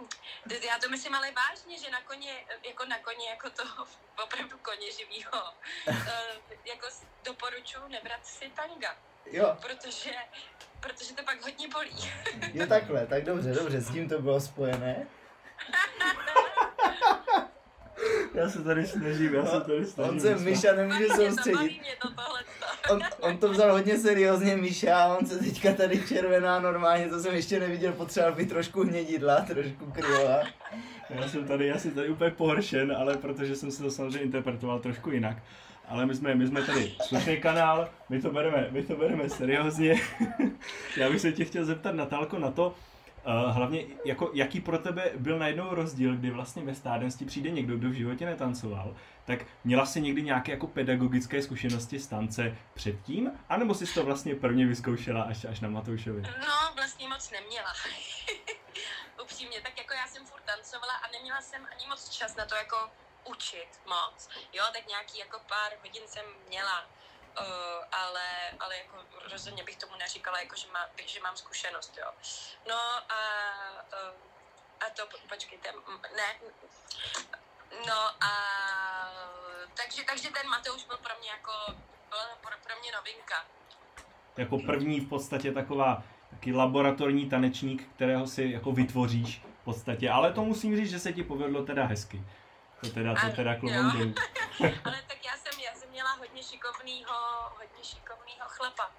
ty, 0.49 0.67
já 0.67 0.79
to 0.79 0.89
myslím 0.89 1.15
ale 1.15 1.31
vážně, 1.31 1.77
že 1.79 1.91
na 1.91 2.01
koně, 2.01 2.45
jako 2.67 2.85
na 2.85 2.99
koně, 2.99 3.29
jako 3.29 3.49
to 3.49 3.63
opravdu 4.23 4.57
koně 4.57 4.91
živýho, 4.91 5.41
uh, 5.87 5.95
jako 6.65 6.87
doporučuji 7.23 7.87
nebrat 7.87 8.25
si 8.25 8.49
tanga. 8.49 8.95
Jo, 9.25 9.57
protože, 9.61 10.15
protože 10.82 11.13
to 11.13 11.23
pak 11.23 11.41
hodně 11.41 11.67
bolí. 11.67 12.11
je 12.53 12.67
takhle, 12.67 13.05
tak 13.07 13.23
dobře, 13.25 13.53
dobře, 13.53 13.82
s 13.82 13.89
tím 13.89 14.09
to 14.09 14.21
bylo 14.21 14.41
spojené. 14.41 15.07
Já 18.34 18.49
se 18.49 18.63
tady 18.63 18.88
snažím, 18.88 19.34
já 19.34 19.45
se 19.45 19.61
tady 19.61 19.86
snažím. 19.86 20.13
On 20.13 20.19
se 20.19 20.36
Miša 20.36 20.75
nemůže 20.75 21.07
to, 21.07 21.15
soustředit. 21.15 21.82
to. 22.01 22.93
On, 22.93 23.01
on 23.19 23.38
to 23.38 23.49
vzal 23.49 23.71
hodně 23.71 23.97
seriózně, 23.97 24.57
Míša, 24.57 24.97
a 24.97 25.17
on 25.17 25.25
se 25.25 25.39
teďka 25.39 25.73
tady 25.73 26.07
červená 26.07 26.59
normálně, 26.59 27.09
to 27.09 27.19
jsem 27.19 27.36
ještě 27.36 27.59
neviděl, 27.59 27.93
potřeboval 27.93 28.36
být 28.36 28.49
trošku 28.49 28.84
hnědidla, 28.84 29.41
trošku 29.41 29.91
krylová. 29.91 30.43
Já 31.09 31.27
jsem 31.27 31.47
tady, 31.47 31.67
já 31.67 31.79
jsem 31.79 31.91
tady 31.91 32.09
úplně 32.09 32.32
pohoršen, 32.32 32.95
ale 32.97 33.17
protože 33.17 33.55
jsem 33.55 33.71
si 33.71 33.84
to 33.84 33.91
samozřejmě 33.91 34.19
interpretoval 34.19 34.79
trošku 34.79 35.11
jinak. 35.11 35.38
Ale 35.91 36.05
my 36.05 36.15
jsme, 36.15 36.35
my 36.35 36.47
jsme 36.47 36.61
tady 36.61 36.95
slušný 37.07 37.37
kanál, 37.37 37.89
my 38.09 38.21
to 38.21 38.31
bereme, 38.31 38.67
my 38.71 38.83
to 38.83 38.95
bereme 38.95 39.29
seriózně. 39.29 40.01
já 40.97 41.09
bych 41.09 41.21
se 41.21 41.31
tě 41.31 41.45
chtěl 41.45 41.65
zeptat, 41.65 41.95
Natálko, 41.95 42.39
na 42.39 42.51
to, 42.51 42.75
Uh, 43.25 43.55
hlavně, 43.55 43.85
jako, 44.05 44.31
jaký 44.33 44.61
pro 44.61 44.77
tebe 44.77 45.11
byl 45.15 45.39
najednou 45.39 45.75
rozdíl, 45.75 46.15
kdy 46.15 46.29
vlastně 46.29 46.63
ve 46.63 46.75
stádenství 46.75 47.25
přijde 47.25 47.49
někdo, 47.49 47.77
kdo 47.77 47.89
v 47.89 47.93
životě 47.93 48.25
netancoval, 48.25 48.95
tak 49.25 49.39
měla 49.63 49.85
jsi 49.85 50.01
někdy 50.01 50.21
nějaké 50.21 50.51
jako 50.51 50.67
pedagogické 50.67 51.41
zkušenosti 51.41 51.99
z 51.99 52.07
tance 52.07 52.57
předtím, 52.73 53.31
anebo 53.49 53.73
jsi 53.73 53.93
to 53.93 54.03
vlastně 54.05 54.35
prvně 54.35 54.67
vyzkoušela 54.67 55.23
až, 55.23 55.45
až 55.45 55.59
na 55.59 55.69
Matoušovi? 55.69 56.21
No, 56.21 56.73
vlastně 56.75 57.09
moc 57.09 57.31
neměla. 57.31 57.73
Upřímně, 59.23 59.61
tak 59.61 59.77
jako 59.77 59.93
já 59.93 60.07
jsem 60.07 60.25
furt 60.25 60.43
tancovala 60.43 60.93
a 60.93 61.11
neměla 61.11 61.41
jsem 61.41 61.61
ani 61.71 61.87
moc 61.89 62.09
čas 62.09 62.35
na 62.35 62.45
to 62.45 62.55
jako 62.55 62.75
učit 63.26 63.80
moc. 63.86 64.30
Jo, 64.53 64.63
tak 64.74 64.88
nějaký 64.88 65.17
jako 65.17 65.39
pár 65.39 65.72
hodin 65.82 66.07
jsem 66.07 66.26
měla, 66.47 66.86
uh, 67.39 67.45
ale, 67.91 68.28
ale 68.59 68.78
jako 68.78 68.97
rozhodně 69.32 69.63
bych 69.63 69.78
tomu 69.78 69.95
neříkala, 69.95 70.39
jako 70.39 70.55
že, 70.55 70.67
má, 70.72 70.89
že 71.05 71.19
mám 71.22 71.38
zkušenost, 71.38 71.97
jo. 71.97 72.11
No 72.69 72.80
a, 73.09 73.19
uh, 73.93 74.15
a 74.80 74.89
to, 74.95 75.03
počkejte, 75.30 75.74
ne, 76.15 76.39
no 77.88 78.24
a 78.24 78.32
takže, 79.74 80.03
takže 80.07 80.30
ten 80.30 80.49
Mateusz 80.49 80.86
byl 80.88 80.97
pro 80.97 81.13
mě 81.19 81.30
jako, 81.30 81.51
byl 82.09 82.19
pro, 82.41 82.51
pro 82.63 82.80
mě 82.82 82.91
novinka. 82.91 83.45
Jako 84.38 84.59
první 84.59 84.99
v 84.99 85.09
podstatě 85.09 85.51
taková 85.51 86.03
taky 86.30 86.53
laboratorní 86.53 87.30
tanečník, 87.30 87.89
kterého 87.95 88.28
si 88.28 88.43
jako 88.43 88.72
vytvoříš 88.72 89.41
v 89.61 89.63
podstatě, 89.63 90.09
ale 90.09 90.34
to 90.34 90.43
musím 90.43 90.76
říct, 90.76 90.89
že 90.89 90.99
se 90.99 91.13
ti 91.13 91.24
povedlo 91.24 91.65
teda 91.65 91.86
hezky. 91.86 92.22
To 92.82 92.89
teda, 92.89 93.15
to 93.15 93.36
teda. 93.36 93.51
Ale 94.84 94.97
tak 95.07 95.25
já 95.25 95.38
jsem, 95.38 95.59
já 95.59 95.73
jsem 95.73 95.89
měla 95.89 96.11
hodně 96.11 96.43
šikovnýho, 96.43 97.13
hodně 97.57 97.84
šikovnýho 97.84 98.45
chlapa. 98.47 98.91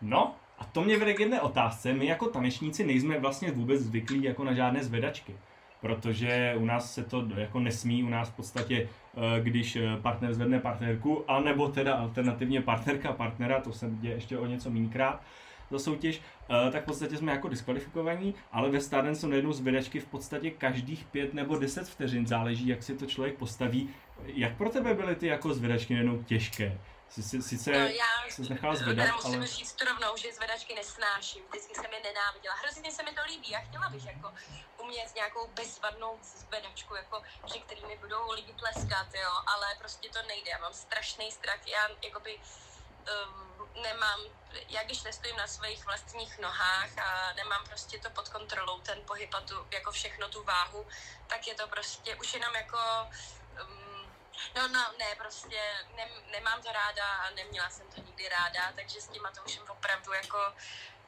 No, 0.00 0.34
a 0.58 0.64
to 0.64 0.82
mě 0.82 0.98
vede 0.98 1.14
k 1.14 1.20
jedné 1.20 1.40
otázce. 1.40 1.92
My 1.92 2.06
jako 2.06 2.28
tanečníci 2.28 2.84
nejsme 2.84 3.18
vlastně 3.18 3.50
vůbec 3.50 3.80
zvyklí 3.80 4.22
jako 4.22 4.44
na 4.44 4.52
žádné 4.52 4.84
zvedačky. 4.84 5.36
Protože 5.80 6.54
u 6.58 6.64
nás 6.64 6.94
se 6.94 7.04
to 7.04 7.24
jako 7.36 7.60
nesmí, 7.60 8.04
u 8.04 8.08
nás 8.08 8.28
v 8.28 8.36
podstatě, 8.36 8.88
eh, 9.16 9.40
když 9.40 9.76
eh, 9.76 9.96
partner 10.02 10.34
zvedne 10.34 10.60
partnerku, 10.60 11.24
anebo 11.28 11.68
teda 11.68 11.94
alternativně 11.94 12.62
partnerka 12.62 13.12
partnera, 13.12 13.60
to 13.60 13.72
se 13.72 13.90
děje 13.90 14.14
ještě 14.14 14.38
o 14.38 14.46
něco 14.46 14.70
mínkrát, 14.70 15.22
za 15.72 15.78
soutěž, 15.78 16.20
eh, 16.50 16.70
tak 16.70 16.82
v 16.82 16.86
podstatě 16.86 17.16
jsme 17.16 17.32
jako 17.32 17.48
diskvalifikovaní, 17.48 18.34
ale 18.52 18.70
ve 18.70 18.80
Starden 18.80 19.16
jsou 19.16 19.26
najednou 19.26 19.52
zvedačky 19.52 20.00
v 20.00 20.06
podstatě 20.06 20.50
každých 20.50 21.04
pět 21.04 21.34
nebo 21.34 21.58
deset 21.58 21.88
vteřin, 21.88 22.26
záleží, 22.26 22.68
jak 22.68 22.82
si 22.82 22.96
to 22.96 23.06
člověk 23.06 23.34
postaví. 23.34 23.94
Jak 24.24 24.56
pro 24.56 24.70
tebe 24.70 24.94
byly 24.94 25.16
ty 25.16 25.26
jako 25.26 25.54
zvedačky 25.54 25.94
najednou 25.94 26.22
těžké? 26.22 26.78
Sice, 27.08 27.42
sice 27.42 27.70
No, 27.72 27.78
já 27.78 28.12
jsi 28.28 28.42
nechala 28.50 28.74
zvedat, 28.74 29.04
teda 29.04 29.16
musím 29.16 29.34
ale... 29.34 29.46
říct 29.46 29.76
rovnou, 29.82 30.16
že 30.16 30.32
zvedačky 30.32 30.74
nesnáším. 30.74 31.42
Vždycky 31.48 31.74
jsem 31.74 31.92
je 31.92 32.00
nenáviděla. 32.08 32.54
Hrozně 32.62 32.90
se 32.90 33.02
mi 33.02 33.12
to 33.12 33.22
líbí. 33.26 33.50
Já 33.50 33.60
chtěla 33.60 33.88
bych 33.88 34.06
jako 34.06 34.32
umět 34.82 35.14
nějakou 35.14 35.48
bezvadnou 35.56 36.18
zvedačku, 36.22 36.94
jako, 36.94 37.22
že 37.52 37.60
kterými 37.60 37.98
budou 38.00 38.32
lidi 38.32 38.52
tleskat, 38.52 39.08
jo, 39.14 39.32
ale 39.52 39.66
prostě 39.78 40.08
to 40.08 40.18
nejde. 40.28 40.50
Já 40.50 40.58
mám 40.58 40.72
strašný 40.72 41.30
strach. 41.30 41.68
Já 41.68 41.82
jakoby 42.04 42.38
um, 43.02 43.82
nemám, 43.82 44.20
já 44.68 44.82
když 44.82 45.02
nestojím 45.02 45.36
na 45.36 45.46
svých 45.46 45.84
vlastních 45.84 46.38
nohách 46.38 46.98
a 46.98 47.32
nemám 47.32 47.64
prostě 47.64 47.98
to 47.98 48.10
pod 48.10 48.28
kontrolou, 48.28 48.80
ten 48.80 49.04
pohyb 49.06 49.34
a 49.34 49.40
tu, 49.40 49.66
jako 49.70 49.92
všechno 49.92 50.28
tu 50.28 50.42
váhu, 50.42 50.86
tak 51.26 51.46
je 51.46 51.54
to 51.54 51.68
prostě 51.68 52.16
už 52.16 52.34
jenom 52.34 52.54
jako 52.54 52.78
um, 53.62 53.92
No, 54.56 54.68
no, 54.68 54.80
ne, 54.98 55.14
prostě 55.18 55.60
ne, 55.96 56.08
nemám 56.30 56.62
to 56.62 56.72
ráda 56.72 57.06
a 57.06 57.30
neměla 57.30 57.70
jsem 57.70 57.86
to 57.88 58.00
nikdy 58.00 58.28
ráda, 58.28 58.72
takže 58.76 59.00
s 59.00 59.08
tím 59.08 59.22
Matoušem 59.22 59.62
opravdu 59.68 60.12
jako 60.12 60.38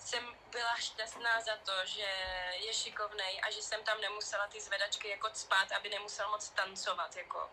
jsem 0.05 0.36
byla 0.50 0.76
šťastná 0.76 1.40
za 1.40 1.57
to, 1.57 1.72
že 1.84 2.09
je 2.55 2.74
šikovnej 2.74 3.40
a 3.42 3.50
že 3.50 3.62
jsem 3.62 3.84
tam 3.84 4.00
nemusela 4.00 4.46
ty 4.46 4.61
zvedačky 4.61 5.09
jako 5.09 5.30
spát, 5.32 5.72
aby 5.72 5.88
nemusel 5.88 6.30
moc 6.30 6.48
tancovat, 6.48 7.16
jako. 7.16 7.50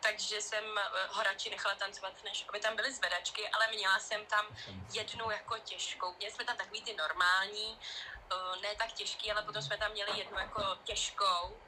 Takže 0.00 0.42
jsem 0.42 0.78
eh, 0.78 1.06
ho 1.08 1.22
radši 1.22 1.50
nechala 1.50 1.74
tancovat, 1.74 2.24
než 2.24 2.44
aby 2.48 2.60
tam 2.60 2.76
byly 2.76 2.92
zvedačky, 2.92 3.48
ale 3.48 3.68
měla 3.68 3.98
jsem 3.98 4.26
tam 4.26 4.46
jednu 4.92 5.30
jako 5.30 5.58
těžkou. 5.58 6.14
Měli 6.14 6.32
jsme 6.32 6.44
tam 6.44 6.56
takový 6.56 6.82
ty 6.82 6.94
normální, 6.94 7.80
eh, 8.32 8.60
ne 8.62 8.74
tak 8.76 8.92
těžký, 8.92 9.32
ale 9.32 9.42
potom 9.42 9.62
jsme 9.62 9.78
tam 9.78 9.92
měli 9.92 10.18
jednu 10.18 10.38
jako 10.38 10.78
těžkou, 10.84 11.60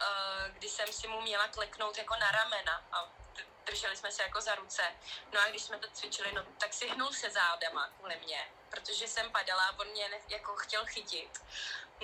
eh, 0.00 0.50
kdy 0.50 0.68
jsem 0.68 0.92
si 0.92 1.08
mu 1.08 1.20
měla 1.20 1.48
kleknout 1.48 1.98
jako 1.98 2.16
na 2.16 2.30
ramena 2.30 2.84
a 2.92 3.08
drželi 3.66 3.96
jsme 3.96 4.12
se 4.12 4.22
jako 4.22 4.40
za 4.40 4.54
ruce. 4.54 4.82
No 5.32 5.40
a 5.40 5.48
když 5.48 5.62
jsme 5.62 5.78
to 5.78 5.90
cvičili, 5.90 6.32
no 6.32 6.42
tak 6.58 6.74
si 6.74 6.88
hnul 6.88 7.12
se 7.12 7.30
zádama 7.30 7.88
kvůli 7.96 8.16
mě, 8.16 8.48
protože 8.72 9.08
jsem 9.08 9.30
padala 9.30 9.64
a 9.64 9.78
on 9.78 9.88
mě 9.88 10.10
jako 10.28 10.56
chtěl 10.56 10.86
chytit. 10.86 11.40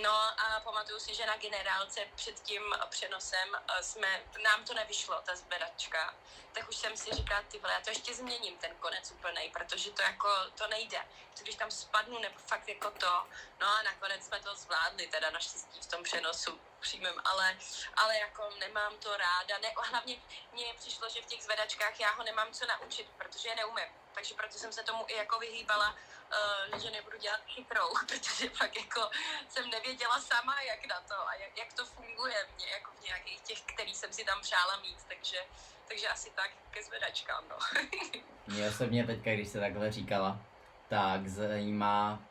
No 0.02 0.12
a 0.40 0.60
pamatuju 0.64 0.98
si, 0.98 1.14
že 1.14 1.26
na 1.26 1.36
generálce 1.36 2.00
před 2.14 2.40
tím 2.40 2.62
přenosem 2.88 3.48
eh, 3.54 3.82
jsme, 3.82 4.22
nám 4.44 4.64
to 4.64 4.74
nevyšlo, 4.74 5.22
ta 5.22 5.36
zvedačka. 5.36 6.14
Tak 6.52 6.68
už 6.68 6.76
jsem 6.76 6.96
si 6.96 7.10
říkala, 7.10 7.42
ty 7.42 7.58
vole, 7.58 7.72
já 7.72 7.80
to 7.80 7.90
ještě 7.90 8.14
změním, 8.14 8.58
ten 8.58 8.74
konec 8.74 9.10
úplnej, 9.10 9.50
protože 9.50 9.90
to 9.90 10.02
jako, 10.02 10.28
to 10.58 10.66
nejde. 10.66 11.00
Když 11.42 11.54
tam 11.54 11.70
spadnu, 11.70 12.18
nebo 12.18 12.38
fakt 12.38 12.68
jako 12.68 12.90
to. 12.90 13.26
No 13.60 13.66
a 13.66 13.82
nakonec 13.82 14.26
jsme 14.26 14.40
to 14.40 14.54
zvládli, 14.54 15.06
teda 15.06 15.30
naštěstí 15.30 15.80
v 15.80 15.86
tom 15.86 16.02
přenosu 16.02 16.60
přímém, 16.80 17.14
ale, 17.24 17.58
ale 17.96 18.18
jako 18.18 18.50
nemám 18.58 18.96
to 18.96 19.16
ráda. 19.16 19.58
Ne, 19.58 19.72
hlavně 19.76 20.16
mně 20.52 20.74
přišlo, 20.78 21.08
že 21.08 21.22
v 21.22 21.26
těch 21.26 21.42
zvedačkách 21.42 22.00
já 22.00 22.10
ho 22.10 22.24
nemám 22.24 22.52
co 22.52 22.66
naučit, 22.66 23.08
protože 23.18 23.48
je 23.48 23.56
neumím. 23.56 23.88
Takže 24.14 24.34
proto 24.34 24.58
jsem 24.58 24.72
se 24.72 24.82
tomu 24.82 25.04
i 25.08 25.16
jako 25.16 25.38
vyhýbala, 25.38 25.96
uh, 26.72 26.78
že 26.78 26.90
nebudu 26.90 27.18
dělat 27.18 27.40
chytrou, 27.46 27.88
protože 28.08 28.50
pak 28.58 28.76
jako 28.76 29.10
jsem 29.48 29.70
nevěděla 29.70 30.20
sama, 30.20 30.62
jak 30.62 30.86
na 30.86 31.00
to 31.00 31.28
a 31.28 31.34
jak, 31.34 31.58
jak 31.58 31.72
to 31.72 31.84
funguje 31.84 32.46
mě, 32.56 32.66
jako 32.66 32.90
v 33.00 33.04
nějakých 33.04 33.40
těch, 33.40 33.60
který 33.60 33.94
jsem 33.94 34.12
si 34.12 34.24
tam 34.24 34.40
přála 34.40 34.80
mít, 34.82 34.98
takže, 35.08 35.38
takže 35.88 36.08
asi 36.08 36.30
tak 36.30 36.50
ke 36.70 36.82
zvedačkám, 36.82 37.44
no. 37.48 37.56
Mě 38.46 38.68
osobně 38.68 39.06
teďka, 39.06 39.34
když 39.34 39.48
se 39.48 39.60
takhle 39.60 39.92
říkala, 39.92 40.38
tak 40.88 41.28
zajímá, 41.28 42.22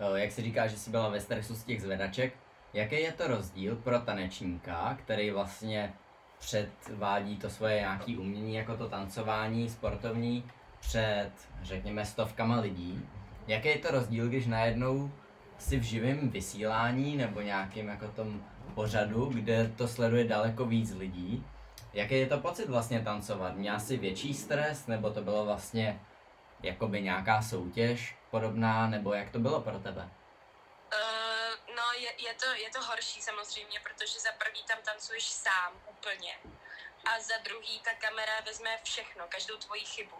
o, 0.00 0.16
jak 0.16 0.32
si 0.32 0.42
říká, 0.42 0.66
že 0.66 0.78
jsi 0.78 0.90
byla 0.90 1.08
ve 1.08 1.20
stresu 1.20 1.54
z 1.54 1.64
těch 1.64 1.82
zvedaček, 1.82 2.36
jaký 2.72 3.00
je 3.00 3.12
to 3.12 3.26
rozdíl 3.26 3.76
pro 3.76 4.00
tanečníka, 4.00 4.98
který 5.04 5.30
vlastně 5.30 5.94
předvádí 6.38 7.36
to 7.36 7.50
svoje 7.50 7.80
nějaké 7.80 8.18
umění, 8.18 8.54
jako 8.54 8.76
to 8.76 8.88
tancování 8.88 9.70
sportovní, 9.70 10.50
před, 10.80 11.30
řekněme, 11.62 12.06
stovkama 12.06 12.60
lidí. 12.60 13.08
Jaký 13.50 13.68
je 13.68 13.78
to 13.78 13.90
rozdíl, 13.90 14.28
když 14.28 14.46
najednou 14.46 15.12
si 15.58 15.76
v 15.76 15.82
živém 15.82 16.30
vysílání 16.30 17.16
nebo 17.16 17.40
nějakým 17.40 17.88
jako 17.88 18.08
tom 18.08 18.44
pořadu, 18.74 19.24
kde 19.24 19.68
to 19.76 19.88
sleduje 19.88 20.24
daleko 20.24 20.64
víc 20.64 20.94
lidí, 20.94 21.44
Jaký 21.92 22.14
je 22.14 22.26
to 22.26 22.38
pocit 22.38 22.68
vlastně 22.68 23.00
tancovat? 23.00 23.54
Měla 23.54 23.78
jsi 23.78 23.96
větší 23.96 24.34
stres, 24.34 24.86
nebo 24.86 25.10
to 25.10 25.20
bylo 25.20 25.44
vlastně 25.44 26.00
jakoby 26.62 27.02
nějaká 27.02 27.42
soutěž 27.42 28.16
podobná, 28.30 28.86
nebo 28.86 29.14
jak 29.14 29.30
to 29.30 29.38
bylo 29.38 29.60
pro 29.60 29.78
tebe? 29.78 30.02
Uh, 30.02 31.74
no, 31.76 31.82
je, 31.98 32.10
je, 32.28 32.34
to, 32.34 32.46
je 32.46 32.70
to 32.70 32.82
horší 32.82 33.22
samozřejmě, 33.22 33.80
protože 33.82 34.20
za 34.20 34.32
prvý 34.38 34.62
tam 34.68 34.78
tancuješ 34.84 35.24
sám 35.24 35.72
úplně. 35.90 36.32
A 37.04 37.20
za 37.20 37.34
druhý 37.44 37.80
ta 37.80 37.90
kamera 37.94 38.32
vezme 38.46 38.70
všechno, 38.82 39.24
každou 39.28 39.56
tvoji 39.56 39.80
chybu. 39.80 40.16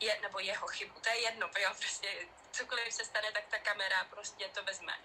Je, 0.00 0.18
nebo 0.22 0.38
jeho 0.38 0.66
chybu, 0.66 1.00
to 1.00 1.08
je 1.08 1.20
jedno, 1.20 1.50
jo, 1.58 1.70
prostě 1.78 2.08
cokoliv 2.50 2.94
se 2.94 3.04
stane, 3.04 3.32
tak 3.32 3.44
ta 3.46 3.58
kamera 3.58 4.04
prostě 4.04 4.48
to 4.48 4.62
vezme. 4.64 4.98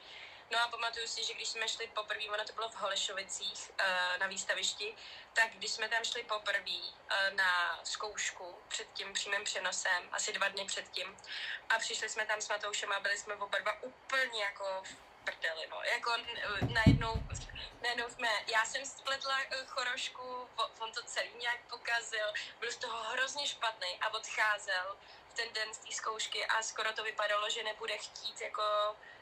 No 0.52 0.60
a 0.64 0.68
pamatuju 0.68 1.08
si, 1.08 1.24
že 1.24 1.34
když 1.34 1.50
jsme 1.50 1.68
šli 1.68 1.88
poprvé, 1.88 2.26
ono 2.30 2.46
to 2.46 2.54
bylo 2.54 2.70
v 2.70 2.76
Holešovicích 2.76 3.72
uh, 3.72 4.18
na 4.18 4.28
výstavišti, 4.28 4.96
tak 5.34 5.52
když 5.52 5.72
jsme 5.72 5.90
tam 5.90 6.04
šli 6.04 6.24
poprvé 6.24 6.80
uh, 6.80 7.36
na 7.36 7.80
zkoušku 7.84 8.62
před 8.68 8.88
tím 8.94 9.14
přímým 9.14 9.44
přenosem, 9.44 10.10
asi 10.12 10.34
dva 10.34 10.48
dny 10.48 10.66
předtím, 10.66 11.18
a 11.70 11.80
přišli 11.80 12.10
jsme 12.10 12.26
tam 12.26 12.42
s 12.42 12.50
Matoušem 12.50 12.92
a 12.92 13.00
byli 13.00 13.18
jsme 13.18 13.36
oba 13.36 13.60
dva 13.60 13.84
úplně 13.84 14.44
jako 14.44 14.84
prdeli, 15.28 15.68
no. 15.70 15.78
Jako 15.84 16.12
najednou, 16.74 17.14
najednou 17.82 18.10
jsme, 18.10 18.30
já 18.48 18.66
jsem 18.66 18.86
spletla 18.86 19.38
eh, 19.42 19.66
chorošku, 19.66 20.50
on 20.80 20.92
to 20.92 21.04
celý 21.04 21.30
nějak 21.40 21.60
pokazil, 21.70 22.28
byl 22.60 22.72
z 22.72 22.78
toho 22.78 23.04
hrozně 23.04 23.48
špatný 23.48 24.00
a 24.02 24.14
odcházel 24.14 24.98
v 25.30 25.34
ten 25.34 25.54
den 25.54 25.74
z 25.74 25.78
té 25.78 25.92
zkoušky 25.92 26.46
a 26.46 26.64
skoro 26.64 26.94
to 26.94 27.04
vypadalo, 27.04 27.50
že 27.50 27.64
nebude 27.64 27.98
chtít 27.98 28.42
jako 28.42 28.64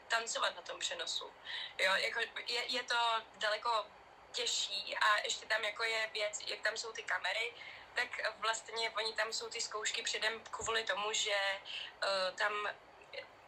tancovat 0.08 0.56
na 0.56 0.62
tom 0.62 0.78
přenosu. 0.78 1.32
Jo, 1.78 1.92
jako 1.94 2.20
je, 2.46 2.62
je 2.66 2.82
to 2.82 2.96
daleko 3.36 3.86
těžší 4.32 4.96
a 4.96 5.16
ještě 5.24 5.46
tam 5.46 5.64
jako 5.64 5.82
je 5.82 6.10
věc, 6.12 6.40
jak 6.46 6.60
tam 6.60 6.76
jsou 6.76 6.92
ty 6.92 7.02
kamery, 7.02 7.52
tak 7.94 8.08
vlastně 8.38 8.90
oni 8.90 9.12
tam 9.12 9.32
jsou 9.32 9.48
ty 9.48 9.60
zkoušky 9.60 10.02
předem 10.02 10.40
kvůli 10.50 10.84
tomu, 10.84 11.12
že 11.12 11.36
uh, 12.02 12.36
tam 12.36 12.52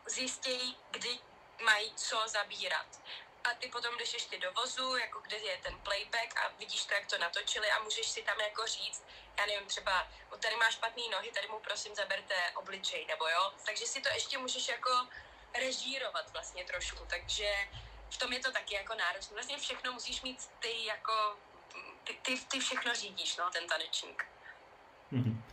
zjistějí, 0.07 0.77
kdy 0.91 1.19
mají 1.65 1.95
co 1.95 2.23
zabírat. 2.29 2.87
A 3.45 3.55
ty 3.55 3.69
potom 3.69 3.99
jdeš 3.99 4.15
ještě 4.15 4.39
do 4.39 4.53
vozu, 4.53 4.97
jako 4.97 5.21
kde 5.21 5.37
je 5.37 5.59
ten 5.63 5.79
playback 5.81 6.37
a 6.41 6.49
vidíš 6.59 6.85
to, 6.85 6.95
jak 6.95 7.07
to 7.07 7.19
natočili 7.19 7.71
a 7.71 7.83
můžeš 7.83 8.07
si 8.07 8.23
tam 8.23 8.41
jako 8.41 8.67
říct, 8.67 9.05
já 9.39 9.47
nevím, 9.47 9.67
třeba 9.67 10.09
"O, 10.31 10.37
tady 10.37 10.57
má 10.57 10.71
špatný 10.71 11.09
nohy, 11.09 11.31
tady 11.33 11.49
mu 11.49 11.59
prosím 11.59 11.95
zaberte 11.95 12.35
obličej, 12.55 13.07
nebo 13.07 13.29
jo. 13.29 13.53
Takže 13.67 13.87
si 13.87 14.01
to 14.01 14.09
ještě 14.09 14.39
můžeš 14.39 14.69
jako 14.69 14.91
režírovat 15.55 16.31
vlastně 16.33 16.65
trošku, 16.65 17.07
takže 17.11 17.69
v 18.11 18.17
tom 18.17 18.33
je 18.33 18.41
to 18.41 18.53
taky 18.53 18.75
jako 18.75 18.95
náročné. 18.95 19.35
Vlastně 19.35 19.59
všechno 19.59 19.93
musíš 19.93 20.23
mít 20.23 20.51
ty 20.61 20.85
jako, 20.85 21.37
ty, 22.05 22.15
ty, 22.23 22.41
ty 22.41 22.61
všechno 22.61 22.95
řídíš, 22.95 23.37
no, 23.37 23.51
ten 23.51 23.67
tanečník. 23.67 24.27
Mhm. 25.11 25.45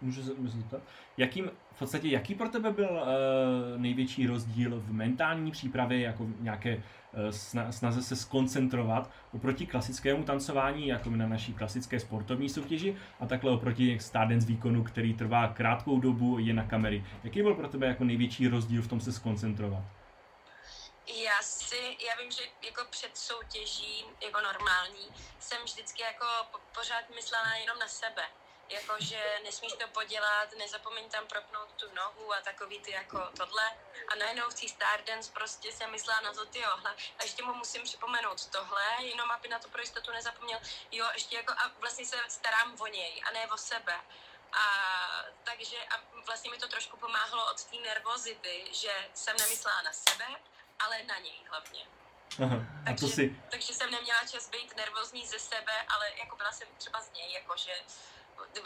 Můžu 0.00 0.22
zeptat, 0.46 0.80
jakým, 1.16 1.50
v 1.72 1.78
podstatě, 1.78 2.08
jaký 2.08 2.34
pro 2.34 2.48
tebe 2.48 2.70
byl 2.70 2.90
uh, 2.90 3.80
největší 3.80 4.26
rozdíl 4.26 4.80
v 4.80 4.92
mentální 4.92 5.50
přípravě, 5.50 6.00
jako 6.00 6.26
nějaké 6.40 6.76
uh, 6.76 6.82
sna, 7.30 7.72
snaze 7.72 8.02
se 8.02 8.16
skoncentrovat 8.16 9.10
oproti 9.32 9.66
klasickému 9.66 10.24
tancování, 10.24 10.86
jako 10.86 11.10
na 11.10 11.28
naší 11.28 11.54
klasické 11.54 12.00
sportovní 12.00 12.48
soutěži, 12.48 12.96
a 13.20 13.26
takhle 13.26 13.50
oproti 13.50 13.98
Stardance 13.98 14.46
výkonu, 14.46 14.84
který 14.84 15.14
trvá 15.14 15.48
krátkou 15.48 16.00
dobu, 16.00 16.38
je 16.38 16.54
na 16.54 16.64
kamery. 16.64 17.04
Jaký 17.24 17.42
byl 17.42 17.54
pro 17.54 17.68
tebe 17.68 17.86
jako 17.86 18.04
největší 18.04 18.48
rozdíl 18.48 18.82
v 18.82 18.88
tom 18.88 19.00
se 19.00 19.12
skoncentrovat? 19.12 19.82
Já 21.24 21.42
si, 21.42 21.76
já 21.76 22.22
vím, 22.22 22.30
že 22.30 22.42
jako 22.66 22.82
před 22.90 23.16
soutěží, 23.16 24.04
jako 24.26 24.40
normální, 24.40 25.06
jsem 25.38 25.58
vždycky 25.64 26.02
jako 26.02 26.26
po- 26.52 26.58
pořád 26.78 27.04
myslela 27.14 27.54
jenom 27.54 27.78
na 27.78 27.88
sebe. 27.88 28.22
Jako, 28.70 28.94
že 28.98 29.38
nesmíš 29.44 29.72
to 29.72 29.88
podělat, 29.88 30.48
nezapomeň 30.58 31.10
tam 31.10 31.26
propnout 31.26 31.72
tu 31.72 31.94
nohu 31.94 32.34
a 32.34 32.40
takový 32.40 32.80
ty 32.80 32.90
jako 32.90 33.18
tohle. 33.36 33.70
A 34.12 34.14
najednou 34.14 34.50
v 34.50 34.54
té 34.54 34.68
Stardance 34.68 35.32
prostě 35.32 35.72
jsem 35.72 35.90
myslela 35.90 36.20
na 36.20 36.32
to, 36.32 36.44
ty 36.46 36.64
a 36.64 37.22
ještě 37.22 37.42
mu 37.42 37.54
musím 37.54 37.82
připomenout 37.82 38.46
tohle, 38.46 38.84
jenom 38.98 39.30
aby 39.30 39.48
na 39.48 39.58
to 39.58 39.68
pro 39.68 39.80
jistotu 39.80 40.12
nezapomněl. 40.12 40.60
Jo, 40.92 41.06
ještě 41.14 41.36
jako 41.36 41.52
a 41.52 41.70
vlastně 41.80 42.06
se 42.06 42.16
starám 42.28 42.76
o 42.80 42.86
něj 42.86 43.22
a 43.26 43.30
ne 43.30 43.46
o 43.46 43.56
sebe. 43.56 44.00
A 44.52 44.64
takže 45.44 45.76
a 45.90 46.00
vlastně 46.26 46.50
mi 46.50 46.58
to 46.58 46.68
trošku 46.68 46.96
pomáhalo 46.96 47.50
od 47.50 47.64
té 47.64 47.76
nervozity, 47.76 48.64
že 48.72 49.08
jsem 49.14 49.36
nemyslela 49.36 49.82
na 49.82 49.92
sebe, 49.92 50.26
ale 50.78 51.02
na 51.02 51.18
něj 51.18 51.40
hlavně. 51.48 51.86
Aha. 52.44 52.56
A 52.56 52.90
to 52.94 53.00
Takže- 53.00 53.14
si, 53.14 53.42
Takže 53.50 53.74
jsem 53.74 53.90
neměla 53.90 54.26
čas 54.26 54.48
být 54.48 54.76
nervózní 54.76 55.26
ze 55.26 55.38
sebe, 55.38 55.72
ale 55.88 56.10
jako 56.18 56.36
byla 56.36 56.52
jsem 56.52 56.68
třeba 56.78 57.00
z 57.00 57.12
něj, 57.12 57.32
jako 57.32 57.54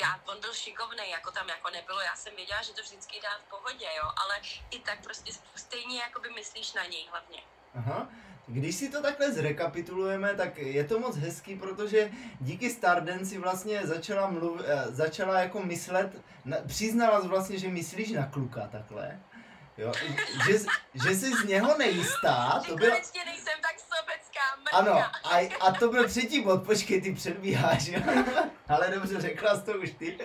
já, 0.01 0.21
on 0.27 0.41
byl 0.41 0.55
šikovný, 0.55 1.11
jako 1.11 1.31
tam 1.31 1.49
jako 1.49 1.71
nebylo, 1.71 2.01
já 2.01 2.17
jsem 2.17 2.37
věděla, 2.37 2.63
že 2.63 2.73
to 2.73 2.83
vždycky 2.83 3.21
dá 3.23 3.29
v 3.47 3.51
pohodě, 3.51 3.87
jo, 3.97 4.11
ale 4.17 4.35
i 4.71 4.79
tak 4.79 5.03
prostě 5.05 5.33
stejně 5.57 6.01
jako 6.01 6.21
by 6.21 6.31
myslíš 6.31 6.73
na 6.73 6.85
něj 6.85 7.07
hlavně. 7.11 7.43
Aha. 7.75 8.09
Když 8.47 8.75
si 8.75 8.89
to 8.89 9.03
takhle 9.03 9.33
zrekapitulujeme, 9.33 10.35
tak 10.35 10.59
je 10.59 10.85
to 10.85 10.99
moc 10.99 11.17
hezký, 11.17 11.57
protože 11.57 12.11
díky 12.41 12.71
Stardance 12.71 13.27
si 13.27 13.39
vlastně 13.39 13.87
začala, 13.87 14.27
mluv, 14.31 14.61
eh, 14.65 14.85
začala 14.89 15.41
jako 15.41 15.63
myslet, 15.63 16.13
na, 16.45 16.57
přiznala 16.67 17.21
vlastně, 17.21 17.59
že 17.59 17.69
myslíš 17.69 18.11
na 18.11 18.27
kluka 18.27 18.69
takhle. 18.73 19.21
Jo, 19.79 19.93
že, 20.47 20.59
že 21.05 21.11
jsi 21.17 21.33
z 21.37 21.45
něho 21.45 21.79
nejistá, 21.79 22.61
Že 22.65 22.71
to 22.71 22.77
bylo, 22.77 22.91
konečně 22.91 23.25
nejsem 23.25 23.61
tak 23.61 23.79
mrka. 24.63 24.77
ano, 24.77 25.05
a, 25.25 25.51
a 25.61 25.73
to 25.73 25.89
byl 25.89 26.09
třetí 26.09 26.41
bod, 26.43 26.63
počkej, 26.63 27.01
ty 27.01 27.15
předbíháš, 27.15 27.87
jo? 27.89 28.01
ale 28.69 28.91
dobře, 28.95 29.21
řekla 29.21 29.57
jsi 29.57 29.65
to 29.65 29.73
už 29.73 29.91
ty. 29.91 30.19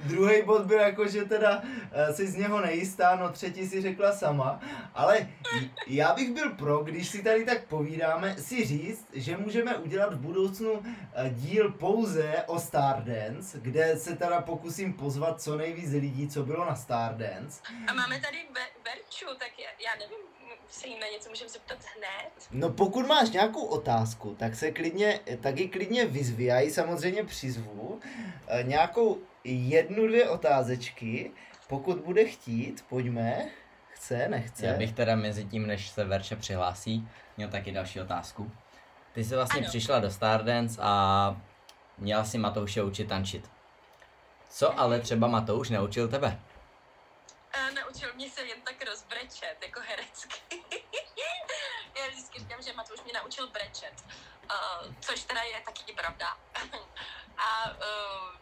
Druhý 0.00 0.42
bod 0.42 0.62
byl 0.62 0.78
jako, 0.78 1.08
že 1.08 1.24
teda 1.24 1.62
eh, 1.92 2.14
jsi 2.14 2.26
z 2.26 2.36
něho 2.36 2.60
nejistá, 2.60 3.16
no 3.16 3.28
třetí 3.28 3.68
si 3.68 3.82
řekla 3.82 4.12
sama, 4.12 4.60
ale 4.94 5.28
já 5.86 6.14
bych 6.14 6.32
byl 6.32 6.50
pro, 6.50 6.78
když 6.78 7.08
si 7.08 7.22
tady 7.22 7.44
tak 7.44 7.64
povídáme, 7.64 8.36
si 8.38 8.64
říct, 8.64 9.06
že 9.12 9.36
můžeme 9.36 9.76
udělat 9.76 10.14
v 10.14 10.18
budoucnu 10.18 10.82
eh, 10.84 11.30
díl 11.30 11.72
pouze 11.72 12.44
o 12.46 12.58
Stardance, 12.58 13.58
kde 13.60 13.96
se 13.96 14.16
teda 14.16 14.40
pokusím 14.40 14.92
pozvat 14.92 15.42
co 15.42 15.56
nejvíc 15.56 15.90
lidí, 15.90 16.28
co 16.28 16.42
bylo 16.42 16.64
na 16.64 16.76
Stardance. 16.76 17.60
A 17.86 17.94
máme 17.94 18.20
tady 18.20 18.38
Verču, 18.94 19.26
tak 19.38 19.58
já, 19.58 19.70
já 19.84 19.98
nevím, 19.98 20.18
se 20.68 20.86
jí 20.88 20.98
na 20.98 21.06
něco 21.06 21.28
můžeme 21.28 21.50
zeptat 21.50 21.78
hned. 21.96 22.30
No 22.50 22.70
pokud 22.70 23.06
máš 23.06 23.30
nějakou 23.30 23.64
otázku, 23.66 24.34
tak 24.38 24.54
se 24.54 24.70
klidně, 24.70 25.20
taky 25.40 25.68
klidně 25.68 26.06
vyzvi, 26.06 26.44
já 26.44 26.60
ji 26.60 26.70
samozřejmě 26.70 27.24
přizvu, 27.24 28.00
eh, 28.48 28.62
nějakou 28.62 29.18
jednu, 29.44 30.06
dvě 30.06 30.28
otázečky, 30.28 31.30
pokud 31.68 31.98
bude 31.98 32.24
chtít, 32.24 32.84
pojďme, 32.88 33.48
chce, 33.90 34.28
nechce. 34.28 34.66
Já 34.66 34.74
bych 34.74 34.92
teda 34.92 35.16
mezi 35.16 35.44
tím, 35.44 35.66
než 35.66 35.88
se 35.88 36.04
Verče 36.04 36.36
přihlásí, 36.36 37.08
měl 37.36 37.48
taky 37.48 37.72
další 37.72 38.00
otázku. 38.00 38.50
Ty 39.12 39.24
jsi 39.24 39.34
vlastně 39.34 39.60
Ano. 39.60 39.68
přišla 39.68 39.98
do 40.00 40.10
Stardance 40.10 40.80
a 40.82 41.36
měla 41.98 42.24
si 42.24 42.38
Matouše 42.38 42.82
učit 42.82 43.08
tančit. 43.08 43.50
Co 44.50 44.80
ale 44.80 45.00
třeba 45.00 45.26
Matouš 45.28 45.70
naučil 45.70 46.08
tebe? 46.08 46.40
A 47.52 47.70
naučil 47.70 48.12
mě 48.14 48.30
se 48.30 48.42
jen 48.42 48.62
tak 48.62 48.84
rozbrečet, 48.84 49.56
jako 49.62 49.80
herecky. 49.80 50.40
Já 51.98 52.08
vždycky 52.08 52.38
říkám, 52.38 52.62
že 52.62 52.72
Matouš 52.72 53.00
mě 53.00 53.12
naučil 53.12 53.46
brečet, 53.46 53.94
uh, 54.44 54.94
což 55.00 55.24
teda 55.24 55.42
je 55.42 55.60
taky 55.60 55.92
pravda. 55.92 56.38
A 57.38 57.70
uh, 57.70 58.40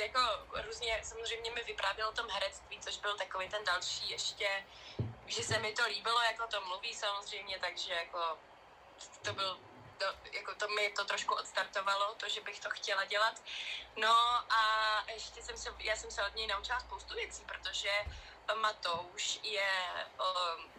jako 0.00 0.20
různě 0.66 1.00
samozřejmě 1.02 1.50
mi 1.50 1.64
vyprávěl 1.64 2.08
o 2.08 2.12
tom 2.12 2.30
herectví, 2.30 2.80
což 2.80 2.96
byl 2.96 3.16
takový 3.16 3.48
ten 3.48 3.64
další 3.64 4.10
ještě, 4.10 4.64
že 5.26 5.42
se 5.42 5.58
mi 5.58 5.72
to 5.72 5.86
líbilo, 5.86 6.22
jako 6.22 6.46
to 6.46 6.60
mluví 6.60 6.94
samozřejmě, 6.94 7.58
takže 7.58 7.92
jako 7.92 8.38
to 9.22 9.32
byl 9.32 9.58
to, 9.98 10.04
jako 10.32 10.54
to 10.54 10.68
mi 10.68 10.90
to 10.90 11.04
trošku 11.04 11.34
odstartovalo, 11.34 12.14
to, 12.14 12.28
že 12.28 12.40
bych 12.40 12.60
to 12.60 12.70
chtěla 12.70 13.04
dělat. 13.04 13.42
No 13.96 14.12
a 14.52 14.60
ještě 15.12 15.42
jsem 15.42 15.56
se, 15.56 15.74
já 15.78 15.96
jsem 15.96 16.10
se 16.10 16.26
od 16.26 16.34
něj 16.34 16.46
naučila 16.46 16.80
spoustu 16.80 17.14
věcí, 17.14 17.44
protože 17.44 17.90
Matouš 18.52 19.38
je, 19.42 19.70
um, 20.20 20.72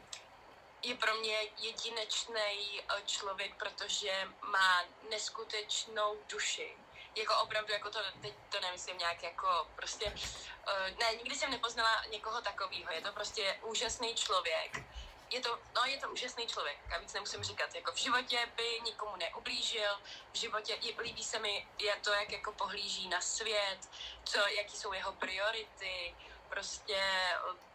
je 0.81 0.95
pro 0.95 1.15
mě 1.15 1.39
jedinečný 1.57 2.81
člověk, 3.05 3.55
protože 3.55 4.27
má 4.41 4.83
neskutečnou 5.09 6.17
duši. 6.29 6.77
Jako 7.15 7.37
opravdu, 7.37 7.73
jako 7.73 7.89
to, 7.89 7.99
teď 8.21 8.33
to 8.49 8.59
nemyslím 8.59 8.97
nějak 8.97 9.23
jako 9.23 9.67
prostě, 9.75 10.05
uh, 10.05 10.97
ne, 10.99 11.15
nikdy 11.15 11.35
jsem 11.35 11.51
nepoznala 11.51 12.03
někoho 12.05 12.41
takového. 12.41 12.91
Je 12.91 13.01
to 13.01 13.11
prostě 13.11 13.59
úžasný 13.61 14.15
člověk. 14.15 14.83
Je 15.29 15.41
to, 15.41 15.59
no, 15.75 15.85
je 15.85 15.97
to 15.97 16.09
úžasný 16.09 16.47
člověk, 16.47 16.77
a 16.95 16.97
víc 16.97 17.13
nemusím 17.13 17.43
říkat. 17.43 17.75
Jako 17.75 17.91
v 17.91 17.97
životě 17.97 18.49
by 18.55 18.81
nikomu 18.83 19.15
neublížil, 19.15 19.91
v 20.33 20.37
životě 20.37 20.77
je, 20.81 21.01
líbí 21.01 21.23
se 21.23 21.39
mi 21.39 21.67
je 21.79 21.95
to, 21.95 22.13
jak 22.13 22.31
jako 22.31 22.51
pohlíží 22.51 23.07
na 23.09 23.21
svět, 23.21 23.89
co, 24.23 24.39
jaký 24.47 24.77
jsou 24.77 24.93
jeho 24.93 25.11
priority, 25.11 26.15
prostě 26.49 27.01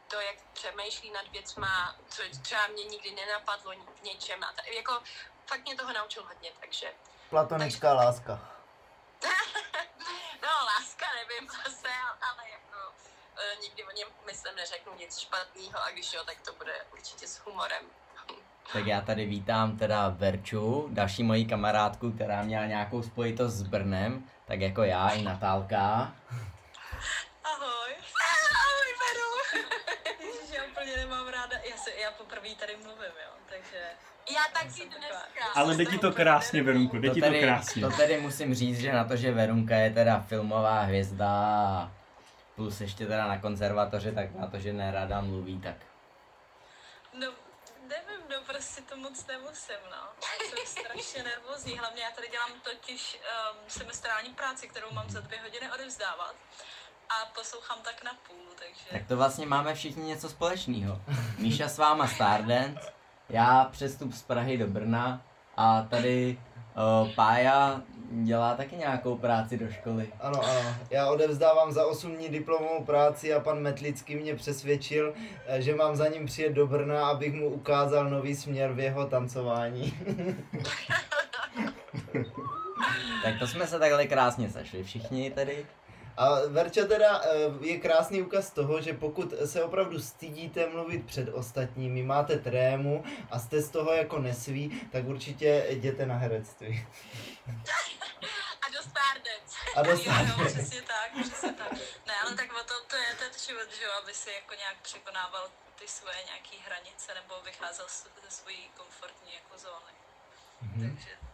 to, 0.09 0.21
jak 0.21 0.37
přemýšlí 0.53 1.11
nad 1.11 1.29
věcma, 1.29 1.97
co 2.09 2.23
třeba 2.43 2.66
mě 2.66 2.85
nikdy 2.85 3.11
nenapadlo 3.11 3.73
v 4.01 4.03
něčem. 4.03 4.45
A 4.45 4.53
ta, 4.53 4.62
jako 4.77 5.03
fakt 5.47 5.64
mě 5.64 5.77
toho 5.77 5.93
naučil 5.93 6.25
hodně, 6.25 6.51
takže 6.61 6.87
Platonická 7.31 7.93
láska. 7.93 8.33
no, 10.43 10.49
láska 10.66 11.07
nevím 11.14 11.51
zase, 11.64 11.89
ale 12.21 12.51
jako 12.51 12.95
e, 13.37 13.57
nikdy 13.62 13.85
o 13.85 13.91
něm, 13.91 14.09
myslím, 14.27 14.57
neřeknu 14.57 14.93
nic 14.99 15.18
špatného 15.18 15.83
a 15.83 15.91
když 15.91 16.12
jo, 16.12 16.25
tak 16.25 16.41
to 16.41 16.53
bude 16.53 16.73
určitě 16.93 17.27
s 17.27 17.39
humorem. 17.39 17.85
Tak 18.73 18.87
já 18.87 19.01
tady 19.01 19.27
vítám 19.27 19.79
teda 19.79 20.09
Verču, 20.09 20.89
další 20.91 21.23
moji 21.23 21.45
kamarádku, 21.45 22.12
která 22.12 22.43
měla 22.43 22.66
nějakou 22.66 23.03
spojitost 23.03 23.55
s 23.57 23.62
Brnem, 23.62 24.31
tak 24.47 24.61
jako 24.61 24.83
já 24.83 25.09
i 25.09 25.23
Natálka. 25.23 26.12
Ahoj. 27.61 27.93
Ahoj, 27.93 28.91
Veru. 29.03 29.63
Ježiš, 30.27 30.51
já 30.57 30.65
úplně 30.65 30.97
nemám 30.97 31.29
ráda, 31.29 31.57
já, 31.71 31.77
se, 31.77 31.91
já 31.91 32.11
poprvé 32.11 32.49
tady 32.55 32.77
mluvím, 32.77 33.03
jo, 33.25 33.33
takže... 33.49 33.79
Já 34.35 34.41
taky 34.53 34.89
dneska. 34.89 35.45
ale 35.55 35.75
jde 35.75 35.85
ti 35.87 35.99
to 35.99 36.13
krásně, 36.13 36.63
Verunku, 36.63 36.99
jde 36.99 37.09
To 37.09 37.15
ti 37.15 37.21
to 37.21 37.27
tady, 37.27 37.41
krásně. 37.41 37.83
to 37.83 37.91
tady 37.91 38.21
musím 38.21 38.55
říct, 38.55 38.81
že 38.81 38.93
na 38.93 39.05
to, 39.05 39.17
že 39.17 39.33
Verunka 39.33 39.75
je 39.77 39.91
teda 39.91 40.21
filmová 40.21 40.81
hvězda 40.81 41.29
a 41.29 41.93
plus 42.57 42.81
ještě 42.81 43.07
teda 43.07 43.27
na 43.29 43.39
konzervatoři, 43.39 44.13
tak 44.13 44.35
na 44.35 44.47
to, 44.47 44.59
že 44.59 44.73
nerada 44.73 45.21
mluví, 45.21 45.61
tak 45.61 45.77
No, 47.13 47.27
nevím, 47.89 48.21
no 48.31 48.37
prostě 48.47 48.83
to 48.83 48.97
moc 48.97 49.27
nemusím, 49.27 49.77
no. 49.91 50.09
Já 50.23 50.49
jsem 50.49 50.67
strašně 50.85 51.23
nervózní, 51.23 51.79
hlavně 51.79 52.03
já 52.03 52.11
tady 52.11 52.29
dělám 52.29 52.51
totiž 52.61 53.19
um, 53.53 53.59
semestrální 53.69 54.35
práci, 54.35 54.69
kterou 54.69 54.91
mám 54.91 55.11
za 55.11 55.21
dvě 55.21 55.41
hodiny 55.41 55.73
odevzdávat 55.73 56.35
a 57.11 57.33
poslouchám 57.35 57.79
tak 57.85 58.05
na 58.05 58.11
půl, 58.29 58.47
takže... 58.59 58.85
Tak 58.91 59.09
to 59.09 59.17
vlastně 59.17 59.47
máme 59.47 59.75
všichni 59.75 60.05
něco 60.05 60.29
společného. 60.29 61.01
Míša 61.39 61.69
s 61.69 61.79
váma 61.79 62.07
Stardance, 62.07 62.93
já 63.29 63.65
přestup 63.65 64.13
z 64.13 64.23
Prahy 64.23 64.59
do 64.59 64.67
Brna 64.67 65.23
a 65.57 65.83
tady 65.83 66.39
o, 66.77 67.09
Pája 67.15 67.83
dělá 68.11 68.55
taky 68.55 68.77
nějakou 68.77 69.17
práci 69.17 69.59
do 69.59 69.73
školy. 69.73 70.13
Ano, 70.21 70.45
ano. 70.45 70.75
Já 70.91 71.07
odevzdávám 71.07 71.73
za 71.73 71.87
8 71.87 72.17
dní 72.17 72.29
diplomovou 72.29 72.85
práci 72.85 73.35
a 73.35 73.41
pan 73.41 73.61
Metlický 73.61 74.17
mě 74.17 74.35
přesvědčil, 74.35 75.15
eh, 75.47 75.63
že 75.63 75.75
mám 75.75 75.97
za 75.97 76.09
ním 76.09 76.27
přijet 76.27 76.53
do 76.53 76.67
Brna, 76.67 77.09
abych 77.09 77.35
mu 77.35 77.49
ukázal 77.49 78.11
nový 78.11 78.37
směr 78.37 78.73
v 78.73 78.81
jeho 78.81 79.07
tancování. 79.07 79.99
Tak 83.23 83.39
to 83.39 83.47
jsme 83.47 83.67
se 83.67 83.79
takhle 83.79 84.07
krásně 84.07 84.51
sešli 84.51 84.85
všichni 84.85 85.31
tedy. 85.31 85.67
A 86.21 86.45
Verča 86.53 86.85
teda 86.85 87.21
eh, 87.25 87.29
je 87.61 87.81
krásný 87.81 88.23
ukaz 88.23 88.51
toho, 88.51 88.81
že 88.81 88.93
pokud 88.93 89.35
se 89.45 89.64
opravdu 89.64 90.01
stydíte 90.01 90.66
mluvit 90.66 91.07
před 91.07 91.29
ostatními, 91.33 92.03
máte 92.03 92.37
trému 92.39 93.05
a 93.31 93.39
jste 93.39 93.61
z 93.61 93.71
toho 93.71 93.93
jako 93.93 94.18
nesví, 94.18 94.89
tak 94.93 95.05
určitě 95.05 95.66
jděte 95.68 96.07
na 96.07 96.14
herectví. 96.14 96.87
A 98.66 98.66
do 98.71 98.81
Stardance. 98.91 99.57
A 99.77 99.83
do 99.83 99.91
Jo, 99.91 99.97
jo, 99.97 100.03
Stardance. 100.03 100.45
přesně 100.53 100.83
tak, 100.83 101.09
přesně 101.25 101.53
tak. 101.53 101.73
Ne, 102.07 102.14
ale 102.25 102.35
tak 102.37 102.49
o 102.61 102.64
to, 102.64 102.75
to 102.91 102.97
je 102.97 103.11
ten 103.18 103.33
život, 103.47 103.68
že 103.79 103.85
jo, 103.85 103.91
aby 104.03 104.14
si 104.14 104.31
jako 104.31 104.55
nějak 104.55 104.77
překonával 104.83 105.45
ty 105.79 105.89
svoje 105.89 106.16
nějaký 106.27 106.57
hranice 106.66 107.14
nebo 107.14 107.35
vycházel 107.45 107.87
ze 108.25 108.31
svojí 108.31 108.62
komfortní 108.77 109.33
jako 109.35 109.55
zóny. 109.59 109.93
Takže 110.83 111.30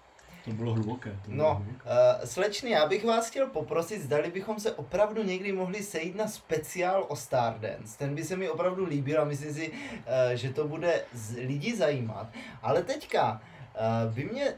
To 0.47 0.53
bylo 0.53 0.72
hluboké. 0.74 1.11
To 1.24 1.30
bylo 1.30 1.42
No, 1.49 1.55
hluboké. 1.55 1.84
uh, 1.84 2.24
slečny, 2.24 2.70
já 2.70 2.86
bych 2.86 3.05
vás 3.05 3.30
chtěl 3.30 3.47
poprosit, 3.47 4.03
zdali 4.03 4.30
bychom 4.30 4.61
se 4.61 4.72
opravdu 4.72 5.22
někdy 5.22 5.53
mohli 5.53 5.82
sejít 5.82 6.16
na 6.16 6.28
speciál 6.28 7.05
o 7.09 7.16
Stardance. 7.16 7.99
Ten 7.99 8.14
by 8.14 8.24
se 8.24 8.36
mi 8.36 8.49
opravdu 8.51 8.84
líbil 8.86 9.20
a 9.20 9.24
myslím 9.24 9.55
si, 9.55 9.70
uh, 9.70 9.74
že 10.34 10.53
to 10.53 10.68
bude 10.68 11.05
z 11.12 11.36
lidi 11.36 11.76
zajímat. 11.76 12.26
Ale 12.62 12.82
teďka 12.82 13.40
uh, 14.07 14.14
by 14.14 14.24
mě 14.24 14.55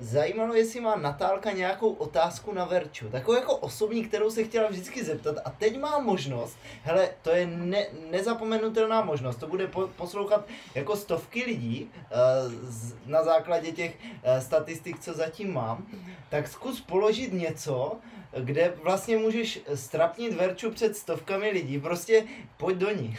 zajímalo, 0.00 0.54
jestli 0.54 0.80
má 0.80 0.96
Natálka 0.96 1.50
nějakou 1.52 1.92
otázku 1.92 2.52
na 2.52 2.64
Verču. 2.64 3.08
Takovou 3.10 3.36
jako 3.38 3.56
osobní, 3.56 4.04
kterou 4.04 4.30
se 4.30 4.44
chtěla 4.44 4.68
vždycky 4.68 5.04
zeptat. 5.04 5.36
A 5.44 5.50
teď 5.50 5.78
má 5.78 5.98
možnost, 5.98 6.58
hele, 6.82 7.08
to 7.22 7.30
je 7.30 7.46
ne, 7.46 7.86
nezapomenutelná 8.10 9.00
možnost. 9.00 9.36
To 9.36 9.46
bude 9.46 9.66
po, 9.66 9.86
poslouchat 9.88 10.46
jako 10.74 10.96
stovky 10.96 11.44
lidí 11.44 11.90
uh, 11.94 12.52
z, 12.62 12.94
na 13.06 13.24
základě 13.24 13.72
těch 13.72 13.96
uh, 14.02 14.38
statistik, 14.40 15.00
co 15.00 15.14
zatím 15.14 15.54
mám. 15.54 15.86
Tak 16.30 16.48
zkus 16.48 16.80
položit 16.80 17.32
něco, 17.32 17.96
kde 18.40 18.74
vlastně 18.82 19.16
můžeš 19.16 19.60
strapnit 19.74 20.34
Verču 20.34 20.70
před 20.70 20.96
stovkami 20.96 21.50
lidí. 21.50 21.80
Prostě 21.80 22.24
pojď 22.56 22.76
do 22.76 22.90
ní. 22.90 23.18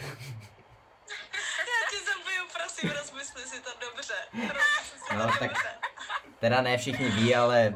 já 1.70 1.90
tě 1.90 1.96
zabiju, 1.96 2.42
prosím, 2.52 2.90
rozmysli 2.90 3.42
si 3.42 3.62
to 3.62 3.70
dobře. 3.80 4.14
Rozmysli 4.32 4.98
si 5.08 5.14
No, 5.16 5.22
to 5.26 5.38
tak- 5.38 5.40
dobře. 5.50 5.79
Teda 6.40 6.60
ne 6.60 6.78
všichni 6.78 7.08
ví, 7.08 7.34
ale 7.34 7.74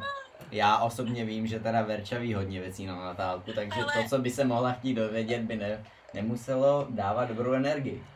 já 0.50 0.78
osobně 0.78 1.24
vím, 1.24 1.46
že 1.46 1.60
teda 1.60 1.82
Verča 1.82 2.18
ví 2.18 2.34
hodně 2.34 2.60
věcí 2.60 2.86
na 2.86 2.96
Natálku, 2.96 3.52
takže 3.52 3.80
Ale- 3.82 3.92
to, 3.92 4.08
co 4.08 4.18
by 4.18 4.30
se 4.30 4.44
mohla 4.44 4.72
chtít 4.72 4.94
dovědět, 4.94 5.42
by 5.42 5.56
ne, 5.56 5.84
nemuselo 6.14 6.86
dávat 6.90 7.24
dobrou 7.24 7.52
energii. 7.52 8.06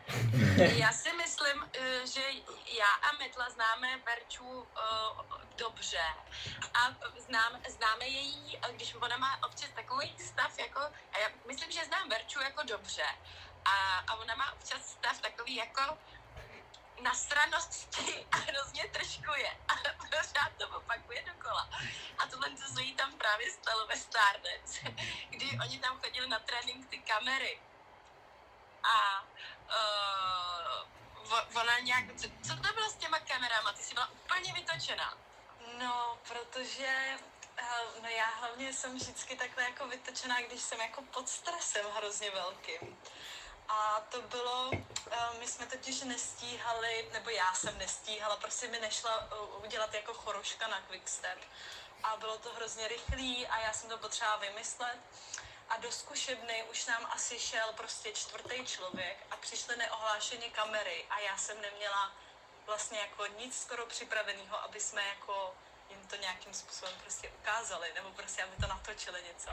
Já 0.57 0.93
si 0.93 1.09
myslím, 1.17 1.65
eh, 1.81 2.07
že 2.07 2.21
já 2.79 3.09
a 3.09 3.19
Metla 3.19 3.51
známe 3.51 3.89
Verču 4.07 4.67
eh, 4.77 5.47
dobře 5.59 6.05
a 6.75 6.81
znám, 7.27 7.53
známe 7.69 8.07
její, 8.07 8.57
eh, 8.57 8.73
když 8.75 8.95
ona 8.95 9.17
má 9.17 9.39
občas 9.47 9.71
takový 9.75 10.13
stav, 10.19 10.59
jako, 10.59 10.81
a 11.13 11.19
já 11.19 11.29
myslím, 11.49 11.71
že 11.71 11.85
znám 11.85 12.09
Verču 12.09 12.41
jako 12.41 12.63
dobře 12.63 13.03
a, 13.65 13.99
a 13.99 14.15
ona 14.15 14.35
má 14.35 14.53
občas 14.53 14.87
stav 14.87 15.21
takový 15.21 15.57
jako 15.57 15.99
nasranosti 17.03 18.27
a 18.33 18.37
hrozně 18.37 18.89
tržkuje 18.89 19.51
a 19.69 19.75
pořád 20.11 20.53
to 20.59 20.69
opakuje 20.69 21.23
dokola. 21.23 21.71
A 22.19 22.27
tohle 22.27 22.51
to 22.51 22.73
se 22.75 22.83
jí 22.83 22.95
tam 22.95 23.13
právě 23.13 23.51
stalo 23.51 23.87
ve 23.87 23.97
Stardance, 23.97 24.81
kdy 25.31 25.59
oni 25.65 25.79
tam 25.79 26.01
chodili 26.01 26.29
na 26.29 26.39
trénink 26.39 26.89
ty 26.89 26.99
kamery 26.99 27.61
a 28.83 29.23
uh, 29.23 30.89
ona 31.61 31.79
nějak, 31.79 32.05
co, 32.17 32.29
co 32.43 32.57
to 32.57 32.73
bylo 32.75 32.91
s 32.91 32.95
těma 32.95 33.19
kamerama? 33.19 33.73
Ty 33.73 33.83
jsi 33.83 33.95
byla 33.95 34.11
úplně 34.11 34.53
vytočená. 34.53 35.19
No, 35.79 36.19
protože 36.29 37.19
eh, 37.57 38.01
no 38.03 38.09
já 38.09 38.27
hlavně 38.27 38.73
jsem 38.73 38.95
vždycky 38.97 39.37
takhle 39.37 39.63
jako 39.63 39.89
vytočená, 39.89 40.41
když 40.41 40.61
jsem 40.61 40.81
jako 40.81 41.03
pod 41.03 41.29
stresem 41.29 41.87
hrozně 41.97 42.31
velkým. 42.31 42.99
A 43.69 44.01
to 44.09 44.23
bylo, 44.23 44.71
eh, 45.11 45.17
my 45.39 45.49
jsme 45.49 45.67
totiž 45.67 46.01
nestíhali, 46.01 47.09
nebo 47.13 47.31
já 47.31 47.55
jsem 47.55 47.79
nestíhala, 47.79 48.37
prostě 48.37 48.69
mi 48.69 48.81
nešla 48.81 49.29
eh, 49.31 49.35
udělat 49.67 49.95
jako 49.95 50.15
choroška 50.15 50.69
na 50.69 50.81
Quickstep. 50.81 51.39
A 52.03 52.17
bylo 52.17 52.39
to 52.39 52.53
hrozně 52.53 52.89
rychlý 52.89 53.47
a 53.47 53.59
já 53.59 53.73
jsem 53.73 53.91
to 53.91 53.99
potřeba 53.99 54.37
vymyslet. 54.37 54.99
A 55.69 55.77
do 55.77 55.93
zkušebny 55.93 56.65
už 56.71 56.87
nám 56.87 57.07
asi 57.11 57.39
šel 57.39 57.73
prostě 57.77 58.13
čtvrtý 58.13 58.67
člověk 58.67 59.27
a 59.31 59.37
přišly 59.37 59.77
neohlášeně 59.77 60.51
kamery 60.51 61.07
a 61.11 61.19
já 61.19 61.39
jsem 61.39 61.61
neměla 61.61 62.13
vlastně 62.67 62.99
jako 62.99 63.27
nic 63.27 63.61
skoro 63.61 63.87
připraveného, 63.87 64.63
aby 64.63 64.81
jsme 64.81 65.03
jako 65.09 65.55
jim 65.91 66.07
to 66.07 66.17
nějakým 66.17 66.55
způsobem 66.55 66.95
prostě 67.03 67.33
ukázali, 67.41 67.93
nebo 67.95 68.11
prostě 68.11 68.43
aby 68.43 68.57
to 68.57 68.67
natočili 68.67 69.23
něco. 69.23 69.51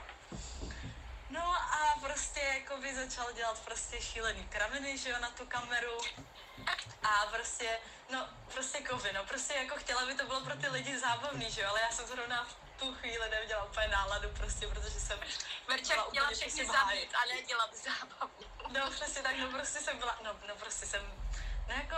No 1.35 1.55
a 1.55 1.99
prostě 2.01 2.39
jako 2.39 2.77
by 2.77 2.95
začal 2.95 3.31
dělat 3.31 3.59
prostě 3.59 4.01
šílený 4.01 4.43
kraviny, 4.43 4.97
že 4.97 5.09
jo, 5.09 5.15
na 5.21 5.29
tu 5.29 5.45
kameru. 5.45 5.97
A 7.03 7.25
prostě, 7.25 7.79
no, 8.11 8.29
prostě 8.53 8.81
kovy, 8.81 9.13
no, 9.13 9.23
prostě 9.25 9.53
jako 9.53 9.75
chtěla, 9.75 10.01
aby 10.01 10.15
to 10.15 10.25
bylo 10.25 10.41
pro 10.41 10.55
ty 10.55 10.67
lidi 10.67 10.99
zábavný, 10.99 11.51
že 11.51 11.61
jo, 11.61 11.69
ale 11.69 11.81
já 11.81 11.91
jsem 11.91 12.07
zrovna 12.07 12.43
v 12.43 12.79
tu 12.79 12.95
chvíli 12.95 13.29
neměla 13.29 13.63
úplně 13.63 13.87
náladu 13.87 14.29
prostě, 14.29 14.67
protože 14.67 14.99
jsem 14.99 15.19
Verča 15.67 15.93
byla 15.93 16.07
chtěla 16.09 16.25
úplně 16.25 16.37
všechny 16.37 16.65
zabít 16.65 17.15
a 17.15 17.25
ne 17.25 17.41
dělat 17.41 17.69
zábavu. 17.75 18.31
No 18.67 18.91
přesně 18.91 19.21
tak, 19.21 19.37
no 19.37 19.49
prostě 19.49 19.79
jsem 19.79 19.97
byla, 19.97 20.19
no, 20.23 20.35
no 20.47 20.55
prostě 20.55 20.85
jsem, 20.85 21.01
no 21.67 21.73
jako, 21.73 21.95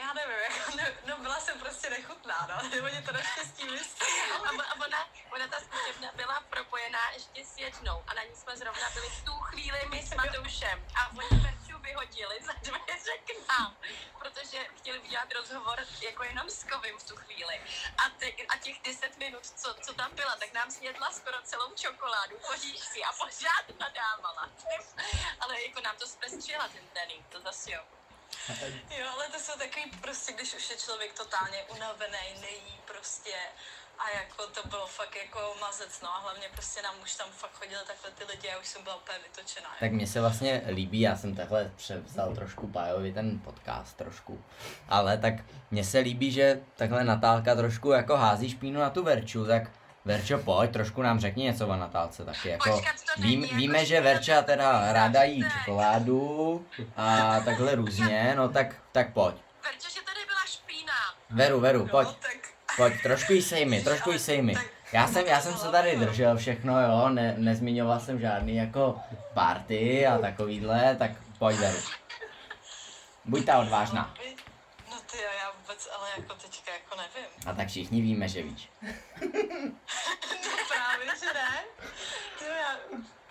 já 0.00 0.12
nevím, 0.12 0.38
jako, 0.50 0.70
no, 0.76 0.84
no 1.06 1.22
byla 1.22 1.40
jsem 1.40 1.60
prostě 1.60 1.90
nechutná, 1.90 2.48
no, 2.50 2.70
oni 2.84 3.02
to 3.02 3.12
naštěstí 3.12 3.64
myslí. 3.64 4.06
A, 4.32 4.62
a 4.62 4.74
ona, 4.86 5.08
ona 5.34 5.48
ta 5.48 5.60
zkušebna 5.60 6.12
byla 6.14 6.40
propojená 6.50 7.10
ještě 7.10 7.44
s 7.44 7.58
jednou 7.58 8.04
a 8.06 8.14
na 8.14 8.22
ní 8.22 8.34
jsme 8.34 8.56
zrovna 8.56 8.90
byli 8.94 9.08
v 9.08 9.24
tu 9.24 9.32
chvíli 9.32 9.78
my 9.90 10.02
s 10.02 10.14
Matoušem 10.14 10.86
a 10.94 11.08
oni 11.08 11.40
Verču 11.42 11.78
vyhodili 11.78 12.36
za 12.42 12.52
dveře 12.52 13.18
k 13.26 13.48
nám, 13.48 13.76
protože 14.18 14.64
chtěli 14.76 14.98
udělat 14.98 15.32
rozhovor 15.32 15.86
jako 16.02 16.22
jenom 16.24 16.50
s 16.50 16.64
Kovým 16.64 16.98
v 16.98 17.08
tu 17.08 17.16
chvíli. 17.16 17.60
A, 17.98 18.10
te, 18.18 18.26
a 18.26 18.56
těch 18.58 18.82
10 18.82 19.18
minut, 19.18 19.46
co, 19.46 19.74
co 19.74 19.94
tam 19.94 20.14
byla, 20.14 20.36
tak 20.36 20.52
nám 20.52 20.70
snědla 20.70 21.10
skoro 21.10 21.42
celou 21.42 21.74
čokoládu, 21.74 22.36
poříšky 22.46 23.04
a 23.04 23.12
pořád 23.12 23.80
nadávala. 23.80 24.50
Ale 25.40 25.62
jako 25.62 25.80
nám 25.80 25.96
to 25.96 26.06
zpestřila 26.06 26.68
ten 26.68 26.86
trénink, 26.92 27.26
to 27.28 27.40
zase 27.40 27.72
jo. 27.72 27.99
Jo, 28.98 29.06
ale 29.14 29.24
to 29.28 29.38
jsou 29.38 29.58
takový 29.58 29.90
prostě, 30.00 30.32
když 30.32 30.54
už 30.54 30.70
je 30.70 30.76
člověk 30.76 31.12
totálně 31.12 31.58
unavený, 31.74 32.40
nejí 32.40 32.80
prostě 32.86 33.34
a 33.98 34.10
jako 34.10 34.46
to 34.46 34.68
bylo 34.68 34.86
fakt 34.86 35.16
jako 35.16 35.54
mazec, 35.60 36.00
no 36.02 36.08
a 36.14 36.18
hlavně 36.18 36.46
prostě 36.52 36.82
nám 36.82 36.94
už 37.02 37.14
tam 37.14 37.28
fakt 37.30 37.52
chodili 37.52 37.80
takhle 37.86 38.10
ty 38.10 38.24
lidi 38.24 38.50
a 38.50 38.58
už 38.58 38.66
jsem 38.66 38.82
byla 38.82 38.96
úplně 38.96 39.18
vytočená. 39.18 39.68
Tak 39.80 39.92
mně 39.92 40.06
se 40.06 40.20
vlastně 40.20 40.62
líbí, 40.68 41.00
já 41.00 41.16
jsem 41.16 41.36
takhle 41.36 41.70
převzal 41.76 42.34
trošku 42.34 42.68
Pájovi 42.68 43.12
ten 43.12 43.38
podcast 43.38 43.96
trošku, 43.96 44.44
ale 44.88 45.18
tak 45.18 45.34
mně 45.70 45.84
se 45.84 45.98
líbí, 45.98 46.32
že 46.32 46.60
takhle 46.76 47.04
Natálka 47.04 47.54
trošku 47.54 47.90
jako 47.90 48.16
hází 48.16 48.50
špínu 48.50 48.80
na 48.80 48.90
tu 48.90 49.02
Verču, 49.02 49.46
tak 49.46 49.62
Verčo, 50.04 50.38
pojď, 50.38 50.70
trošku 50.70 51.02
nám 51.02 51.20
řekni 51.20 51.44
něco 51.44 51.68
o 51.68 51.76
Natálce 51.76 52.24
taky, 52.24 52.48
jako 52.48 52.70
Počkat, 52.70 52.94
to 53.14 53.22
vím, 53.22 53.30
není 53.30 53.42
jako 53.42 53.54
víme, 53.56 53.84
že 53.86 54.00
Verča 54.00 54.42
teda 54.42 54.92
ráda 54.92 55.22
jí 55.22 55.44
čokoládu 55.58 56.66
a 56.96 57.40
takhle 57.40 57.74
různě, 57.74 58.34
no 58.36 58.48
tak, 58.48 58.76
tak 58.92 59.12
pojď. 59.12 59.34
Verča, 59.64 59.88
že 59.88 60.00
tady 60.04 60.26
byla 60.26 60.46
špína. 60.46 60.92
Veru, 61.30 61.60
Veru, 61.60 61.86
pojď, 61.86 62.08
No, 62.08 62.14
tak 62.14 62.36
pojď, 62.76 63.02
trošku 63.02 63.32
jí 63.32 63.42
sejmi, 63.42 63.82
trošku 63.82 64.10
jí 64.10 64.18
sejmi. 64.18 64.54
Já 64.92 65.06
jsem, 65.06 65.26
já 65.26 65.40
jsem 65.40 65.54
se 65.54 65.68
tady 65.68 65.96
držel 65.96 66.36
všechno, 66.36 66.80
jo, 66.80 67.08
ne, 67.08 67.34
nezmiňoval 67.38 68.00
jsem 68.00 68.20
žádný 68.20 68.56
jako 68.56 69.00
party 69.34 70.06
a 70.06 70.18
takovýhle, 70.18 70.96
tak 70.98 71.10
pojď 71.38 71.56
Veru. 71.56 71.78
Buď 73.24 73.44
ta 73.44 73.58
odvážná. 73.58 74.14
Ty 75.10 75.16
jo, 75.22 75.28
já 75.38 75.50
vůbec, 75.50 75.88
ale 75.98 76.08
jako 76.16 76.34
teďka 76.34 76.72
jako 76.72 76.96
nevím. 76.96 77.30
A 77.46 77.52
tak 77.52 77.68
všichni 77.68 78.00
víme, 78.02 78.28
že 78.28 78.42
víš. 78.42 78.68
No 80.50 80.56
právě, 80.68 81.06
že 81.20 81.26
ne? 81.32 81.64
Jo, 82.40 82.46
já, 82.54 82.78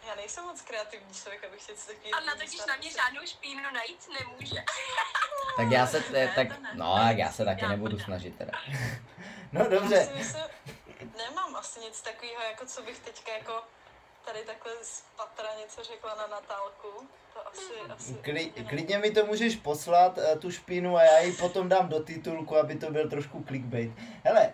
já 0.08 0.16
nejsem 0.16 0.44
moc 0.46 0.62
kreativní 0.62 1.14
člověk, 1.14 1.44
abych 1.44 1.62
si 1.62 1.72
něco 1.72 1.88
takového 1.88 2.18
Anna 2.18 2.36
totiž 2.36 2.66
na 2.66 2.76
mě 2.76 2.92
žádnou 2.92 3.22
špínu 3.26 3.62
najít 3.74 4.10
nemůže. 4.20 4.56
Tak 5.58 5.72
já 5.72 5.88
se, 5.88 6.04
Ne, 6.12 6.32
tak, 6.36 6.48
to 6.56 6.62
ne. 6.62 6.70
no, 6.74 6.96
tak 7.08 7.18
já 7.18 7.32
se 7.32 7.46
taky 7.46 7.62
Já 7.64 7.70
nebudu 7.70 7.98
ne. 7.98 8.04
snažit 8.04 8.38
teda. 8.38 8.52
No 9.52 9.62
Já 9.62 9.68
dobře, 9.68 10.06
si 10.06 10.14
myslím, 10.14 10.44
nemám 11.18 11.56
asi 11.56 11.80
nic 11.80 12.02
takového, 12.02 12.42
jako 12.44 12.66
co 12.66 12.82
bych 12.82 13.00
teďka 13.00 13.32
jako 13.32 13.64
tady 14.34 14.46
takhle 14.46 14.72
z 14.82 15.04
patra 15.18 15.48
něco 15.60 15.84
řekla 15.84 16.16
na 16.16 16.28
Natálku. 16.28 17.08
To 17.34 17.48
asi, 17.48 17.74
asi 17.90 18.14
Kli, 18.14 18.52
klidně 18.70 18.98
mi 18.98 19.12
to 19.12 19.26
můžeš 19.26 19.56
poslat, 19.56 20.18
eh, 20.18 20.36
tu 20.36 20.52
špínu, 20.52 20.98
a 20.98 21.04
já 21.04 21.20
ji 21.20 21.34
potom 21.34 21.70
dám 21.70 21.90
do 21.90 22.00
titulku, 22.00 22.58
aby 22.58 22.76
to 22.76 22.92
byl 22.92 23.10
trošku 23.10 23.44
clickbait. 23.48 23.92
Hele, 24.24 24.54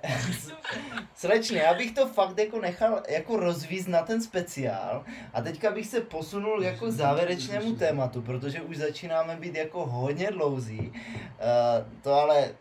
slečně, 1.16 1.60
já 1.60 1.74
bych 1.74 1.92
to 1.92 2.08
fakt 2.08 2.38
jako 2.38 2.62
nechal 2.62 3.04
jako 3.08 3.38
rozvízt 3.38 3.88
na 3.88 4.02
ten 4.02 4.22
speciál 4.22 5.06
a 5.34 5.42
teďka 5.42 5.72
bych 5.72 5.88
se 5.88 6.02
posunul 6.02 6.64
jako 6.64 6.92
závěrečnému 6.92 7.76
tématu, 7.76 8.22
protože 8.22 8.62
už 8.62 8.78
začínáme 8.78 9.36
být 9.36 9.56
jako 9.56 9.86
hodně 9.86 10.32
dlouzí. 10.32 10.92
Uh, 10.92 12.02
to 12.02 12.14
ale 12.14 12.56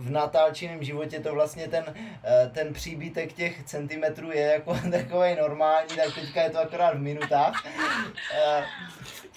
v 0.00 0.10
natálčiném 0.10 0.82
životě 0.82 1.20
to 1.20 1.34
vlastně 1.34 1.68
ten, 1.68 1.84
eh, 2.24 2.50
ten 2.54 2.72
příbytek 2.72 3.32
těch 3.32 3.62
centimetrů 3.64 4.32
je 4.32 4.40
jako 4.40 4.74
takový 4.90 5.36
normální, 5.40 5.96
tak 5.96 6.14
teďka 6.14 6.42
je 6.42 6.50
to 6.50 6.60
akorát 6.60 6.94
v 6.94 7.00
minutách. 7.00 7.64
Eh, 8.34 8.64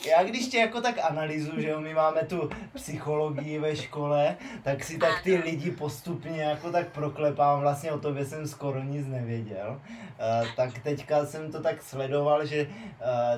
Já 0.08 0.24
když 0.24 0.48
tě 0.48 0.58
jako 0.58 0.82
tak 0.82 0.96
analyzuju, 1.02 1.62
že 1.62 1.70
jo, 1.70 1.80
my 1.80 1.94
máme 1.94 2.22
tu 2.22 2.50
psychologii 2.74 3.60
ve 3.60 3.76
škole, 3.76 4.36
tak 4.64 4.84
si 4.84 4.98
tak 4.98 5.24
ty 5.24 5.36
lidi 5.38 5.72
postupně 5.72 6.44
jako 6.44 6.72
tak 6.72 6.88
proklepám, 6.88 7.62
vlastně 7.62 7.92
o 7.92 8.00
tobě 8.00 8.26
jsem 8.26 8.48
skoro 8.48 8.84
nic 8.84 9.08
nevěděl. 9.08 9.82
Eh, 10.20 10.44
tak 10.56 10.80
teďka 10.80 11.26
jsem 11.26 11.52
to 11.52 11.62
tak 11.62 11.82
sledoval, 11.82 12.46
že 12.46 12.68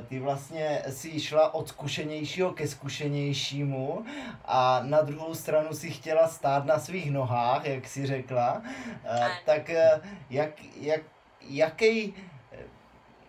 ty 0.08 0.20
vlastně 0.20 0.82
si 0.90 1.20
šla 1.20 1.54
od 1.54 1.68
zkušenějšího 1.70 2.52
ke 2.52 2.68
zkušenějšímu 2.68 4.06
a 4.46 4.82
na 4.84 5.02
druhou 5.02 5.34
stranu 5.36 5.74
si 5.74 5.90
chtěla 5.92 6.28
stát 6.28 6.66
na 6.66 6.80
svých 6.80 7.12
nohách, 7.16 7.66
jak 7.66 7.88
si 7.88 8.06
řekla. 8.06 8.62
Eh, 9.06 9.32
tak 9.46 9.70
eh, 9.70 10.02
jak, 10.30 10.52
jak, 10.76 11.02
jaký, 11.42 12.16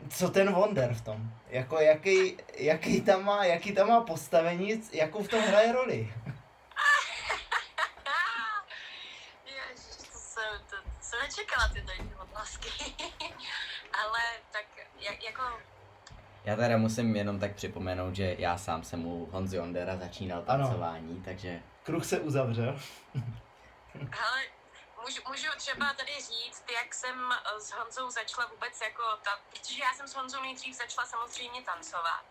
co 0.09 0.30
ten 0.30 0.53
Wonder 0.53 0.95
v 0.95 1.01
tom? 1.01 1.30
Jako 1.49 1.80
jaký, 1.80 2.37
jaký, 2.57 3.01
tam 3.01 3.24
má, 3.24 3.45
jaký 3.45 3.72
tam 3.72 3.89
má 3.89 4.01
postavení, 4.01 4.82
jakou 4.93 5.22
v 5.22 5.28
tom 5.28 5.41
hraje 5.41 5.72
roli? 5.72 6.12
Ježiš, 9.47 9.97
to 10.12 10.18
jsem, 10.18 10.43
to, 10.70 10.76
to 10.76 10.91
jsem 11.01 11.18
nečekala 11.22 11.68
tyhle 11.68 11.95
otázky. 12.22 12.68
Ale 14.03 14.20
tak 14.53 14.66
jak, 15.01 15.24
jako, 15.24 15.43
Já 16.45 16.57
teda 16.57 16.76
musím 16.78 17.16
jenom 17.16 17.39
tak 17.39 17.55
připomenout, 17.55 18.14
že 18.16 18.37
já 18.39 18.59
sám 18.59 18.84
jsem 18.84 19.07
u 19.07 19.26
Honzy 19.32 19.59
Ondera 19.61 19.97
začínal 19.97 20.45
Ano. 20.47 20.64
tancování, 20.64 21.22
takže 21.24 21.61
Kruh 21.82 22.05
se 22.05 22.20
uzavřel. 22.20 22.78
Hele, 24.11 24.42
můžu, 25.03 25.22
můžu 25.28 25.49
třeba 25.57 25.92
tady 25.92 26.14
říct, 26.20 26.64
jak 26.74 26.94
jsem 26.94 27.32
eh, 27.32 27.61
s 27.61 27.70
Honzou 27.72 28.11
začala 28.11 28.47
vůbec 28.47 28.80
jako, 28.80 29.03
ta, 29.22 29.40
protože 29.51 29.82
já 29.82 29.94
jsem 29.94 30.09
s 30.09 30.14
Honzou 30.14 30.40
nejdřív 30.42 30.76
začala 30.76 31.07
samozřejmě 31.07 31.62
tancovat. 31.62 32.24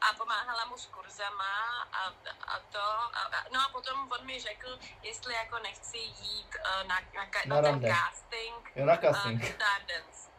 A 0.00 0.12
pomáhala 0.12 0.64
mu 0.64 0.78
s 0.78 0.86
kurzama 0.86 1.82
a, 1.92 2.12
a 2.46 2.58
to. 2.58 2.80
A, 2.80 3.44
no 3.52 3.60
a 3.60 3.68
potom 3.72 4.12
on 4.12 4.26
mi 4.26 4.40
řekl, 4.40 4.78
jestli 5.02 5.34
jako 5.34 5.58
nechci 5.58 5.98
jít 5.98 6.56
uh, 6.56 6.88
na, 6.88 7.00
na, 7.14 7.24
Na 7.46 7.56
na, 7.56 7.62
ten 7.62 7.64
rande. 7.64 7.88
casting 7.88 8.72
Jo, 8.76 8.86
na 8.86 8.94
uh, 8.94 9.00
casting. 9.00 9.44
Stardance. 9.44 10.30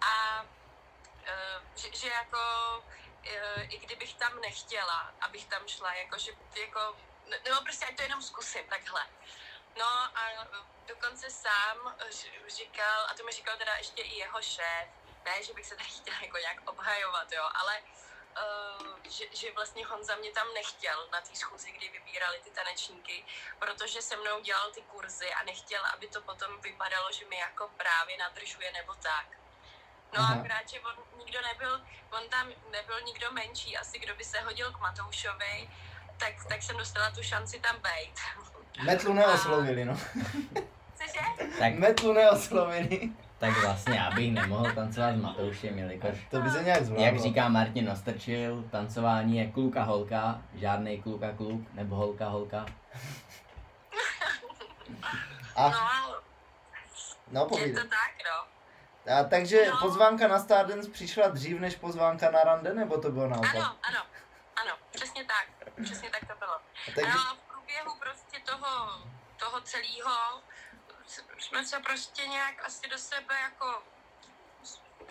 A 0.00 0.42
uh, 0.42 1.62
že, 1.76 1.88
že 1.92 2.08
jako 2.08 2.38
uh, 2.78 3.62
i 3.74 3.78
kdybych 3.78 4.14
tam 4.14 4.40
nechtěla, 4.40 5.12
abych 5.20 5.46
tam 5.46 5.62
šla, 5.66 5.94
jako 5.94 6.18
že 6.18 6.32
jako, 6.60 6.96
nebo 7.44 7.60
prostě 7.62 7.86
ať 7.86 7.96
to 7.96 8.02
jenom 8.02 8.22
zkusím 8.22 8.64
takhle. 8.68 9.06
No 9.78 9.86
a 9.86 10.46
dokonce 10.86 11.30
sám 11.30 11.94
říkal, 12.46 13.06
a 13.08 13.14
to 13.14 13.24
mi 13.24 13.32
říkal 13.32 13.56
teda 13.56 13.74
ještě 13.76 14.02
i 14.02 14.14
jeho 14.18 14.42
šéf, 14.42 14.88
ne, 15.24 15.42
že 15.42 15.52
bych 15.52 15.66
se 15.66 15.76
tady 15.76 15.88
chtěla 15.88 16.16
jako 16.22 16.38
nějak 16.38 16.70
obhajovat, 16.70 17.32
jo, 17.32 17.48
ale 17.54 17.80
uh, 17.80 18.96
že, 19.04 19.24
že 19.32 19.52
vlastně 19.52 19.86
Honza 19.86 20.16
mě 20.16 20.32
tam 20.32 20.54
nechtěl 20.54 21.08
na 21.12 21.20
té 21.20 21.36
schůzi, 21.36 21.72
kdy 21.72 21.88
vybírali 21.88 22.40
ty 22.40 22.50
tanečníky, 22.50 23.24
protože 23.58 24.02
se 24.02 24.16
mnou 24.16 24.40
dělal 24.40 24.70
ty 24.70 24.82
kurzy 24.82 25.32
a 25.32 25.42
nechtěl, 25.42 25.86
aby 25.86 26.08
to 26.08 26.20
potom 26.20 26.60
vypadalo, 26.60 27.12
že 27.12 27.24
mi 27.26 27.38
jako 27.38 27.70
právě 27.76 28.16
nadržuje 28.18 28.72
nebo 28.72 28.94
tak. 28.94 29.26
No 30.12 30.20
Aha. 30.20 30.34
a 30.34 30.38
akorát, 30.38 30.68
že 30.68 30.80
on 30.80 31.04
nikdo 31.18 31.40
nebyl, 31.42 31.86
on 32.10 32.28
tam 32.28 32.52
nebyl 32.70 33.00
nikdo 33.00 33.32
menší, 33.32 33.76
asi 33.76 33.98
kdo 33.98 34.14
by 34.14 34.24
se 34.24 34.40
hodil 34.40 34.72
k 34.72 34.78
Matoušovi, 34.78 35.70
tak, 36.18 36.32
tak 36.48 36.62
jsem 36.62 36.76
dostala 36.76 37.10
tu 37.10 37.22
šanci 37.22 37.60
tam 37.60 37.76
být. 37.76 38.14
Metlu 38.84 39.12
neoslovili, 39.12 39.84
no. 39.84 39.96
Cože? 40.94 41.48
tak, 41.58 41.74
Metlu 41.74 42.12
neoslovili. 42.12 43.10
tak 43.38 43.62
vlastně 43.62 43.96
já 43.98 44.10
bych 44.10 44.32
nemohl 44.32 44.72
tancovat 44.72 45.14
s 45.14 45.20
Matoušem, 45.22 45.78
jelikož 45.78 46.26
To 46.30 46.40
by 46.40 46.50
se 46.50 46.62
nějak 46.62 46.82
zvládlo. 46.84 47.04
Jak 47.06 47.18
říká 47.20 47.48
Martin 47.48 47.90
Ostrčil, 47.90 48.64
tancování 48.70 49.38
je 49.38 49.46
kluk 49.52 49.76
a 49.76 49.82
holka, 49.82 50.42
žádný 50.54 51.02
kluk 51.02 51.22
a 51.22 51.32
kluk, 51.32 51.60
nebo 51.74 51.96
holka 51.96 52.28
holka. 52.28 52.66
A, 55.56 55.68
No, 55.70 55.78
no 57.30 57.40
je 57.40 57.46
povídej. 57.48 57.74
to 57.74 57.80
tak, 57.80 58.12
no. 58.24 58.48
A 59.14 59.24
takže 59.24 59.66
No. 59.70 59.78
pozvánka 59.80 60.28
na 60.28 60.38
Stardance 60.38 60.90
přišla 60.90 61.28
dřív 61.28 61.60
než 61.60 61.76
pozvánka 61.76 62.30
na 62.30 62.40
rande, 62.44 62.74
nebo 62.74 62.98
to 63.00 63.10
bylo 63.10 63.28
naopak? 63.28 63.54
Ano, 63.54 63.64
ano, 63.82 64.00
ano, 64.64 64.72
přesně 64.90 65.24
tak, 65.24 65.46
přesně 65.84 66.10
tak 66.10 66.28
to 66.28 66.34
bylo. 66.34 66.54
A 66.54 66.62
takže, 66.94 67.12
No, 67.12 67.34
v 67.34 67.38
průběhu 67.38 67.98
prostě 67.98 68.40
toho, 68.40 69.02
toho 69.36 69.60
celého 69.60 70.42
jsme 71.38 71.64
se 71.66 71.80
prostě 71.80 72.26
nějak 72.26 72.64
asi 72.64 72.88
do 72.88 72.98
sebe 72.98 73.40
jako 73.40 73.82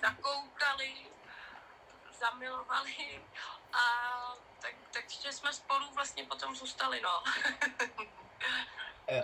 zakoukali, 0.02 1.08
zamilovali 2.20 3.26
a 3.74 3.82
tak, 4.62 4.76
takže 4.92 5.32
jsme 5.32 5.54
spolu 5.54 5.90
vlastně 5.94 6.24
potom 6.24 6.56
zůstali, 6.56 7.02
no. 7.02 7.24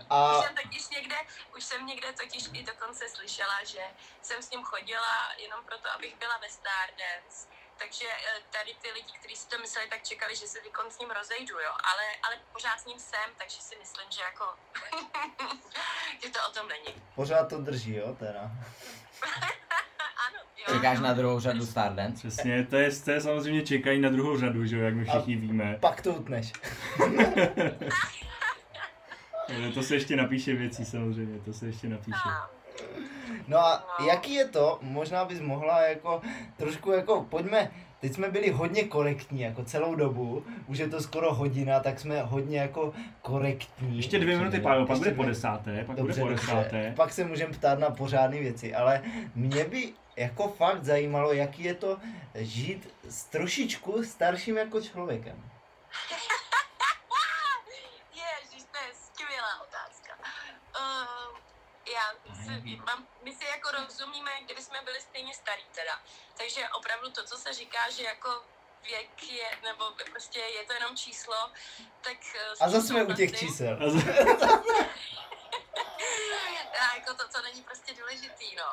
a, 0.10 0.38
Už 0.40 0.46
jsem 0.46 0.56
totiž 0.56 0.90
někde, 0.90 1.16
už 1.56 1.64
jsem 1.64 1.86
někde 1.86 2.14
totiž 2.14 2.44
i 2.54 2.64
dokonce 2.64 3.10
slyšela, 3.10 3.64
že 3.64 3.84
jsem 4.22 4.44
s 4.44 4.50
ním 4.50 4.64
chodila 4.64 5.34
jenom 5.38 5.66
proto, 5.66 5.92
abych 5.92 6.16
byla 6.16 6.38
ve 6.38 6.50
Stardance. 6.50 7.48
Takže 7.84 8.06
eh, 8.06 8.42
tady 8.52 8.72
ty 8.82 8.92
lidi, 8.92 9.12
kteří 9.20 9.36
si 9.36 9.48
to 9.50 9.58
mysleli, 9.60 9.90
tak 9.90 10.04
čekali, 10.04 10.36
že 10.36 10.48
se 10.48 10.62
vykon 10.62 10.92
s 10.92 11.00
ním 11.00 11.10
rozejdu, 11.12 11.56
jo. 11.60 11.72
Ale, 11.92 12.04
ale 12.26 12.36
pořád 12.54 12.80
s 12.80 12.86
ním 12.86 13.00
jsem, 13.00 13.30
takže 13.38 13.58
si 13.62 13.76
myslím, 13.80 14.06
že 14.12 14.22
jako, 14.22 14.46
že 16.24 16.30
to 16.30 16.40
o 16.50 16.52
tom 16.54 16.68
není. 16.68 17.02
pořád 17.16 17.50
to 17.50 17.58
drží, 17.62 17.96
jo, 17.96 18.16
teda. 18.20 18.42
ano, 20.28 20.40
jo. 20.58 20.76
Čekáš 20.76 21.00
na 21.00 21.14
druhou 21.14 21.40
řadu 21.40 21.66
Stardance? 21.66 22.28
Přesně, 22.28 22.66
to 22.66 22.76
je, 22.76 22.96
to 23.02 23.12
je 23.12 23.22
samozřejmě 23.22 23.62
čekají 23.66 24.00
na 24.02 24.10
druhou 24.10 24.40
řadu, 24.40 24.66
že 24.66 24.78
jo, 24.78 24.84
jak 24.86 24.94
my 24.94 25.06
všichni 25.06 25.36
víme. 25.36 25.78
Pak 25.80 26.02
to 26.02 26.14
utneš. 26.14 26.52
Eh, 29.50 29.72
To 29.72 29.84
se 29.84 29.96
ještě 29.96 30.16
napíše 30.16 30.54
věcí 30.54 30.86
samozřejmě, 30.86 31.40
to 31.40 31.54
se 31.54 31.66
ještě 31.66 31.88
napíše. 31.88 32.30
No 33.48 33.58
a 33.60 33.84
No. 34.00 34.06
jaký 34.06 34.34
je 34.34 34.48
to, 34.48 34.80
možná 34.82 35.26
bys 35.26 35.40
mohla 35.40 35.82
jako 35.82 36.22
trošku 36.58 36.92
jako, 36.92 37.22
pojďme, 37.30 37.72
teď 38.02 38.14
jsme 38.14 38.30
byli 38.32 38.50
hodně 38.50 38.84
korektní 38.84 39.42
jako 39.42 39.64
celou 39.64 39.96
dobu, 39.96 40.46
už 40.68 40.78
je 40.78 40.90
to 40.90 41.02
skoro 41.02 41.34
hodina, 41.34 41.80
tak 41.80 42.00
jsme 42.00 42.22
hodně 42.22 42.60
jako 42.60 42.94
korektní. 43.22 43.98
Ještě 43.98 44.20
dvě 44.20 44.38
minuty. 44.38 44.60
Pavel, 44.60 44.86
pak 44.86 44.98
bude 44.98 45.12
po 45.12 45.24
desáté, 45.24 45.84
pak 45.88 45.96
Dobře, 45.96 46.22
bude 46.22 46.24
po 46.24 46.30
dobře. 46.30 46.46
desáté. 46.46 46.94
Pak 46.96 47.14
se 47.14 47.24
můžeme 47.24 47.54
ptát 47.54 47.80
na 47.80 47.90
pořádné 47.90 48.40
věci, 48.40 48.76
ale 48.76 49.02
mě 49.36 49.64
by 49.66 49.94
jako 50.16 50.48
fakt 50.48 50.84
zajímalo, 50.84 51.34
jaký 51.34 51.64
je 51.64 51.74
to 51.74 51.98
žít 52.36 52.90
s 53.10 53.24
trošičku 53.26 54.04
starším 54.04 54.58
jako 54.58 54.82
člověkem. 54.82 55.44
Ježiš, 58.16 58.64
to 58.72 58.78
je 58.78 58.92
skvělá 58.94 59.62
otázka. 59.68 60.14
Uh, 60.80 61.38
já 61.94 62.08
mám, 62.86 63.08
my 63.24 63.36
si 63.36 63.46
jako 63.46 63.72
rozumíme, 63.72 64.32
kdyby 64.46 64.62
jsme 64.62 64.82
byli 64.84 65.02
stejně 65.02 65.34
starí 65.34 65.64
teda. 65.76 66.02
Takže 66.38 66.70
opravdu 66.70 67.10
to, 67.12 67.24
co 67.24 67.38
se 67.38 67.54
říká, 67.54 67.90
že 67.90 68.04
jako 68.04 68.44
věk 68.84 69.24
je, 69.24 69.50
nebo 69.64 69.86
prostě 70.12 70.40
je 70.40 70.64
to 70.66 70.74
jenom 70.74 70.96
číslo, 70.98 71.36
tak... 72.02 72.18
eh, 72.36 72.54
A 72.60 72.70
zase 72.70 72.88
jsme 72.88 73.04
u 73.04 73.14
těch 73.14 73.40
čísel. 73.40 73.78
A 76.82 76.96
jako 76.96 77.14
to, 77.14 77.24
co 77.30 77.42
není 77.42 77.62
prostě 77.62 77.94
důležitý, 78.00 78.56
no. 78.56 78.64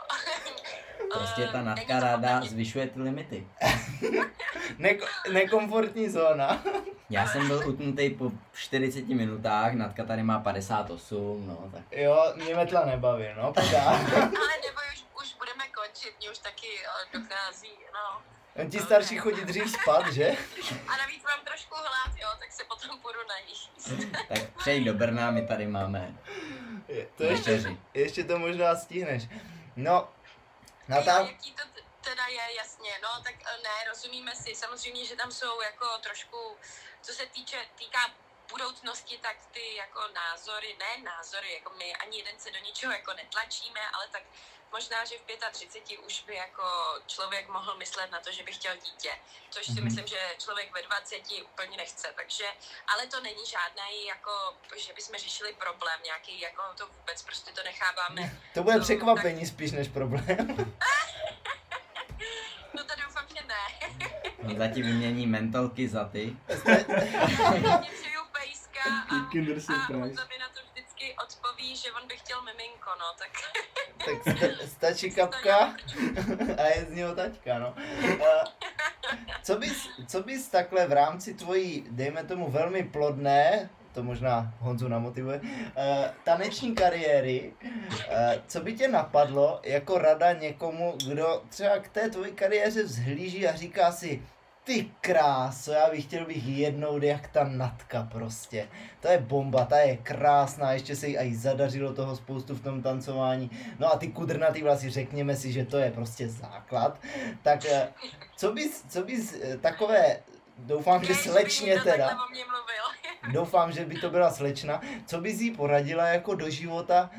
Prostě 1.18 1.42
ta 1.46 1.48
Eh, 1.58 1.62
není 1.62 1.64
natka 1.66 2.00
ráda 2.00 2.40
zvyšuje 2.40 2.86
ty 2.86 3.00
limity. 3.00 3.48
Neko- 4.78 5.06
nekomfortní 5.32 6.08
zóna. 6.08 6.62
Já 7.10 7.26
jsem 7.26 7.46
byl 7.46 7.68
utnutý 7.68 8.10
po 8.10 8.30
40 8.52 9.08
minutách, 9.08 9.72
Natka 9.72 10.04
tady 10.04 10.22
má 10.22 10.38
58, 10.40 11.46
no 11.46 11.70
tak. 11.72 11.82
Jo, 11.92 12.32
mě 12.36 12.54
metla 12.56 12.84
nebaví, 12.84 13.24
no, 13.36 13.52
podá. 13.52 13.82
Ale 13.82 14.54
nebo 14.66 14.80
už, 14.94 15.04
už 15.22 15.34
budeme 15.38 15.64
končit, 15.68 16.14
mě 16.18 16.30
už 16.30 16.38
taky 16.38 16.66
eh, 16.84 17.18
dochází, 17.18 17.70
no. 17.94 18.22
On 18.60 18.70
ti 18.70 18.78
starší 18.80 19.18
chodí 19.18 19.44
dřív 19.44 19.70
spát, 19.82 20.12
že? 20.12 20.26
A 20.88 20.96
navíc 20.96 21.22
mám 21.24 21.44
trošku 21.44 21.74
hlad, 21.74 22.16
jo, 22.22 22.28
tak 22.38 22.52
se 22.52 22.64
potom 22.64 23.00
půjdu 23.00 23.18
najíst. 23.28 23.70
Tak 24.28 24.56
přejď 24.58 24.84
do 24.84 24.94
Brna, 24.94 25.30
my 25.30 25.46
tady 25.46 25.66
máme 25.66 26.14
Je- 26.88 27.06
To 27.16 27.22
ještě, 27.24 27.76
ještě 27.94 28.24
to 28.24 28.38
možná 28.38 28.76
stihneš. 28.76 29.22
No, 29.76 29.90
Jo, 29.92 30.08
Natál... 30.88 31.26
jaký 31.26 31.52
to 31.52 31.62
teda 32.00 32.26
je, 32.26 32.54
jasně, 32.56 32.90
no, 33.02 33.22
tak 33.24 33.34
eh, 33.34 33.58
ne, 33.62 33.88
rozumíme 33.88 34.34
si, 34.34 34.54
samozřejmě, 34.54 35.04
že 35.04 35.16
tam 35.16 35.32
jsou 35.32 35.62
jako 35.62 35.86
trošku, 36.02 36.56
co 37.02 37.12
se 37.12 37.26
týče, 37.26 37.56
týká 37.78 37.98
budoucnosti, 38.50 39.18
tak 39.22 39.36
ty 39.50 39.74
jako 39.74 40.00
názory, 40.14 40.76
ne 40.78 41.02
názory, 41.04 41.54
jako 41.54 41.72
my 41.78 41.94
ani 41.94 42.18
jeden 42.18 42.38
se 42.38 42.50
do 42.50 42.58
ničeho 42.58 42.92
jako 42.92 43.12
netlačíme, 43.14 43.80
ale 43.94 44.08
tak 44.12 44.22
možná, 44.72 45.04
že 45.04 45.14
v 45.18 45.50
35 45.52 45.98
už 45.98 46.22
by 46.26 46.34
jako 46.34 46.62
člověk 47.06 47.48
mohl 47.48 47.76
myslet 47.76 48.10
na 48.10 48.20
to, 48.20 48.32
že 48.32 48.42
by 48.42 48.52
chtěl 48.52 48.72
dítě, 48.76 49.10
což 49.50 49.66
si 49.66 49.72
Mhm. 49.72 49.84
myslím, 49.84 50.06
že 50.06 50.18
člověk 50.38 50.74
ve 50.74 50.82
20 50.82 51.16
úplně 51.44 51.76
nechce, 51.76 52.08
takže, 52.16 52.44
ale 52.94 53.06
to 53.06 53.20
není 53.20 53.46
žádný 53.46 54.06
jako, 54.06 54.30
že 54.86 54.92
bychom 54.92 55.14
řešili 55.18 55.52
problém 55.52 56.00
nějaký, 56.04 56.40
jako 56.40 56.62
to 56.76 56.86
vůbec 56.86 57.22
prostě 57.22 57.50
to 57.52 57.62
necháváme 57.64 58.40
To 58.54 58.62
bude 58.62 58.76
No, 58.76 58.82
překvapení 58.84 59.46
spíš 59.46 59.70
než 59.72 59.88
problém. 59.88 60.74
No 62.74 62.84
to 62.84 62.92
doufám, 63.04 63.24
že 63.28 63.46
ne. 63.46 64.56
Zatím 64.58 64.86
vymění 64.86 65.26
mentalky 65.26 65.88
za 65.88 66.04
ty. 66.04 66.36
Mě 66.46 67.90
přeju 68.00 68.20
pejska 68.32 68.80
a, 69.08 69.30
Kinder 69.30 69.56
a 69.56 69.60
surprise. 69.60 69.92
Honza 69.92 70.24
mi 70.24 70.38
na 70.38 70.48
to 70.48 70.60
vždycky 71.00 71.16
odpoví, 71.24 71.76
že 71.76 71.92
on 71.92 72.08
by 72.08 72.16
chtěl 72.16 72.42
miminko, 72.42 72.90
no, 72.98 73.06
tak... 73.18 73.30
tak 74.04 74.36
sta- 74.36 74.66
stačí 74.66 75.10
kapka 75.14 75.58
a 76.58 76.66
je 76.66 76.84
z 76.88 76.92
něho 76.92 77.14
taťka, 77.14 77.58
no. 77.58 77.74
Eh, 77.76 78.44
Co 79.42 79.56
bys, 79.58 79.88
co 80.06 80.22
bys 80.22 80.48
takhle 80.48 80.86
v 80.86 80.92
rámci 80.92 81.34
tvojí, 81.34 81.84
dejme 81.90 82.24
tomu 82.24 82.50
velmi 82.50 82.82
plodné, 82.82 83.70
to 83.92 84.02
možná 84.02 84.54
Honzu 84.58 84.88
namotivuje, 84.88 85.40
eh, 85.76 86.14
taneční 86.24 86.74
kariéry, 86.74 87.52
eh, 88.08 88.42
co 88.46 88.60
by 88.60 88.74
tě 88.74 88.88
napadlo 88.88 89.60
jako 89.62 89.98
rada 89.98 90.32
někomu, 90.32 90.94
kdo 91.06 91.42
třeba 91.48 91.78
k 91.78 91.88
té 91.88 92.10
tvojí 92.10 92.32
kariéře 92.32 92.82
vzhlíží 92.82 93.48
a 93.48 93.56
říká 93.56 93.92
si, 93.92 94.22
ty 94.70 94.90
kráso, 95.00 95.72
já 95.72 95.90
bych 95.90 96.04
chtěl 96.04 96.26
bych 96.26 96.46
jednou 96.46 97.02
jak 97.02 97.28
ta 97.28 97.44
natka 97.44 98.08
prostě. 98.12 98.68
To 99.00 99.08
je 99.08 99.18
bomba, 99.18 99.64
ta 99.64 99.78
je 99.78 99.96
krásná, 99.96 100.72
ještě 100.72 100.96
se 100.96 101.08
jí 101.08 101.18
aj 101.18 101.34
zadařilo 101.34 101.92
toho 101.92 102.16
spoustu 102.16 102.54
v 102.54 102.62
tom 102.62 102.82
tancování. 102.82 103.50
No 103.78 103.92
a 103.92 103.98
ty 103.98 104.08
kudrnatý 104.08 104.62
vlasy, 104.62 104.90
řekněme 104.90 105.36
si, 105.36 105.52
že 105.52 105.64
to 105.64 105.78
je 105.78 105.90
prostě 105.90 106.28
základ. 106.28 107.00
Tak 107.42 107.64
eh, 107.64 107.88
co 108.36 108.52
bys, 108.52 108.84
co 108.88 109.02
bys 109.02 109.34
eh, 109.42 109.56
takové, 109.58 110.16
doufám, 110.58 111.04
že 111.04 111.14
slečně 111.14 111.80
teda, 111.80 112.18
doufám, 113.32 113.72
že 113.72 113.84
by 113.84 113.94
to 113.94 114.10
byla 114.10 114.30
slečna, 114.30 114.80
co 115.06 115.20
bys 115.20 115.40
jí 115.40 115.50
poradila 115.50 116.06
jako 116.06 116.34
do 116.34 116.50
života, 116.50 117.10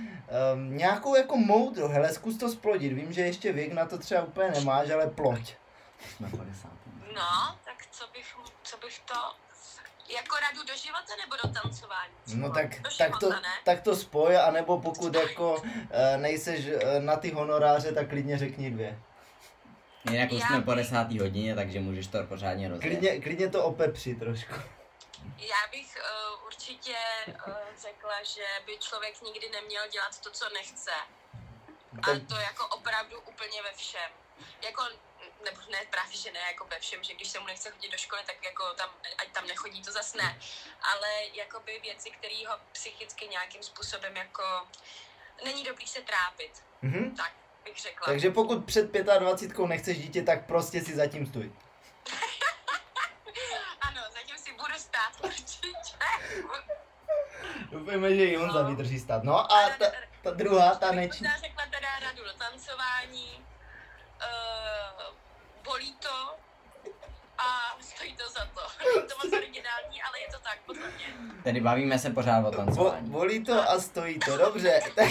um, 0.54 0.78
nějakou 0.78 1.16
jako 1.16 1.38
moudro, 1.38 1.88
hele, 1.88 2.10
zkus 2.10 2.38
to 2.38 2.49
splodit, 2.49 2.93
vím, 2.93 3.14
že 3.14 3.22
ještě 3.22 3.54
věk 3.54 3.74
na 3.74 3.86
to 3.86 3.97
třeba 3.97 4.22
úplně 4.24 4.52
nemáš, 4.52 4.89
ale 4.89 5.08
ploď. 5.08 5.54
Jsme 6.18 6.30
50. 6.30 6.81
No, 7.16 7.59
tak 7.66 7.86
co 7.91 8.07
bych, 8.07 8.36
co 8.64 8.78
bych 8.78 8.99
to... 8.99 9.36
Jako 10.07 10.36
radu 10.36 10.64
do 10.64 10.76
života 10.76 11.14
nebo 11.22 11.36
do 11.43 11.62
tancování? 11.62 12.14
No 12.36 12.53
tak, 12.53 12.82
do 12.82 12.89
tak, 12.97 13.20
to, 13.20 13.26
života, 13.26 13.39
ne? 13.39 13.53
tak 13.64 13.82
to 13.82 13.95
spoj, 13.95 14.38
anebo 14.38 14.82
pokud 14.82 15.16
jako 15.16 15.64
eh, 15.91 16.18
nejseš 16.18 16.66
eh, 16.66 16.99
na 16.99 17.16
ty 17.16 17.32
honoráře, 17.32 17.91
tak 17.91 18.09
klidně 18.09 18.38
řekni 18.38 18.72
dvě. 18.72 18.99
Jinak 20.09 20.32
už 20.32 20.41
jsme 20.41 20.62
po 20.62 20.74
desátý 20.74 21.20
hodině, 21.20 21.55
takže 21.55 21.80
můžeš 21.80 22.07
to 22.07 22.24
pořádně 22.24 22.70
rozjet. 22.70 22.82
Klidně, 22.82 23.22
klidně 23.22 23.49
to 23.49 23.64
opepři 23.64 24.16
trošku. 24.16 24.53
Já 25.38 25.68
bych 25.72 25.97
uh, 25.97 26.45
určitě 26.45 26.95
uh, 27.47 27.53
řekla, 27.82 28.24
že 28.24 28.45
by 28.66 28.78
člověk 28.78 29.22
nikdy 29.22 29.49
neměl 29.49 29.84
dělat 29.91 30.20
to, 30.20 30.32
co 30.32 30.49
nechce. 30.49 30.91
A 32.01 32.07
to 32.28 32.36
jako 32.36 32.68
opravdu 32.68 33.20
úplně 33.20 33.64
ve 33.64 33.74
všem. 33.74 34.12
Jako, 34.66 34.84
nebo 35.46 35.62
ne, 35.72 35.78
právě 35.89 36.18
že 36.18 36.32
ne 36.32 36.39
jako 36.39 36.66
ve 36.66 36.80
všem, 36.80 37.04
že 37.04 37.14
když 37.14 37.28
se 37.28 37.39
mu 37.39 37.46
nechce 37.46 37.72
chodit 37.72 37.92
do 37.92 37.98
školy, 37.98 38.22
tak 38.26 38.44
jako 38.44 38.74
tam, 38.74 38.89
ať 39.18 39.32
tam 39.32 39.48
nechodí, 39.48 39.82
to 39.82 39.92
zas 39.92 40.14
ne. 40.14 40.39
Ale 40.82 41.08
jakoby 41.34 41.80
věci, 41.80 42.12
které 42.12 42.48
ho 42.48 42.60
psychicky 42.72 43.28
nějakým 43.28 43.64
způsobem 43.64 44.18
jako... 44.18 44.44
Není 45.44 45.64
dobrý 45.64 45.88
se 45.88 46.02
trápit, 46.02 46.64
mhm. 46.82 47.16
tak 47.16 47.34
bych 47.64 47.78
řekla. 47.78 48.06
Takže 48.06 48.30
pokud 48.30 48.66
před 48.66 48.92
25 48.92 49.68
nechceš 49.68 49.98
dítě, 49.98 50.24
tak 50.24 50.46
prostě 50.46 50.82
si 50.82 50.96
zatím 50.96 51.28
stůj. 51.28 51.52
Ano, 53.82 54.02
zatím 54.14 54.38
si 54.38 54.54
budu 54.54 54.74
stát 54.78 55.12
určitě. 55.24 55.68
Doufejme, 57.72 58.16
že 58.16 58.26
i 58.26 58.36
Honza 58.36 58.64
vydrží 58.64 59.00
stát. 59.00 59.24
No 59.24 59.52
a 59.52 59.70
ta, 59.70 59.86
ta 60.24 60.32
druhá 60.32 60.76
taneční. 60.76 61.26
Já 61.26 61.38
řekla 61.38 61.64
teda 61.66 61.88
radu 62.00 62.24
do 62.24 62.34
tancování, 62.34 63.46
uh, 64.22 65.16
bolí 65.64 65.93
to 65.99 66.36
a 67.38 67.78
stojí 67.82 68.16
to 68.16 68.24
za 68.30 68.45
to. 68.45 68.62
Není 68.95 69.07
to 69.09 69.16
moc 69.24 69.34
originální, 69.34 70.01
ale 70.07 70.20
je 70.20 70.28
to 70.32 70.39
tak 70.43 70.57
podle 70.66 70.88
mě. 70.88 71.05
Tedy 71.43 71.62
bavíme 71.62 71.99
se 71.99 72.09
pořád 72.09 72.39
o 72.39 72.51
Bo, 72.51 72.57
tancování. 72.57 73.09
bolí 73.09 73.43
to 73.43 73.70
a 73.70 73.80
stojí 73.80 74.20
to, 74.20 74.38
dobře. 74.38 74.80
Tak 74.95 75.07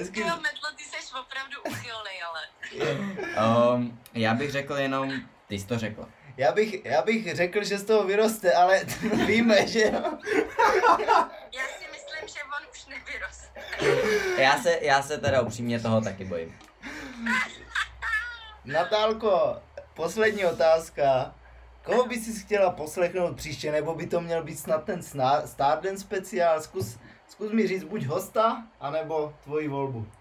hezky. 0.00 0.20
Jo, 0.20 0.26
Metlo, 0.26 0.70
ty 0.76 0.82
jsi 0.84 0.96
opravdu 1.20 1.56
uchylnej, 1.68 2.22
ale. 2.28 2.40
Um, 3.74 4.00
já 4.14 4.34
bych 4.34 4.50
řekl 4.50 4.74
jenom, 4.74 5.12
ty 5.46 5.58
jsi 5.58 5.66
to 5.66 5.78
řekla. 5.78 6.08
Já 6.36 6.52
bych, 6.52 6.84
já 6.84 7.02
bych 7.02 7.34
řekl, 7.36 7.64
že 7.64 7.78
z 7.78 7.84
toho 7.84 8.04
vyroste, 8.04 8.52
ale 8.52 8.84
víme, 9.26 9.66
že 9.66 9.80
jo. 9.80 10.18
Já 11.52 11.64
si 11.78 11.84
myslím, 11.92 12.28
že 12.28 12.40
on 12.42 12.66
už 12.72 12.86
nevyroste. 12.86 13.62
Já 14.42 14.58
se, 14.62 14.78
já 14.82 15.02
se 15.02 15.18
teda 15.18 15.40
upřímně 15.40 15.80
toho 15.80 16.00
taky 16.00 16.24
bojím. 16.24 16.58
Natálko, 18.72 19.62
poslední 19.94 20.44
otázka. 20.46 21.34
Koho 21.84 22.06
by 22.06 22.16
si 22.20 22.40
chtěla 22.44 22.70
poslechnout 22.70 23.36
příště, 23.36 23.72
nebo 23.72 23.94
by 23.94 24.06
to 24.06 24.20
měl 24.20 24.44
být 24.44 24.56
snad 24.56 24.84
ten 24.84 25.02
sná- 25.02 25.46
Starden 25.46 25.98
speciál? 25.98 26.62
Zkus, 26.62 26.98
zkus 27.28 27.52
mi 27.52 27.66
říct 27.66 27.84
buď 27.84 28.04
hosta, 28.04 28.66
anebo 28.80 29.34
tvoji 29.44 29.68
volbu. 29.68 30.12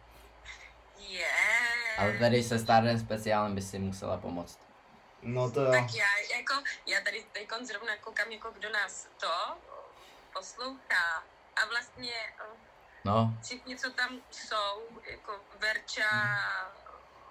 Je. 0.98 1.28
Ale 1.98 2.18
tady 2.20 2.44
se 2.44 2.60
Stardust 2.60 3.06
speciálem 3.06 3.56
by 3.56 3.62
si 3.62 3.80
musela 3.80 4.18
pomoct. 4.18 4.60
No 5.22 5.52
to 5.52 5.62
jo. 5.62 5.72
Tak 5.72 5.96
já, 5.96 6.38
jako, 6.38 6.54
já 6.86 7.02
tady 7.02 7.26
teď 7.32 7.50
zrovna 7.68 7.98
koukám, 7.98 8.32
jako 8.32 8.52
kdo 8.52 8.70
nás 8.70 9.08
to 9.20 9.32
poslouchá. 10.34 11.24
A 11.56 11.66
vlastně 11.70 12.14
eh, 12.40 12.58
No, 13.06 13.34
všichni, 13.44 13.78
co 13.78 13.90
tam 13.92 14.10
jsou, 14.32 14.82
jako 15.12 15.32
Verča, 15.60 16.10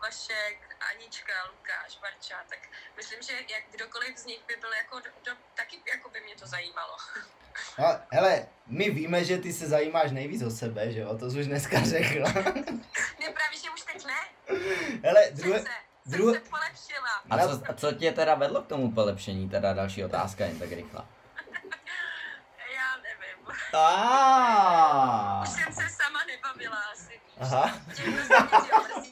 Vašek, 0.07 0.77
Anička, 0.91 1.33
Lukáš, 1.51 1.99
Varča, 2.03 2.37
tak 2.49 2.59
myslím, 2.97 3.23
že 3.23 3.33
jak 3.33 3.63
kdokoliv 3.77 4.19
z 4.19 4.25
nich 4.25 4.41
by 4.47 4.57
byl 4.61 4.73
jako, 4.73 5.01
do, 5.01 5.11
do, 5.25 5.33
taky 5.55 5.81
jako 5.95 6.11
by 6.11 6.21
mě 6.21 6.35
to 6.37 6.47
zajímalo. 6.47 6.97
No, 7.79 8.01
hele, 8.11 8.47
my 8.67 8.91
víme, 8.91 9.25
že 9.25 9.39
ty 9.39 9.53
se 9.53 9.67
zajímáš 9.69 10.11
nejvíc 10.11 10.43
o 10.43 10.51
sebe, 10.51 10.93
že 10.93 11.01
jo? 11.01 11.19
To 11.19 11.31
jsi 11.31 11.41
už 11.41 11.47
dneska 11.47 11.77
řekla. 11.85 12.33
Ne, 13.21 13.33
právě, 13.33 13.59
že 13.65 13.71
už 13.75 13.81
teď 13.83 14.07
ne. 14.07 14.21
hele, 15.05 15.31
druhé, 15.31 15.61
se, 15.61 15.69
druhé- 16.07 16.33
jsem 16.35 16.45
se 16.45 16.51
polepšila. 16.51 17.09
a 17.31 17.39
co, 17.49 17.71
a 17.71 17.75
co 17.75 17.93
tě 17.93 18.13
teda 18.13 18.35
vedlo 18.35 18.63
k 18.63 18.67
tomu 18.67 18.93
polepšení? 18.93 19.49
Teda 19.49 19.73
další 19.73 20.05
otázka, 20.05 20.45
jen 20.45 20.59
tak 20.59 20.71
rychle. 20.73 21.05
Já 22.75 22.97
nevím. 22.97 23.57
Ah. 23.75 25.43
Už 25.43 25.49
jsem 25.49 25.73
se 25.73 25.89
sama 25.89 26.25
nebavila 26.25 26.77
asi. 26.93 27.21
Aha. 27.41 27.81
Mrzít. 27.89 29.06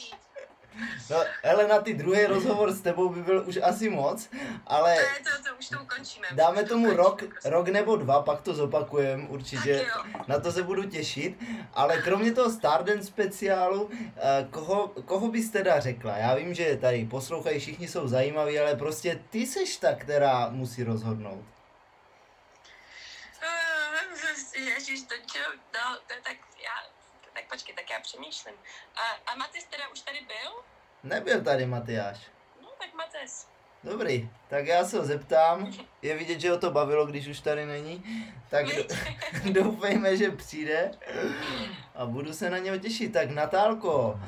No, 1.10 1.16
hele, 1.42 1.68
na 1.68 1.78
ty 1.78 1.94
druhý 1.94 2.26
rozhovor 2.26 2.72
s 2.72 2.80
tebou 2.80 3.08
by 3.08 3.22
byl 3.22 3.44
už 3.46 3.58
asi 3.62 3.90
moc, 3.90 4.30
ale 4.66 4.96
je 4.96 5.24
to, 5.24 5.50
to 5.50 5.56
už 5.58 5.68
to 5.68 5.82
ukončíme. 5.82 6.26
dáme 6.32 6.62
to 6.62 6.68
tomu 6.68 6.84
ukončíme 6.84 7.02
rok, 7.04 7.24
prostě. 7.24 7.50
rok 7.50 7.68
nebo 7.68 7.96
dva, 7.96 8.22
pak 8.22 8.42
to 8.42 8.54
zopakujem 8.54 9.30
určitě. 9.30 9.86
Na 10.26 10.40
to 10.40 10.52
se 10.52 10.62
budu 10.62 10.84
těšit, 10.90 11.38
ale 11.74 12.02
kromě 12.02 12.32
toho 12.32 12.50
Starden 12.50 13.04
speciálu, 13.04 13.90
eh, 14.16 14.46
koho, 14.50 14.88
koho 14.88 15.28
bys 15.28 15.50
teda 15.50 15.80
řekla? 15.80 16.16
Já 16.16 16.34
vím, 16.34 16.54
že 16.54 16.76
tady 16.76 17.04
poslouchají, 17.04 17.60
všichni 17.60 17.88
jsou 17.88 18.08
zajímaví, 18.08 18.58
ale 18.58 18.76
prostě 18.76 19.20
ty 19.30 19.46
seš 19.46 19.76
ta, 19.76 19.94
která 19.94 20.48
musí 20.48 20.84
rozhodnout. 20.84 21.44
Eh, 23.42 24.60
Ježíš, 24.60 25.02
to 25.02 25.14
čo, 25.32 25.38
no, 25.74 25.98
to, 26.06 26.14
tak 26.22 26.36
já, 26.64 26.76
tak 27.34 27.44
počkej, 27.50 27.74
tak 27.74 27.90
já 27.90 28.00
přemýšlím. 28.00 28.54
A, 28.96 29.30
a 29.32 29.36
Matis 29.36 29.64
teda 29.64 29.88
už 29.88 30.00
tady 30.00 30.20
byl? 30.20 30.73
Nebyl 31.04 31.40
tady 31.42 31.66
Matyáš. 31.66 32.18
No, 32.62 32.68
tak 32.78 32.94
Matis. 32.94 33.48
Dobrý, 33.84 34.30
tak 34.48 34.66
já 34.66 34.84
se 34.84 34.98
ho 34.98 35.04
zeptám. 35.04 35.72
Je 36.02 36.16
vidět, 36.16 36.40
že 36.40 36.50
ho 36.50 36.58
to 36.58 36.70
bavilo, 36.70 37.06
když 37.06 37.26
už 37.26 37.40
tady 37.40 37.66
není. 37.66 38.04
Tak 38.50 38.66
do, 38.66 38.82
doufejme, 39.62 40.16
že 40.16 40.30
přijde 40.30 40.90
a 41.94 42.06
budu 42.06 42.32
se 42.32 42.50
na 42.50 42.58
něho 42.58 42.78
těšit. 42.78 43.12
Tak 43.12 43.30
Natálko, 43.30 44.20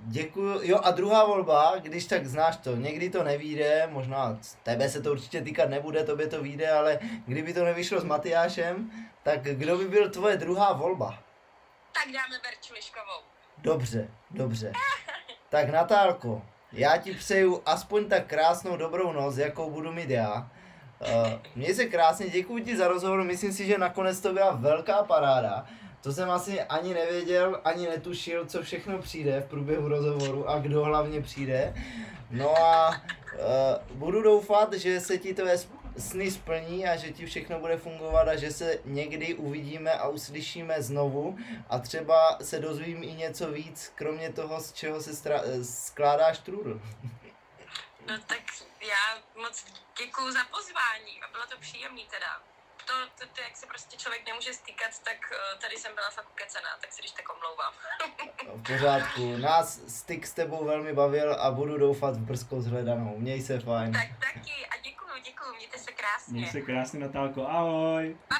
Děkuju. 0.00 0.60
Jo 0.62 0.80
a 0.82 0.90
druhá 0.90 1.24
volba, 1.24 1.74
když 1.78 2.06
tak 2.06 2.26
znáš 2.26 2.56
to, 2.56 2.76
někdy 2.76 3.10
to 3.10 3.22
nevíde, 3.22 3.86
možná 3.90 4.38
tebe 4.62 4.88
se 4.88 5.02
to 5.02 5.12
určitě 5.12 5.42
týkat 5.42 5.70
nebude, 5.70 6.04
tobě 6.04 6.26
to 6.26 6.42
vyjde, 6.42 6.70
ale 6.70 6.98
kdyby 7.26 7.54
to 7.54 7.64
nevyšlo 7.64 8.00
s 8.00 8.04
Matyášem, 8.04 8.90
tak 9.22 9.42
kdo 9.42 9.78
by 9.78 9.88
byl 9.88 10.10
tvoje 10.10 10.36
druhá 10.36 10.72
volba? 10.72 11.22
Tak 11.92 12.12
dáme 12.12 12.38
Verču 12.44 12.74
Liškovou. 12.74 13.22
Dobře, 13.58 14.10
dobře. 14.30 14.72
Tak 15.50 15.68
Natálko, 15.68 16.42
já 16.72 16.96
ti 16.96 17.14
přeju 17.14 17.62
aspoň 17.66 18.04
tak 18.04 18.26
krásnou 18.26 18.76
dobrou 18.76 19.12
noc, 19.12 19.36
jakou 19.36 19.70
budu 19.70 19.92
mít 19.92 20.10
já. 20.10 20.50
Uh, 21.00 21.32
měj 21.56 21.74
se 21.74 21.84
krásně, 21.84 22.28
děkuji 22.28 22.64
ti 22.64 22.76
za 22.76 22.88
rozhovor, 22.88 23.24
myslím 23.24 23.52
si, 23.52 23.66
že 23.66 23.78
nakonec 23.78 24.20
to 24.20 24.32
byla 24.32 24.50
velká 24.50 25.02
paráda. 25.02 25.66
To 26.02 26.12
jsem 26.12 26.30
asi 26.30 26.62
ani 26.62 26.94
nevěděl, 26.94 27.60
ani 27.64 27.86
netušil, 27.86 28.46
co 28.46 28.62
všechno 28.62 28.98
přijde 28.98 29.40
v 29.40 29.50
průběhu 29.50 29.88
rozhovoru 29.88 30.50
a 30.50 30.58
kdo 30.58 30.84
hlavně 30.84 31.20
přijde. 31.20 31.74
No 32.30 32.58
a 32.58 32.88
uh, 32.88 33.98
budu 33.98 34.22
doufat, 34.22 34.72
že 34.72 35.00
se 35.00 35.18
ti 35.18 35.34
tvé 35.34 35.58
sny 35.98 36.30
splní 36.30 36.86
a 36.86 36.96
že 36.96 37.12
ti 37.12 37.26
všechno 37.26 37.58
bude 37.58 37.76
fungovat 37.76 38.28
a 38.28 38.36
že 38.36 38.50
se 38.50 38.78
někdy 38.84 39.34
uvidíme 39.34 39.92
a 39.92 40.08
uslyšíme 40.08 40.82
znovu 40.82 41.38
a 41.68 41.78
třeba 41.78 42.38
se 42.42 42.58
dozvím 42.58 43.02
i 43.02 43.12
něco 43.12 43.52
víc, 43.52 43.92
kromě 43.94 44.32
toho, 44.32 44.60
z 44.60 44.72
čeho 44.72 45.02
se 45.02 45.10
stra- 45.10 45.42
skládáš 45.62 46.38
trůdl. 46.38 46.80
No 48.06 48.18
tak 48.26 48.42
já 48.80 49.22
moc 49.42 49.64
děkuju 49.98 50.32
za 50.32 50.44
pozvání 50.44 51.22
a 51.22 51.32
bylo 51.32 51.46
to 51.46 51.58
příjemný 51.60 52.06
teda 52.10 52.42
to, 52.88 52.94
to, 53.18 53.24
to, 53.34 53.40
jak 53.40 53.56
se 53.56 53.66
prostě 53.66 53.96
člověk 53.96 54.26
nemůže 54.26 54.52
stýkat, 54.52 54.90
tak 55.04 55.18
uh, 55.30 55.60
tady 55.60 55.76
jsem 55.76 55.94
byla 55.94 56.10
fakt 56.10 56.30
ukecená, 56.30 56.70
tak 56.80 56.92
si 56.92 57.02
když 57.02 57.12
tak 57.12 57.26
omlouvám. 57.36 57.72
v 58.60 58.72
pořádku, 58.72 59.36
nás 59.36 59.80
styk 59.88 60.26
s 60.26 60.32
tebou 60.32 60.64
velmi 60.64 60.92
bavil 60.92 61.34
a 61.34 61.50
budu 61.50 61.78
doufat 61.78 62.14
v 62.16 62.20
brzkou 62.20 62.60
zhledanou. 62.60 63.18
Měj 63.18 63.42
se 63.42 63.60
fajn. 63.60 63.92
Tak 63.92 64.08
taky 64.32 64.66
a 64.72 64.76
děkuju, 64.84 65.14
děkuju, 65.24 65.54
mějte 65.54 65.78
se 65.78 65.92
krásně. 65.92 66.32
Měj 66.32 66.46
se 66.50 66.60
krásně 66.60 67.00
Natálko, 67.00 67.46
ahoj. 67.48 68.16
Pa, 68.28 68.36